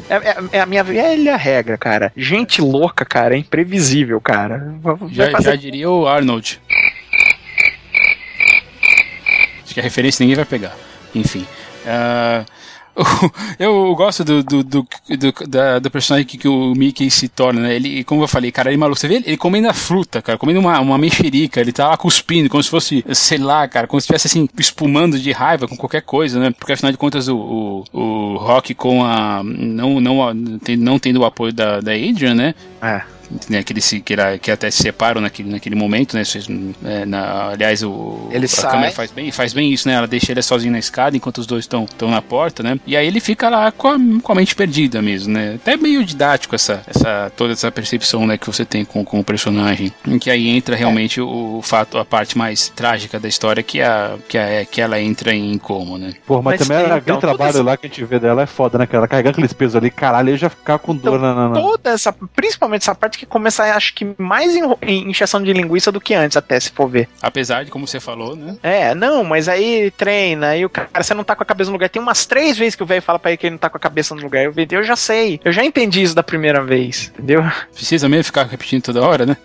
[0.10, 2.12] é, é- é a minha velha regra, cara.
[2.16, 4.74] Gente louca, cara, é imprevisível, cara.
[4.82, 6.62] Vai Já, fazer- já diria o Arnold.
[9.74, 10.76] Acho que a referência ninguém vai pegar.
[11.16, 11.48] Enfim.
[11.88, 12.46] ah,
[13.58, 17.62] eu gosto do, do, do, do, da- do personagem que, que o Mickey se torna,
[17.62, 17.76] né?
[17.76, 19.00] Ele, como eu falei, cara, ele é maluco.
[19.00, 21.98] Você vê ele, ele comendo a fruta, cara, comendo uma, uma mexerica, ele tá lá
[21.98, 25.76] cuspindo, como se fosse, sei lá, cara, como se estivesse assim, espumando de raiva com
[25.76, 26.52] qualquer coisa, né?
[26.52, 29.42] Porque afinal de contas o, o, o Rock com a.
[29.44, 30.32] Não, não,
[30.78, 32.54] não tendo o apoio da, da Adrian, né?
[32.80, 33.02] É.
[33.50, 36.24] né, que, eles se, que, que até se separam naquele, naquele momento, né?
[36.86, 38.72] é, na- aliás, o, Ele a sai.
[38.72, 39.96] câmera faz bem, faz bem isso, né?
[39.96, 42.80] Ela deixa ele sozinho na escada enquanto os dois estão na porta, né?
[42.86, 45.56] E aí ele fica lá com a, com a mente perdida mesmo, né?
[45.56, 49.24] Até meio didático essa, essa, toda essa percepção né, que você tem com, com o
[49.24, 49.92] personagem.
[50.08, 53.86] Em que aí entra realmente o, fato, a parte mais trágica da história, que, é
[53.86, 56.14] a, que, é, que ela entra em como, né?
[56.26, 58.44] Porra, mas, Mas, também então, aquele toda trabalho essa- lá que a gente vê dela
[58.44, 58.88] é foda, né?
[58.92, 61.90] Ela carregando aqueles pesos ali, caralho, eu já ficava com dor na, na, na- Toda
[61.92, 66.02] essa, principalmente essa parte que começa, acho que mais em, em injeção de linguiça do
[66.02, 67.08] que antes, até se for ver.
[67.22, 68.58] Apesar de, como você falou, né?
[68.64, 71.74] É, não, mas aí treina, aí o cara, você não tá com a cabeça no
[71.74, 71.90] lugar.
[71.90, 73.78] Tem umas três vezes que o velho fala pra ele que ele não tá com
[73.78, 74.44] a cabeça no lugar.
[74.44, 77.44] Eu, eu já sei, eu já entendi isso da primeira vez, entendeu?
[77.74, 79.38] Precisa mesmo ficar repetindo toda hora, né?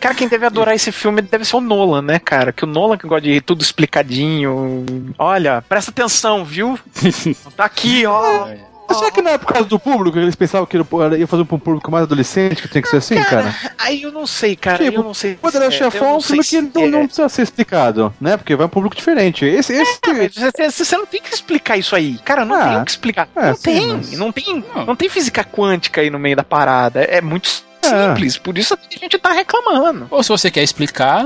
[0.00, 2.52] Cara, quem deve adorar esse filme deve ser o Nolan, né, cara?
[2.52, 4.84] Que o Nolan que gosta de tudo explicadinho.
[5.18, 6.78] Olha, presta atenção, viu?
[7.56, 8.48] tá aqui, ó.
[8.88, 10.18] Mas será que não é por causa do público?
[10.18, 13.44] Eles pensavam que ia fazer um público mais adolescente, que tem que ser assim, cara?
[13.52, 13.54] cara?
[13.78, 14.84] Aí eu não sei, cara.
[14.84, 15.34] Tipo, eu não sei.
[15.34, 18.36] Poderia ser é um filme que não, não, precisa ser explicado, né?
[18.36, 19.44] Porque vai um público diferente.
[19.44, 19.72] Esse.
[19.72, 19.98] esse...
[20.06, 22.18] É, você, você não tem que explicar isso aí.
[22.24, 23.28] Cara, não ah, tem o que explicar.
[23.34, 24.12] É, não, sim, tem, mas...
[24.12, 24.64] não tem.
[24.74, 24.86] Não.
[24.86, 27.00] Não tem física quântica aí no meio da parada.
[27.00, 30.06] É muito simples, por isso a gente tá reclamando.
[30.10, 31.24] Ou se você quer explicar,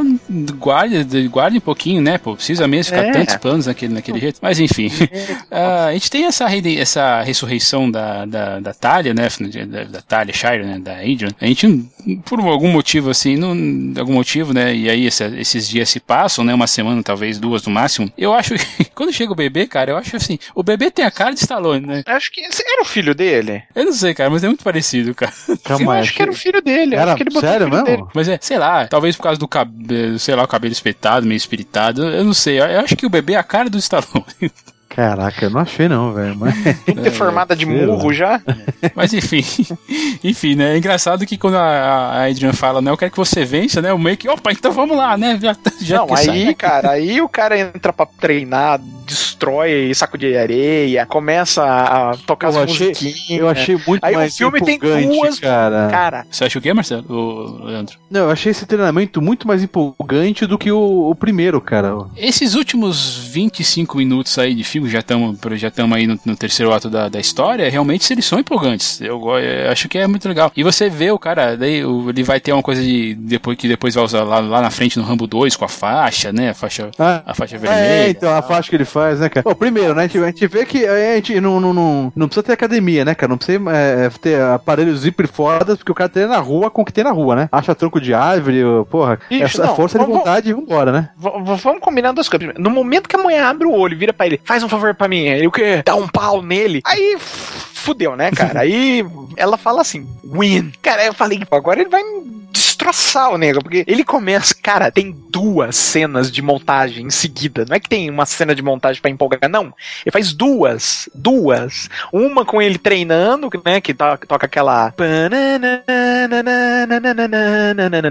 [0.56, 2.18] guarde, guarde um pouquinho, né?
[2.18, 3.12] Pô, precisa mesmo ficar é.
[3.12, 4.38] tantos planos naquele, naquele jeito.
[4.42, 6.46] Mas enfim, uh, a gente tem essa,
[6.78, 9.28] essa ressurreição da, da, da Talia, né?
[9.66, 10.78] Da, da Talia Shire, né?
[10.78, 11.30] Da Adrian.
[11.40, 11.88] A gente,
[12.24, 13.50] por algum motivo assim, não,
[13.98, 14.74] algum motivo, né?
[14.74, 16.54] E aí esse, esses dias se passam, né?
[16.54, 18.12] Uma semana, talvez duas no máximo.
[18.16, 21.10] Eu acho que quando chega o bebê, cara, eu acho assim, o bebê tem a
[21.10, 22.02] cara de Stallone, né?
[22.06, 23.62] Acho que era o filho dele.
[23.74, 25.32] Eu não sei, cara, mas é muito parecido, cara.
[25.64, 26.94] Calma, eu acho que era o filho filho dele.
[26.94, 27.84] Era, acho que ele botou sério mesmo?
[27.84, 28.04] Dele.
[28.14, 31.36] Mas é, sei lá, talvez por causa do cabelo, sei lá, o cabelo espetado, meio
[31.36, 32.04] espiritado.
[32.04, 32.60] Eu não sei.
[32.60, 34.24] Eu acho que o bebê é a cara do Stallone.
[34.88, 36.36] Caraca, eu não achei não, velho.
[36.36, 36.54] Mas...
[36.86, 38.40] Tudo deformada de murro já.
[38.96, 39.44] Mas enfim,
[40.24, 40.74] enfim, né?
[40.74, 42.90] É engraçado que quando a, Adrian fala, né?
[42.90, 43.92] Eu quero que você vença, né?
[43.92, 45.38] O meio que, opa, então vamos lá, né?
[45.40, 51.06] Já, já não, aí, cara, aí o cara entra pra treinar, destrói saco de areia,
[51.06, 53.40] começa a tocar eu as achei, musiquinhas.
[53.40, 55.88] Eu achei muito aí mais o filme tem duas, cara.
[55.90, 56.26] cara.
[56.30, 57.04] Você acha o quê, Marcelo?
[57.08, 57.98] O Leandro?
[58.10, 61.94] Não, eu achei esse treinamento muito mais empolgante do que o, o primeiro, cara.
[62.16, 66.72] Esses últimos 25 minutos aí de filme já estamos já estamos aí no, no, terceiro
[66.72, 69.00] ato da, da história, realmente eles são empolgantes.
[69.00, 70.52] Eu, eu, acho que é muito legal.
[70.56, 73.94] E você vê o cara, daí ele vai ter uma coisa de depois que depois
[73.94, 76.50] vai usar lá, lá na frente no Rambo 2 com a faixa, né?
[76.50, 77.82] A faixa, ah, a faixa vermelha.
[77.82, 79.44] É, então a faixa que ele faz, né, cara?
[79.44, 82.28] Bom, primeiro, né, a gente, a gente vê que a gente não, não, não, não
[82.28, 83.30] precisa ter academia, né, cara?
[83.30, 86.84] Não precisa é, ter aparelhos hiper fodas, porque o cara treina na rua com o
[86.84, 87.48] que tem na rua, né?
[87.50, 88.60] Acha tronco de árvore,
[88.90, 89.18] porra.
[89.30, 91.10] Ixi, é, não, força vamos, de vontade e vambora, né?
[91.16, 92.54] Vamos combinar duas coisas.
[92.58, 95.08] No momento que a mulher abre o olho vira pra ele, faz um favor pra
[95.08, 95.82] mim, ele o quê?
[95.84, 96.80] Dá um pau nele.
[96.84, 98.60] Aí fudeu, né, cara?
[98.62, 99.04] Aí
[99.36, 100.72] ela fala assim, win.
[100.82, 102.02] Cara, eu falei, agora ele vai
[102.50, 107.64] destroçar o nego, porque ele começa, cara, tem duas cenas de montagem em seguida.
[107.68, 109.74] Não é que tem uma cena de montagem para empolgar, não.
[110.04, 111.88] Ele faz duas, duas.
[112.12, 114.92] Uma com ele treinando, né, que toca, toca aquela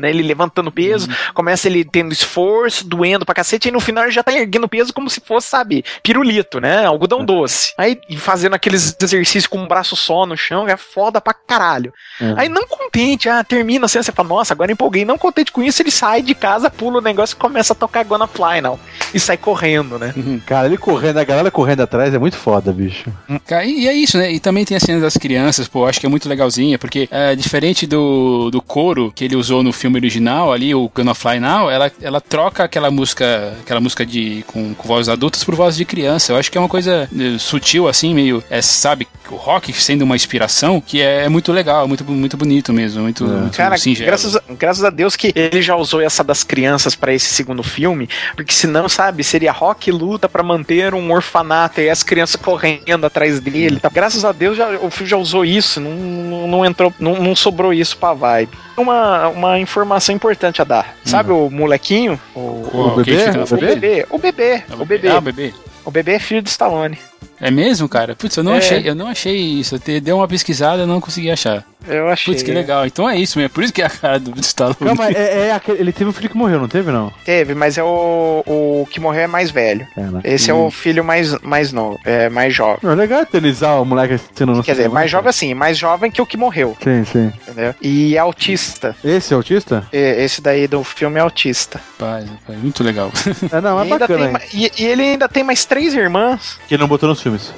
[0.09, 4.23] ele levantando peso, começa ele tendo esforço, doendo pra cacete, e no final ele já
[4.23, 7.73] tá erguendo peso como se fosse, sabe, pirulito, né, algodão doce.
[7.77, 11.93] Aí fazendo aqueles exercícios com um braço só no chão, é foda pra caralho.
[12.35, 15.05] Aí não contente, ah, termina a cena, você fala, nossa, agora empolguei.
[15.05, 18.03] Não contente com isso, ele sai de casa, pula o negócio e começa a tocar
[18.03, 18.79] Gonna Fly Now.
[19.13, 20.13] E sai correndo, né?
[20.15, 20.39] Uhum.
[20.45, 23.11] Cara, ele correndo, a galera correndo atrás é muito foda, bicho.
[23.45, 24.31] Cara, e é isso, né?
[24.31, 27.35] E também tem a cena das crianças, pô, acho que é muito legalzinha, porque é,
[27.35, 31.69] diferente do, do coro que ele usou no filme original ali, o Gonna Fly Now,
[31.69, 35.85] ela, ela troca aquela música, aquela música de, com, com vozes adultas por vozes de
[35.85, 36.33] criança.
[36.33, 40.03] Eu acho que é uma coisa eh, sutil, assim, meio, é, sabe, o rock sendo
[40.03, 43.27] uma inspiração, que é, é muito legal, muito, muito bonito mesmo, muito, é.
[43.27, 44.07] muito Cara, singelo.
[44.17, 47.61] Graças a, graças a Deus que ele já usou essa das crianças para esse segundo
[47.61, 53.05] filme, porque senão, sabe, seria rock luta para manter um orfanato e as crianças correndo
[53.05, 53.79] atrás dele.
[53.79, 53.89] Tá?
[53.89, 57.71] Graças a Deus já, o filme já usou isso, não, não entrou, não, não sobrou
[57.71, 58.51] isso pra vibe.
[58.75, 60.95] Uma, uma informação importante a dar.
[61.05, 61.47] Sabe uhum.
[61.47, 62.19] o molequinho?
[62.33, 63.29] O, o, o, bebê?
[63.29, 64.05] o, bebê?
[64.09, 64.63] O bebê.
[64.69, 65.09] O bebê.
[65.09, 65.53] Ah, o bebê.
[65.85, 66.97] O bebê é filho do Stallone.
[67.39, 68.15] É mesmo, cara?
[68.15, 68.57] Putz, eu não é.
[68.57, 69.75] achei, eu não achei isso.
[69.75, 71.63] Eu dei uma pesquisada e não consegui achar.
[71.87, 72.33] Eu achei.
[72.33, 72.85] Putz, que legal.
[72.85, 73.47] Então é isso mesmo.
[73.47, 74.77] É por isso que é a cara do Stallone.
[74.79, 77.11] Calma, é, é aquele, ele teve um filho que morreu, não teve, não?
[77.23, 79.87] Teve, mas é o, o que morreu é mais velho.
[79.95, 80.21] É, né?
[80.23, 80.55] Esse hum.
[80.55, 82.79] é o filho mais, mais novo, é mais jovem.
[82.83, 86.21] É legal eternizar o moleque sendo no Quer dizer, mais jovem assim, mais jovem que
[86.21, 86.75] o que morreu.
[86.83, 87.33] Sim, sim.
[87.41, 87.75] Entendeu?
[87.81, 88.95] E é autista.
[89.03, 89.87] Esse é autista?
[89.91, 91.79] esse daí do filme é autista.
[91.97, 93.11] Pai, pai muito legal.
[93.51, 94.39] É, não, é e bacana.
[94.39, 96.59] Tem, e, e ele ainda tem mais três irmãs.
[96.67, 97.53] Que ele não botou nos filmes.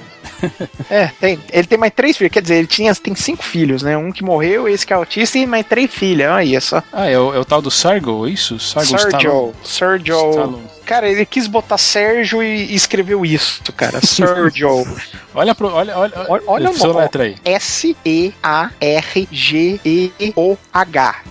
[0.89, 2.31] é, tem, ele tem mais três filhos.
[2.31, 3.97] Quer dizer, ele tinha, tem cinco filhos, né?
[3.97, 6.31] Um que morreu, esse que é autista e mais três filhas.
[6.31, 6.83] Olha é só.
[6.91, 8.59] Ah, é o, é o tal do Sargo, é isso?
[8.59, 9.53] Sargo Sergio.
[9.63, 10.59] Sergio.
[10.89, 14.01] Cara, ele quis botar Sérgio e escreveu isso, cara.
[14.01, 14.87] Sergio.
[15.35, 15.67] olha pro.
[15.67, 16.99] Olha, olha, olha, olha o nome.
[16.99, 17.35] letra aí.
[17.45, 18.35] S-E-A-R-G-E-O-H.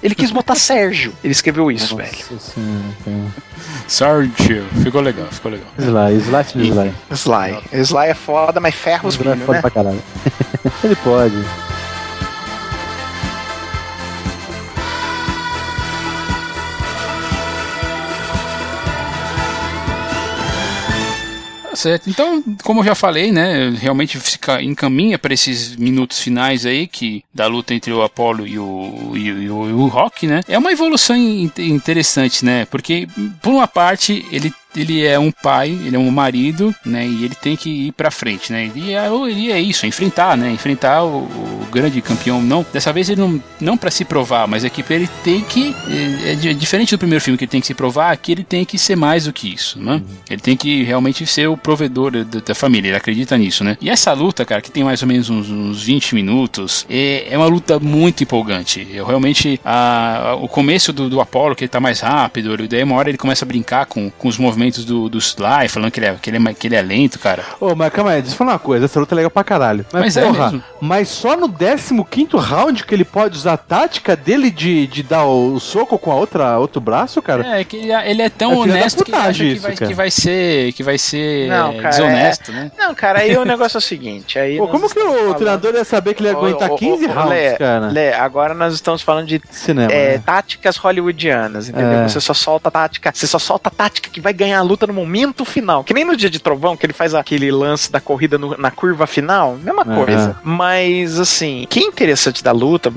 [0.00, 1.12] Ele quis botar Sérgio.
[1.24, 2.40] Ele escreveu isso, Nossa velho.
[3.88, 4.64] Senhora, Sergio.
[4.80, 5.66] Ficou legal, ficou legal.
[5.76, 6.94] Sly, Sly, Sly.
[7.10, 7.60] Sly.
[7.84, 9.60] Sly é foda, mas ferra os filhos, é foda né?
[9.60, 10.00] pra caralho.
[10.84, 11.34] ele pode.
[21.78, 22.10] Certo.
[22.10, 27.24] Então, como eu já falei, né, realmente fica, encaminha para esses minutos finais aí que
[27.32, 30.40] da luta entre o Apollo e o, e, o, e o Rock, né?
[30.48, 32.64] É uma evolução interessante, né?
[32.66, 33.06] Porque
[33.40, 37.06] por uma parte ele ele é um pai, ele é um marido, né?
[37.06, 38.70] E ele tem que ir pra frente, né?
[38.74, 40.50] E é, ele é isso, enfrentar, né?
[40.50, 42.42] Enfrentar o, o, grande campeão.
[42.42, 45.74] Não, dessa vez ele não, não para se provar, mas é que ele tem que.
[45.88, 48.64] É, é, diferente do primeiro filme que ele tem que se provar, aqui ele tem
[48.64, 49.94] que ser mais do que isso, né?
[49.94, 50.02] Uhum.
[50.30, 53.76] Ele tem que realmente ser o provedor da, da, família, ele acredita nisso, né?
[53.80, 57.36] E essa luta, cara, que tem mais ou menos uns, uns 20 minutos, é, é
[57.36, 58.86] uma luta muito empolgante.
[58.92, 59.60] Eu realmente.
[59.64, 63.08] A, a, o começo do, do Apollo, que ele tá mais rápido, daí uma hora
[63.08, 66.14] ele começa a brincar com, com os movimentos do, do Sly, falando que ele, é,
[66.14, 67.42] que, ele é, que ele é lento, cara.
[67.60, 69.84] Ô, mas calma aí, deixa eu falar uma coisa, essa luta é legal pra caralho.
[69.92, 70.64] Mas, mas é porra, é mesmo.
[70.80, 75.24] Mas só no 15 round que ele pode usar a tática dele de, de dar
[75.24, 77.60] o soco com a outra outro braço, cara?
[77.60, 79.94] É, que ele, ele é tão é honesto que ele acha isso, que, vai, que
[79.94, 82.54] vai ser que vai ser não, cara, desonesto, é...
[82.54, 82.72] né?
[82.78, 85.34] Não, cara, aí o negócio é o seguinte, aí Pô, como que o falando...
[85.34, 87.86] treinador ia saber que ele ia aguentar 15 ô, rounds, Lê, cara?
[87.88, 90.22] Lê, agora nós estamos falando de Cinema, é, né?
[90.24, 92.00] táticas hollywoodianas, entendeu?
[92.00, 92.08] É.
[92.08, 95.44] Você só solta tática, você só solta tática que vai ganhar a luta no momento
[95.44, 98.56] final, que nem no dia de trovão que ele faz aquele lance da corrida no,
[98.56, 100.36] na curva final, mesma coisa.
[100.42, 102.92] Mas assim, que interessante da luta,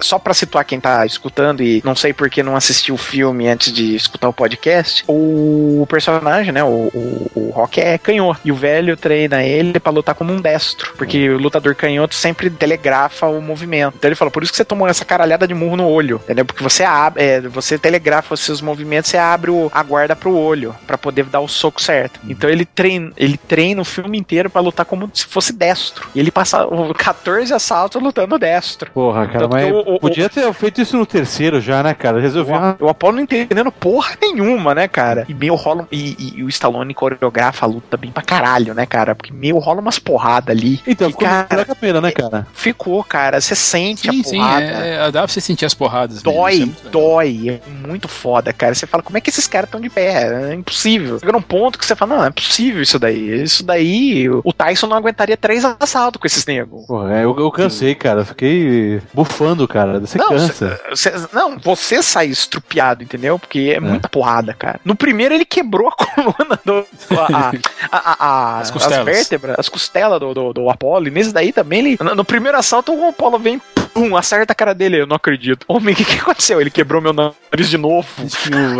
[0.00, 3.48] só para situar quem tá escutando e não sei por que não assistiu o filme
[3.48, 8.52] antes de escutar o podcast, o personagem, né, o, o, o Rock é canhoto e
[8.52, 13.26] o velho treina ele para lutar como um destro, porque o lutador canhoto sempre telegrafa
[13.26, 13.94] o movimento.
[13.96, 16.44] Então ele falou, por isso que você tomou essa caralhada de murro no olho, entendeu?
[16.44, 20.36] Porque você abre, é, você telegrafa os seus movimentos, você abre o, a guarda pro
[20.36, 22.18] olho para poder dar o soco certo.
[22.28, 26.08] Então ele treina, ele treina o filme inteiro para lutar como se fosse destro.
[26.14, 26.66] E ele passa
[26.96, 28.90] 14 assaltos lutando destro.
[28.90, 32.20] Porra, cara, mas o, o, podia ter feito isso no terceiro já, né, cara?
[32.20, 32.56] Resolveu.
[32.80, 35.26] O, o Apollo não entendendo porra nenhuma, né, cara?
[35.28, 35.86] E meio rola.
[35.92, 39.14] E, e, e, o Stallone coreografa a luta bem pra caralho, né, cara?
[39.14, 40.80] Porque meio rola umas porradas ali.
[40.86, 42.46] Então, e, ficou cara, a pena, né, cara?
[42.52, 43.40] Ficou, cara.
[43.40, 44.66] Você sente sim, a porrada.
[44.66, 46.22] Sim, é, é, dá pra você sentir as porradas.
[46.22, 47.48] Dói, mesmo, é dói.
[47.50, 48.74] É muito foda, cara.
[48.74, 50.50] Você fala, como é que esses caras estão de pé?
[50.50, 50.85] É impossível.
[50.92, 53.42] Chega num ponto que você fala, não, é possível isso daí.
[53.42, 56.86] Isso daí, o Tyson não aguentaria três assaltos com esses negros.
[56.86, 58.24] Pô, é, eu, eu cansei, cara.
[58.24, 60.00] Fiquei bufando, cara.
[60.00, 60.80] Você não, cansa.
[60.94, 63.38] Cê, cê, não, você sai estrupiado, entendeu?
[63.38, 64.80] Porque é, é, muita porrada, cara.
[64.84, 66.86] No primeiro ele quebrou a coluna do.
[67.30, 67.52] A,
[67.90, 71.08] a, a, as, as vértebras, as costelas do, do, do Apollo.
[71.08, 71.98] E nesse daí também ele.
[72.00, 73.60] No, no primeiro assalto o Apollo vem
[73.96, 75.00] pum, acerta a cara dele.
[75.00, 75.64] Eu não acredito.
[75.66, 76.60] Homem, o que, que aconteceu?
[76.60, 77.14] Ele quebrou meu
[77.56, 78.06] nariz de novo.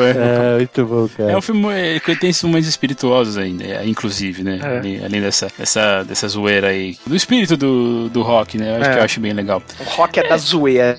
[0.03, 0.55] é.
[0.55, 1.33] é, muito bom, cara.
[1.33, 1.69] É um filme
[2.05, 4.61] que tem momentos espirituosos ainda, inclusive, né?
[4.63, 4.79] É.
[4.79, 6.97] Além, além, dessa, dessa, dessa zoeira aí.
[7.07, 8.71] Do espírito do, do rock, né?
[8.71, 8.93] Eu acho é.
[8.93, 9.63] que eu acho bem legal.
[9.81, 10.99] O rock é, da zoeira.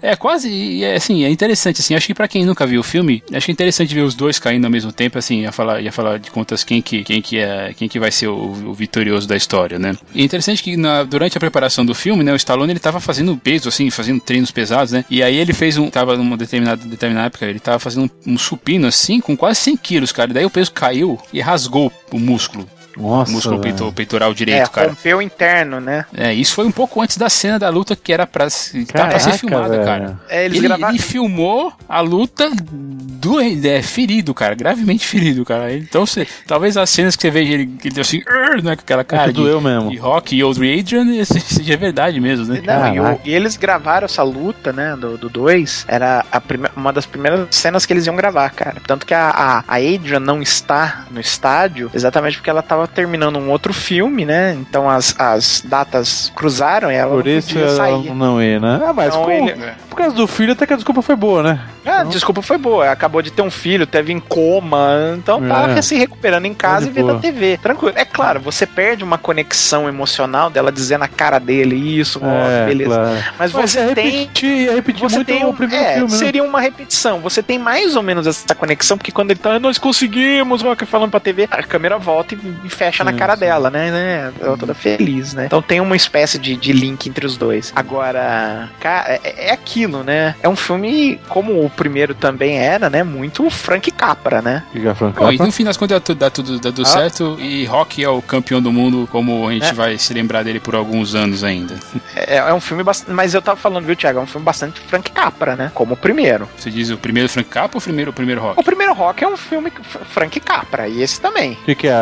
[0.00, 1.94] é, quase, é, assim, é interessante, assim.
[1.94, 4.38] Acho que pra quem nunca viu o filme, acho que é interessante ver os dois
[4.38, 7.38] caindo ao mesmo tempo, assim, ia falar, ia falar de contas quem que, quem que,
[7.38, 9.94] é, quem que vai ser o, o vitorioso da história, né?
[10.14, 13.00] E é interessante que na, durante a preparação do filme, né, o Stallone ele tava
[13.00, 15.04] fazendo peso, assim, fazendo treinos pesados, né?
[15.10, 18.86] E aí ele fez um, tava numa determinada, determinada época, ele tava fazendo um, supino,
[18.86, 20.30] assim, com quase 100 quilos, cara.
[20.30, 22.68] E daí o peso caiu e rasgou o músculo.
[22.98, 24.88] Nossa, músculo peito, peitoral direito, é, cara.
[24.88, 26.04] rompeu interno, né?
[26.14, 28.48] É, isso foi um pouco antes da cena da luta que era pra,
[28.92, 29.84] tá pra ser filmada, velho.
[29.84, 30.20] cara.
[30.28, 30.92] É, ele, gravaram...
[30.92, 35.72] ele, filmou a luta do, é, ferido, cara, gravemente ferido, cara.
[35.74, 38.18] Então, você, talvez as cenas que você veja ele, ele assim,
[38.62, 39.90] né, com aquela cara é de, mesmo.
[39.90, 42.62] de Rock e Old Adrian, seja verdade mesmo, né?
[42.64, 46.92] Não, e, o, e, eles gravaram essa luta, né, do 2, era a prime, uma
[46.92, 48.76] das primeiras cenas que eles iam gravar, cara.
[48.86, 53.36] Tanto que a, a, a Adrian não está no estádio exatamente porque ela tava terminando
[53.36, 54.54] um outro filme, né?
[54.54, 58.14] Então as, as datas cruzaram e ela Por isso ela sair.
[58.14, 58.80] não ia, né?
[58.84, 59.72] Ah, mas então, com, ele...
[59.88, 61.60] por causa do filho até que a desculpa foi boa, né?
[61.88, 62.90] Ah, a desculpa foi boa.
[62.90, 65.82] Acabou de ter um filho, teve em coma, então tá é.
[65.82, 67.58] se recuperando em casa e vendo a TV.
[67.58, 67.94] Tranquilo.
[67.96, 72.94] É claro, você perde uma conexão emocional dela dizer na cara dele isso, é, beleza.
[72.94, 73.24] Claro.
[73.38, 74.10] Mas você mas tem.
[74.10, 76.12] Repetir, repetir você tem um, o primeiro é, filme.
[76.12, 76.18] Né?
[76.18, 77.20] Seria uma repetição.
[77.20, 81.10] Você tem mais ou menos essa conexão, porque quando ele tá, nós conseguimos, Rock falando
[81.10, 83.90] pra TV, a câmera volta e, fecha na cara dela, né?
[83.90, 84.32] né?
[84.40, 85.46] Ela toda feliz, né?
[85.46, 87.72] Então tem uma espécie de, de link entre os dois.
[87.74, 90.36] Agora, cara, é, é aquilo, né?
[90.42, 93.02] É um filme, como o primeiro também era, né?
[93.02, 94.62] Muito Frank Capra, né?
[94.72, 95.26] Frank Capra.
[95.26, 96.90] Bom, e no fim das contas dá tudo, dá tudo, dá tudo ah.
[96.90, 99.72] certo e Rock é o campeão do mundo, como a gente é.
[99.72, 101.74] vai se lembrar dele por alguns anos ainda.
[102.14, 103.12] É, é um filme bastante.
[103.12, 104.18] Mas eu tava falando, viu, Thiago?
[104.18, 105.70] É um filme bastante Frank Capra, né?
[105.74, 106.48] Como o primeiro.
[106.56, 108.60] Você diz o primeiro Frank Capra ou o primeiro, o primeiro Rock?
[108.60, 109.72] O primeiro Rock é um filme
[110.10, 111.52] Frank Capra, e esse também.
[111.52, 111.92] O que, que, é?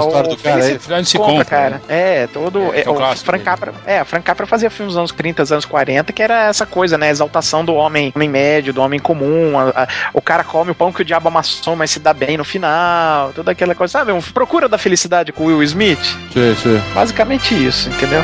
[0.00, 1.04] Conta é a história do cara aí?
[1.04, 1.82] se compra, compra, cara.
[1.88, 2.22] Né?
[2.22, 2.74] É, todo.
[2.74, 5.64] É, é, o clássico, Frank Capra, é, Frank Capra fazia filmes nos anos 30, anos
[5.64, 7.10] 40, que era essa coisa, né?
[7.10, 9.58] Exaltação do homem, homem médio, do homem comum.
[9.58, 12.36] A, a, o cara come o pão que o diabo amassou, mas se dá bem
[12.36, 13.32] no final.
[13.32, 14.12] Toda aquela coisa, sabe?
[14.12, 16.02] Um procura da felicidade com Will Smith.
[16.32, 16.82] Sim, sim.
[16.94, 18.22] Basicamente isso, entendeu?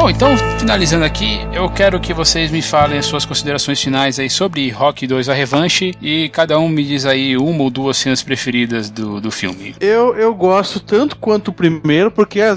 [0.00, 4.30] Bom, então, finalizando aqui, eu quero que vocês me falem as suas considerações finais aí
[4.30, 8.22] sobre Rock 2 A Revanche e cada um me diz aí uma ou duas cenas
[8.22, 9.74] preferidas do, do filme.
[9.78, 12.50] Eu, eu gosto tanto quanto o primeiro, porque é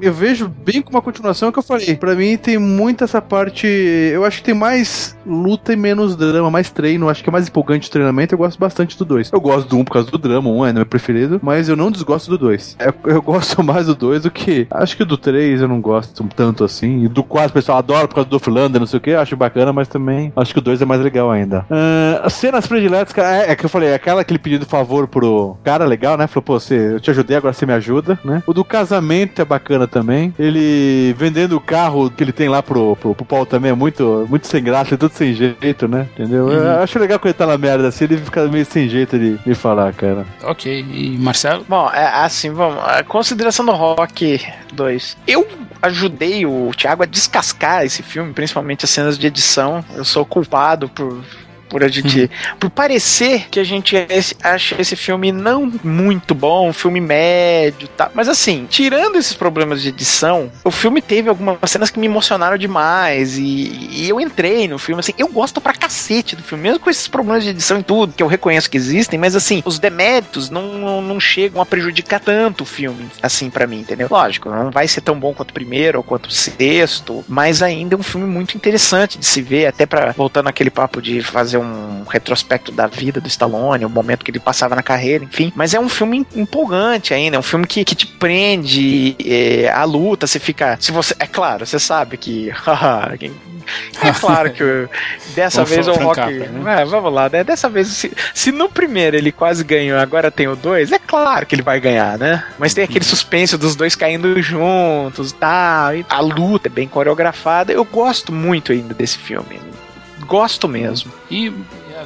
[0.00, 1.94] eu vejo bem como uma continuação que eu falei.
[1.96, 3.66] Pra mim tem muito essa parte.
[3.66, 7.10] Eu acho que tem mais luta e menos drama, mais treino.
[7.10, 8.32] Acho que é mais empolgante o treinamento.
[8.32, 9.32] Eu gosto bastante do 2.
[9.32, 11.76] Eu gosto do 1 um por causa do drama, um é meu preferido, mas eu
[11.76, 12.78] não desgosto do 2.
[12.80, 14.66] Eu, eu gosto mais do 2 do que.
[14.70, 16.85] Acho que do 3 eu não gosto tanto assim.
[16.86, 19.12] E do 4 o pessoal adora por causa do Flander, não sei o que.
[19.12, 21.66] Acho bacana, mas também acho que o 2 é mais legal ainda.
[21.70, 24.64] Uh, as cenas prediletas, cara, é, é, que eu falei, aquela que ele pediu de
[24.64, 26.26] favor pro cara legal, né?
[26.26, 28.42] Falou, pô, você, eu te ajudei, agora você me ajuda, né?
[28.46, 30.34] O do casamento é bacana também.
[30.38, 34.26] Ele vendendo o carro que ele tem lá pro, pro, pro Paulo também é muito,
[34.28, 36.08] muito sem graça, é tudo sem jeito, né?
[36.14, 36.46] Entendeu?
[36.46, 36.52] Uhum.
[36.52, 39.36] Eu acho legal quando ele tá na merda assim, ele fica meio sem jeito de,
[39.38, 40.26] de falar, cara.
[40.42, 40.86] Ok.
[40.90, 41.64] E Marcelo?
[41.68, 42.78] Bom, é assim, vamos.
[42.84, 44.40] A consideração do Rock
[44.72, 45.16] 2.
[45.26, 45.46] Eu
[45.80, 49.84] ajudei o Thiago a descascar esse filme, principalmente as cenas de edição.
[49.94, 51.22] Eu sou culpado por
[51.68, 52.22] por a gente.
[52.22, 52.28] Uhum.
[52.58, 53.96] Por parecer que a gente
[54.42, 58.10] acha esse filme não muito bom, um filme médio tá?
[58.14, 62.56] Mas assim, tirando esses problemas de edição, o filme teve algumas cenas que me emocionaram
[62.56, 63.38] demais.
[63.38, 66.90] E, e eu entrei no filme, assim, eu gosto pra cacete do filme, mesmo com
[66.90, 70.50] esses problemas de edição e tudo, que eu reconheço que existem, mas assim, os deméritos
[70.50, 74.08] não, não, não chegam a prejudicar tanto o filme, assim, para mim, entendeu?
[74.10, 77.94] Lógico, não vai ser tão bom quanto o primeiro ou quanto o sexto, mas ainda
[77.94, 81.55] é um filme muito interessante de se ver, até para voltando aquele papo de fazer
[81.56, 85.52] fazer um retrospecto da vida do Stallone, o momento que ele passava na carreira, enfim.
[85.54, 89.84] Mas é um filme empolgante ainda, é um filme que, que te prende é, a
[89.84, 90.76] luta, você fica.
[90.80, 91.14] Se você.
[91.18, 92.50] É claro, você sabe que.
[94.02, 94.88] é claro que
[95.34, 96.20] dessa vez o Rock.
[96.20, 96.82] Né?
[96.82, 97.42] É, vamos lá, né?
[97.42, 101.46] Dessa vez, se, se, no primeiro ele quase ganhou, agora tem o dois, é claro
[101.46, 102.44] que ele vai ganhar, né?
[102.58, 106.18] Mas tem aquele suspense dos dois caindo juntos tá, e tal.
[106.18, 107.72] A luta é bem coreografada.
[107.72, 109.60] Eu gosto muito ainda desse filme.
[110.26, 111.12] Gosto mesmo.
[111.30, 111.52] E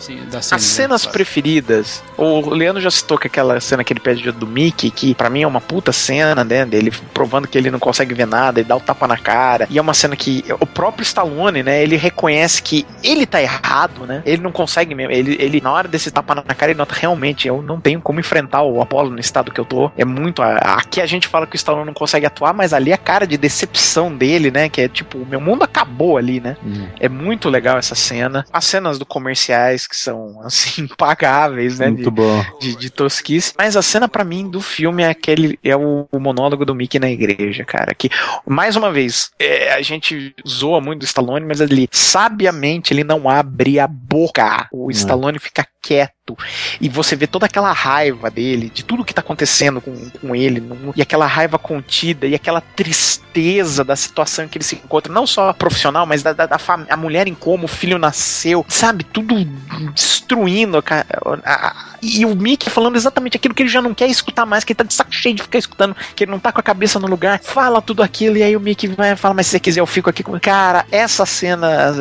[0.01, 1.12] assim, das cenas, As cenas né?
[1.12, 2.02] preferidas.
[2.16, 5.43] O Leandro já citou que aquela cena que ele pede do Mickey, que para mim
[5.43, 6.64] é uma puta cena, né?
[6.64, 9.66] Dele provando que ele não consegue ver nada e dá o tapa na cara.
[9.70, 11.82] E é uma cena que o próprio Stallone, né?
[11.82, 14.22] Ele reconhece que ele tá errado, né?
[14.24, 15.12] Ele não consegue mesmo.
[15.12, 18.20] Ele, ele na hora desse tapa na cara, ele nota realmente, eu não tenho como
[18.20, 19.90] enfrentar o Apollo no estado que eu tô.
[19.97, 20.43] É muito.
[20.43, 23.36] Aqui a gente fala que o Stallone não consegue atuar, mas ali a cara de
[23.36, 24.68] decepção dele, né?
[24.68, 26.56] Que é tipo, o meu mundo acabou ali, né?
[26.64, 26.89] Uhum.
[26.98, 28.44] É muito legal essa cena.
[28.52, 31.89] As cenas do comerciais que são, assim, impagáveis, né?
[31.89, 32.45] Muito de, bom.
[32.61, 33.53] De, de tosquice.
[33.59, 36.99] Mas a cena para mim do filme é aquele, é o, o, monólogo do Mickey
[36.99, 37.95] na igreja, cara.
[37.95, 38.09] Que,
[38.47, 43.29] mais uma vez, é, a gente zoa muito do Stallone, mas ele, sabiamente, ele não
[43.29, 44.69] abre a boca.
[44.73, 44.91] O hum.
[44.91, 46.20] Stallone fica quieto
[46.81, 50.62] e você vê toda aquela raiva dele, de tudo que tá acontecendo com, com ele,
[50.94, 55.52] e aquela raiva contida e aquela tristeza da situação que ele se encontra, não só
[55.52, 56.59] profissional, mas da, da, da
[56.89, 59.05] a mulher em como o filho nasceu, sabe?
[59.05, 59.35] Tudo
[59.94, 60.82] destruindo a,
[61.44, 64.65] a, a, e o Mickey falando exatamente aquilo que ele já não quer escutar mais,
[64.65, 66.62] que ele tá de saco cheio de ficar escutando, que ele não tá com a
[66.62, 69.61] cabeça no lugar, fala tudo aquilo, e aí o Mickey vai falar, mas se você
[69.61, 70.39] quiser eu fico aqui com.
[70.40, 71.93] Cara, essa cena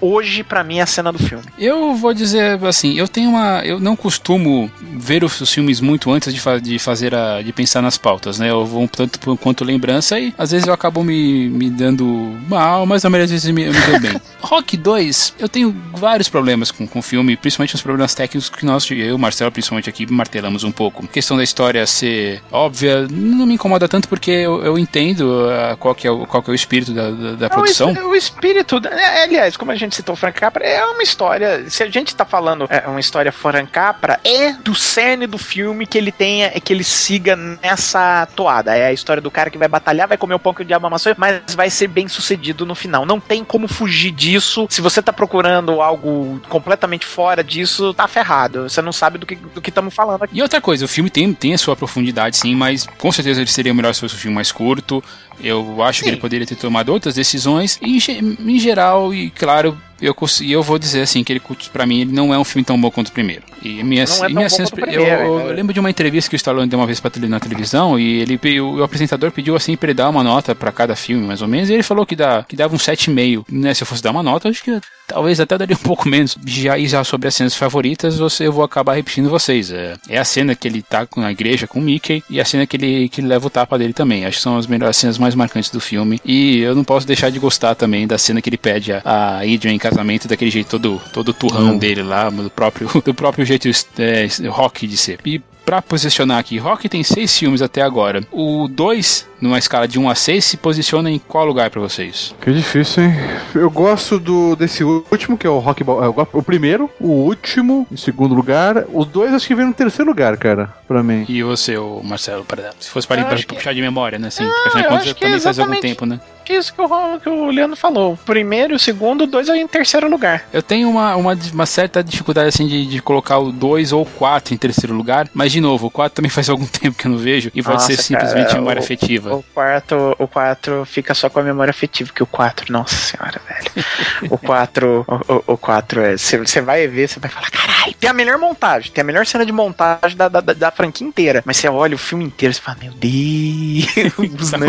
[0.00, 1.44] hoje para mim é a cena do filme.
[1.58, 6.32] Eu vou dizer assim, eu tenho uma, eu não costumo ver os filmes muito antes
[6.32, 8.50] de, fa de fazer a, de pensar nas pautas, né?
[8.50, 12.04] Eu vou um tanto quanto lembrança e às vezes eu acabo me, me dando
[12.48, 14.20] mal, mas a maioria das vezes me, eu me dou bem.
[14.40, 18.64] Rock 2, eu tenho vários problemas com, com o filme, principalmente os problemas técnicos que
[18.64, 21.04] nós, eu e o Marcelo, principalmente aqui, martelamos um pouco.
[21.04, 25.76] A questão da história ser óbvia não me incomoda tanto porque eu, eu entendo uh,
[25.76, 27.92] qual, que é o, qual que é o espírito da, da, da produção.
[27.92, 31.68] O, o espírito, é, aliás, como a gente citou Frank Capra, é uma história.
[31.68, 35.86] Se a gente tá falando é uma história Frank Capra, é do cerne do filme
[35.86, 38.76] que ele tenha, que ele siga nessa toada.
[38.76, 40.86] É a história do cara que vai batalhar, vai comer o pão que o diabo
[40.86, 43.04] amassou, mas vai ser bem sucedido no final.
[43.04, 44.66] Não tem como fugir disso.
[44.70, 48.68] Se você tá procurando algo completamente fora disso, tá ferrado.
[48.68, 50.36] Você não sabe do que do que estamos falando aqui.
[50.36, 53.50] E outra coisa, o filme tem, tem a sua profundidade, sim, mas com certeza ele
[53.50, 55.02] seria melhor se fosse um filme mais curto.
[55.40, 56.04] Eu acho Sim.
[56.04, 57.78] que ele poderia ter tomado outras decisões.
[57.80, 57.98] E,
[58.40, 61.42] em geral, e claro, eu, eu vou dizer assim que ele
[61.72, 63.42] para mim ele não é um filme tão bom quanto o primeiro.
[63.62, 66.38] E minha, não é minha cenas, primeiro, eu, eu, lembro de uma entrevista que o
[66.38, 69.88] Stallone deu uma vez para na televisão e ele o, o apresentador pediu assim para
[69.88, 72.44] ele dar uma nota para cada filme, mais ou menos, e ele falou que dá
[72.44, 73.74] que dava um 7,5, né?
[73.74, 76.36] Se eu fosse dar uma nota, acho que talvez até daria um pouco menos.
[76.46, 79.72] Já e já sobre as cenas favoritas, você eu vou acabar repetindo vocês.
[79.72, 82.66] É, é a cena que ele tá na igreja com o Mickey e a cena
[82.66, 84.26] que ele que ele leva o tapa dele também.
[84.26, 86.20] Acho que são as melhores cenas mais marcantes do filme.
[86.24, 89.38] E eu não posso deixar de gostar também da cena que ele pede a, a
[89.38, 91.78] Adrian casamento daquele jeito todo todo turrão hum.
[91.78, 95.18] dele lá, do próprio do próprio jeito é, rock de ser.
[95.24, 98.22] E pra posicionar aqui, Rock tem seis filmes até agora.
[98.32, 102.34] O 2, numa escala de 1 a 6, se posiciona em qual lugar para vocês?
[102.40, 103.12] Que difícil, hein?
[103.54, 106.02] Eu gosto do desse último, que é o Rock Ball.
[106.02, 108.86] É, o primeiro, o último, em segundo lugar.
[108.90, 111.26] Os dois acho que vem no terceiro lugar, cara, pra mim.
[111.28, 114.28] E você, o Marcelo, para se fosse para, para puxar de memória, né?
[114.28, 116.18] Assim, ah, porque afinal de contas também faz algum tempo, né?
[116.54, 118.14] isso que o, que o Leandro falou.
[118.14, 120.44] O primeiro e o segundo, dois aí em terceiro lugar.
[120.52, 124.54] Eu tenho uma, uma, uma certa dificuldade assim de, de colocar o dois ou quatro
[124.54, 127.18] em terceiro lugar, mas de novo, o quatro também faz algum tempo que eu não
[127.18, 129.34] vejo e pode nossa, ser simplesmente cara, memória o, afetiva.
[129.34, 133.40] O quarto, o quatro fica só com a memória afetiva, que o quatro, nossa senhora,
[133.48, 133.86] velho.
[134.30, 136.16] o quatro, o, o quatro é.
[136.16, 139.44] Você vai ver, você vai falar, caralho, tem a melhor montagem, tem a melhor cena
[139.44, 141.42] de montagem da, da, da franquia inteira.
[141.44, 144.68] Mas você olha o filme inteiro e fala, meu Deus, tá não,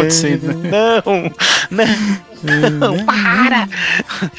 [0.69, 1.29] não, não.
[1.71, 1.85] Não,
[2.43, 3.05] uhum.
[3.05, 3.67] para!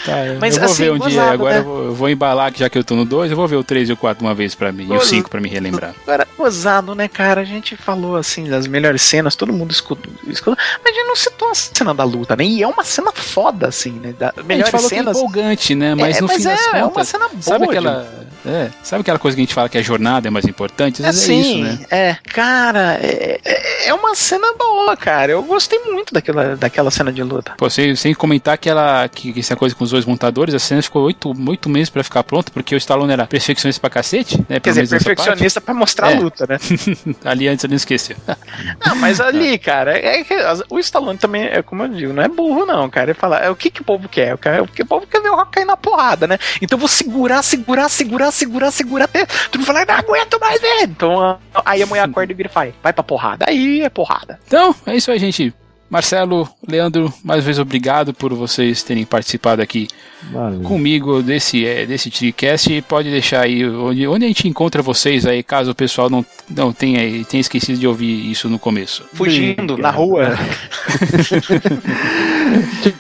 [0.05, 1.23] Tá, Mas, eu vou assim, ver um gozado, dia.
[1.23, 1.61] Agora né?
[1.61, 3.65] eu, vou, eu, vou, embalar, já que eu tô no 2, eu vou ver o
[3.65, 4.89] 3 e o 4 uma vez pra mim.
[4.91, 5.95] e o 5 pra me relembrar.
[6.03, 7.41] Agora, gozado, né, cara?
[7.41, 10.13] A gente falou assim das melhores cenas, todo mundo escutou.
[10.27, 12.45] escutou mas a gente não citou a cena da luta, né?
[12.45, 14.15] E é uma cena foda, assim, né?
[14.19, 15.17] Da, a gente falou cenas.
[15.17, 15.95] Que é empolgante, né?
[15.95, 16.81] Mas é, no mas fim é, das contas.
[16.81, 17.43] É uma cena boa.
[17.43, 18.31] Sabe aquela.
[18.45, 21.05] É, sabe aquela coisa que a gente fala que a jornada é mais importante?
[21.05, 21.79] Às é, é isso, né?
[21.91, 25.33] É, cara, é, é, é uma cena boa, cara.
[25.33, 27.53] Eu gostei muito daquela, daquela cena de luta.
[27.59, 30.59] Pô, sem, sem comentar que ela, que, que essa coisa com os dois montadores, a
[30.59, 34.39] cena ficou oito, oito meses pra ficar pronta, porque o Stallone era perfeccionista pra cacete,
[34.49, 34.61] né?
[34.61, 36.17] Quer dizer, perfeccionista pra mostrar é.
[36.17, 36.59] a luta, né?
[37.25, 38.17] ali antes eu não esqueci.
[38.85, 40.35] não, mas ali, cara, é que
[40.69, 43.11] o Stallone também, é como eu digo, não é burro, não, cara.
[43.11, 44.35] Ele fala, é o que, que o povo quer?
[44.35, 46.39] O, que o povo quer ver o rock cair na porrada, né?
[46.61, 49.27] Então eu vou segurar, segurar, segurar, segurar, segurar até.
[49.51, 50.85] Tu não falar, não aguento mais ver.
[50.85, 53.47] Então aí a mulher acorda e vira e fala, vai pra porrada.
[53.49, 54.39] Aí é porrada.
[54.47, 55.55] Então, é isso aí, gente.
[55.91, 59.89] Marcelo, Leandro, mais uma vez obrigado por vocês terem participado aqui
[60.31, 60.61] Valeu.
[60.61, 62.81] comigo desse, é, desse TriCast.
[62.83, 66.73] Pode deixar aí onde, onde a gente encontra vocês aí, caso o pessoal não, não
[66.73, 69.05] tenha, tenha esquecido de ouvir isso no começo.
[69.15, 70.39] Fugindo, na rua.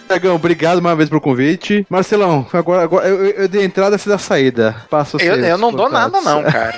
[0.09, 1.87] Tiagão, obrigado mais uma vez pelo convite.
[1.89, 4.75] Marcelão, agora, agora eu, eu dei entrada, você dá saída.
[4.91, 6.77] Passa eu, eu não dou nada, não, cara.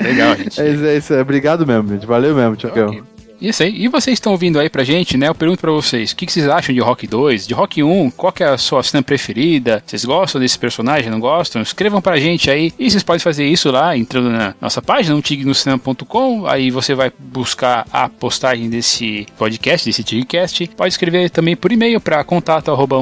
[0.00, 0.60] Legal, gente.
[0.60, 1.14] É isso, é isso.
[1.14, 2.06] Obrigado mesmo, gente.
[2.06, 2.90] Valeu mesmo, Thiago.
[2.90, 3.15] Okay.
[3.40, 3.74] Isso aí.
[3.84, 5.28] E vocês estão ouvindo aí pra gente, né?
[5.28, 7.46] Eu pergunto pra vocês, o que, que vocês acham de Rock 2?
[7.46, 8.10] De Rock 1?
[8.12, 9.82] Qual é a sua cena preferida?
[9.86, 11.10] Vocês gostam desse personagem?
[11.10, 11.60] Não gostam?
[11.60, 12.72] Escrevam pra gente aí.
[12.78, 16.46] E vocês podem fazer isso lá, entrando na nossa página, umtignocinema.com.
[16.46, 20.70] Aí você vai buscar a postagem desse podcast, desse Tigcast.
[20.76, 22.96] Pode escrever também por e-mail para contato arroba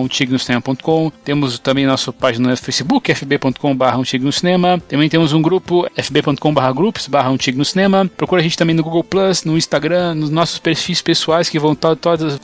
[1.25, 3.85] Temos também nossa página no Facebook, fb.com.br.
[4.89, 6.75] Também temos um grupo, fb.com.br
[7.09, 7.31] barra
[8.17, 11.77] Procura a gente também no Google Plus, no Instagram, nos nossos perfis pessoais que vão,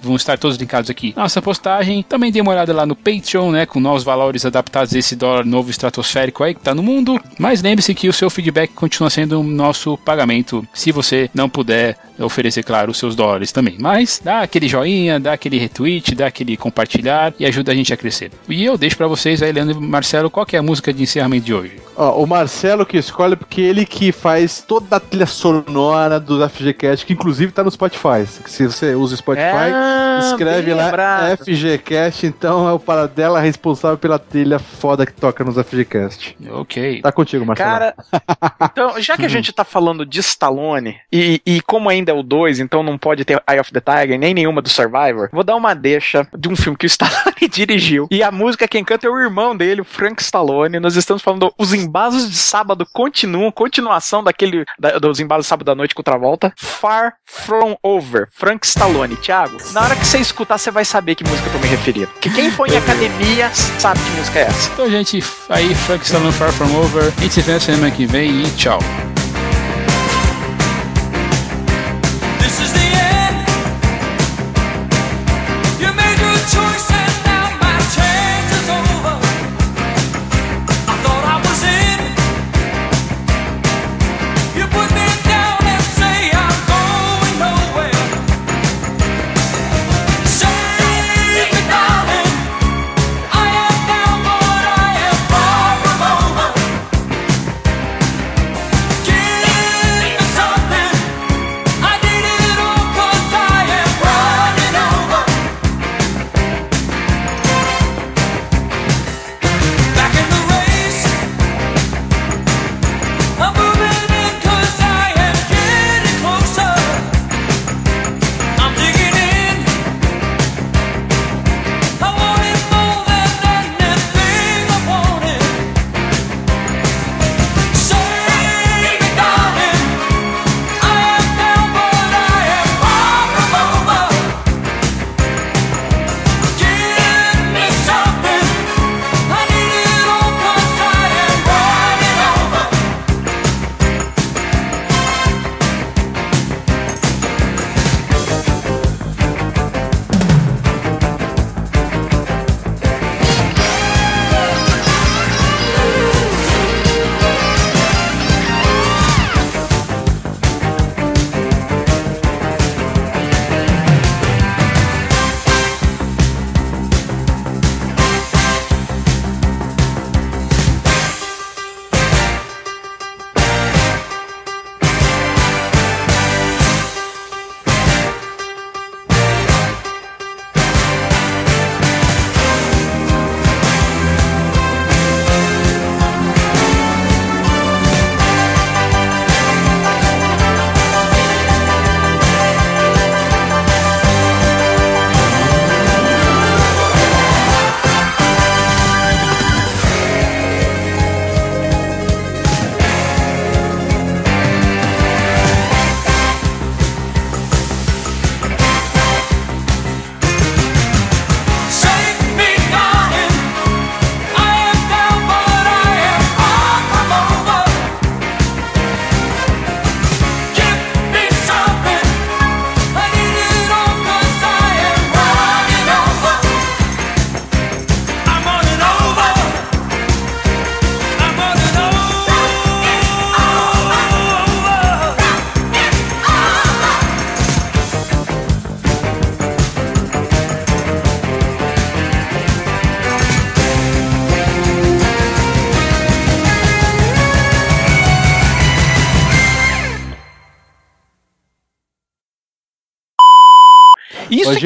[0.02, 1.14] vão estar todos linkados aqui.
[1.16, 2.02] Nossa postagem.
[2.02, 3.66] Também dê uma olhada lá no Patreon, né?
[3.66, 7.20] Com novos valores adaptados a esse dólar novo estratosférico aí que tá no mundo.
[7.38, 10.66] Mas lembre-se que o seu feedback continua sendo o nosso pagamento.
[10.72, 13.76] Se você não puder oferecer, claro, os seus dólares também.
[13.78, 17.96] Mas dá aquele joinha, dá aquele retweet, dá aquele compartilhar e ajuda a gente a
[17.96, 18.30] crescer.
[18.48, 21.46] E eu deixo para vocês aí, Leandro e Marcelo, qual é a música de encerramento
[21.46, 21.72] de hoje?
[21.96, 27.04] Ó, o Marcelo que escolhe porque ele que faz toda a trilha sonora do FGCast,
[27.04, 28.26] que inclusive tá no Spotify.
[28.26, 31.38] Se você usa o Spotify, é, escreve lá lembrado.
[31.38, 36.36] FGCast, então é o Paradela responsável pela trilha foda que toca nos FGCast.
[36.50, 37.02] Ok.
[37.02, 37.70] Tá contigo, Marcelo.
[37.70, 37.94] Cara,
[38.62, 42.22] então, já que a gente tá falando de Stallone, e, e como ainda é o
[42.22, 45.56] 2, então não pode ter Eye of the Tiger, nem nenhuma do Survivor, vou dar
[45.56, 48.06] uma deixa de um filme que o Stallone dirigiu.
[48.10, 50.80] E a música quem canta é o irmão dele, o Frank Stallone.
[50.80, 55.66] Nós estamos falando Os Embalos de Sábado Continuam, continuação daquele da, dos Embalos de Sábado
[55.66, 56.52] da Noite com outra volta.
[56.56, 59.16] Far From Over, Frank Stallone.
[59.16, 62.08] Thiago, na hora que você escutar, você vai saber que música eu tô me referindo.
[62.20, 64.70] Que quem foi em academia sabe que música é essa.
[64.72, 67.12] Então, gente, aí Frank Stallone Far From Over.
[67.16, 68.78] A gente se vê na semana que vem e tchau.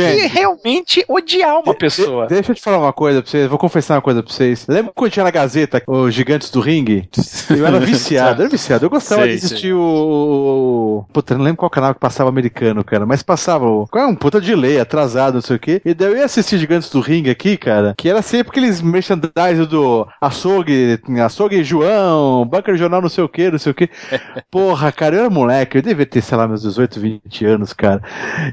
[0.01, 2.27] Que realmente odiar uma pessoa.
[2.27, 4.67] De, deixa eu te falar uma coisa pra vocês, vou confessar uma coisa pra vocês.
[4.69, 7.09] Lembra quando tinha na Gazeta os Gigantes do Ringue?
[7.51, 8.85] Eu era viciado, eu era viciado.
[8.85, 11.05] Eu gostava sei, de assistir o.
[11.13, 13.87] Puta, não lembro qual canal que passava americano, cara, mas passava o.
[13.87, 15.83] Qual é um puta de lei, atrasado, não sei o quê.
[15.85, 19.65] E daí eu ia assistir Gigantes do Ringue aqui, cara, que era sempre aqueles merchandising
[19.65, 23.89] do açougue, açougue João, banca regional não sei o quê, não sei o quê.
[24.51, 28.03] Porra, cara, eu era moleque, eu devia ter, sei lá, meus 18, 20 anos, cara.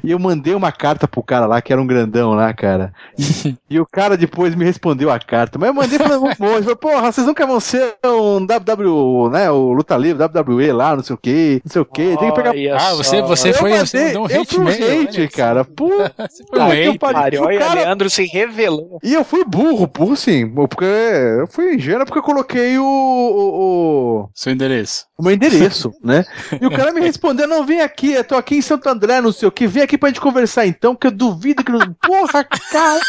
[0.03, 2.93] E eu mandei uma carta pro cara lá, que era um grandão lá, cara.
[3.69, 5.57] E, o cara depois me respondeu a carta.
[5.57, 6.61] Mas eu mandei falando bom.
[6.61, 9.49] Falei, porra, vocês nunca vão ser um WW, né?
[9.49, 12.17] O Luta Livre, WWE lá, não sei o quê, não sei o quê.
[12.19, 12.53] Tem que pegar.
[12.77, 15.63] Ah, você, você foi mandei, você um eu hate, fui um hate cara.
[15.63, 16.13] Puta,
[16.53, 17.41] um hate, cara.
[17.41, 17.81] Olha, cara...
[17.81, 18.99] Leandro se revelou.
[19.01, 20.49] E eu fui burro, burro sim.
[20.49, 24.29] Porque eu fui ingênuo porque eu coloquei o, o, o...
[24.33, 25.05] Seu endereço.
[25.17, 26.25] O meu endereço, né?
[26.59, 29.31] E o cara me respondeu: não, vem aqui, eu tô aqui em Santo André, não
[29.31, 31.71] sei o que, vem aqui pra gente conversar então, que eu duvido que.
[32.01, 32.99] Porra, cara!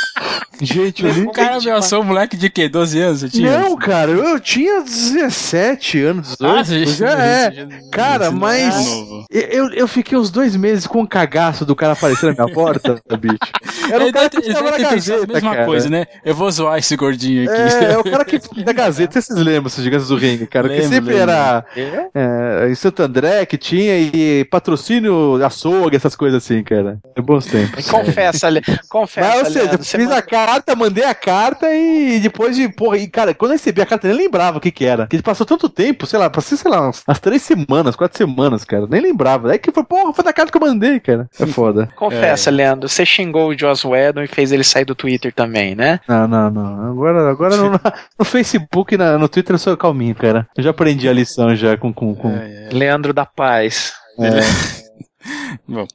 [0.60, 2.68] Gente, eu O cara ameaçou um moleque de quê?
[2.68, 3.22] 12 anos?
[3.34, 6.44] Não, cara, eu tinha 17 anos, 18.
[6.44, 7.52] Ah, já, já é.
[7.52, 8.86] Já, cara, mas.
[9.30, 13.00] Eu, eu fiquei uns dois meses com um cagaço do cara aparecer na minha porta,
[13.18, 13.38] bicho.
[13.90, 15.24] Era o cara que estava na Gazeta.
[15.24, 15.64] A mesma cara.
[15.64, 16.06] coisa, né?
[16.24, 17.60] Eu vou zoar esse gordinho aqui.
[17.60, 20.68] É, é o cara que da Gazeta, vocês lembram, esses gigantes do ringue, cara?
[20.68, 21.30] Lembro, que sempre lembro.
[21.32, 21.64] era.
[21.74, 22.06] É?
[22.14, 26.98] É, em Santo André que tinha e patrocínio açougue, essas coisas assim, cara.
[27.16, 27.90] É bons tempos.
[28.04, 28.48] Confessa,
[28.88, 29.28] confessa.
[29.28, 33.08] Mas, ou seja, Leandro, fiz a carta, mandei a carta e depois de, porra, e
[33.08, 35.06] cara, quando eu recebi a carta, eu nem lembrava o que que era.
[35.06, 38.64] Que passou tanto tempo, sei lá, passei, sei lá, umas, umas três semanas, quatro semanas,
[38.64, 38.86] cara.
[38.88, 39.50] Nem lembrava.
[39.50, 41.28] Aí que foi, porra, foi da carta que eu mandei, cara.
[41.38, 41.88] É foda.
[41.96, 42.52] Confessa, é.
[42.52, 46.00] Leandro, você xingou o Joss Whedon e fez ele sair do Twitter também, né?
[46.08, 46.90] Não, não, não.
[46.90, 47.70] Agora, agora no,
[48.18, 50.46] no Facebook e no Twitter eu sou calminho, cara.
[50.56, 52.74] Eu já aprendi a lição já com, com, com, é, é.
[52.74, 53.92] Leandro da Paz.
[54.18, 54.82] É.
[55.66, 55.86] Bom,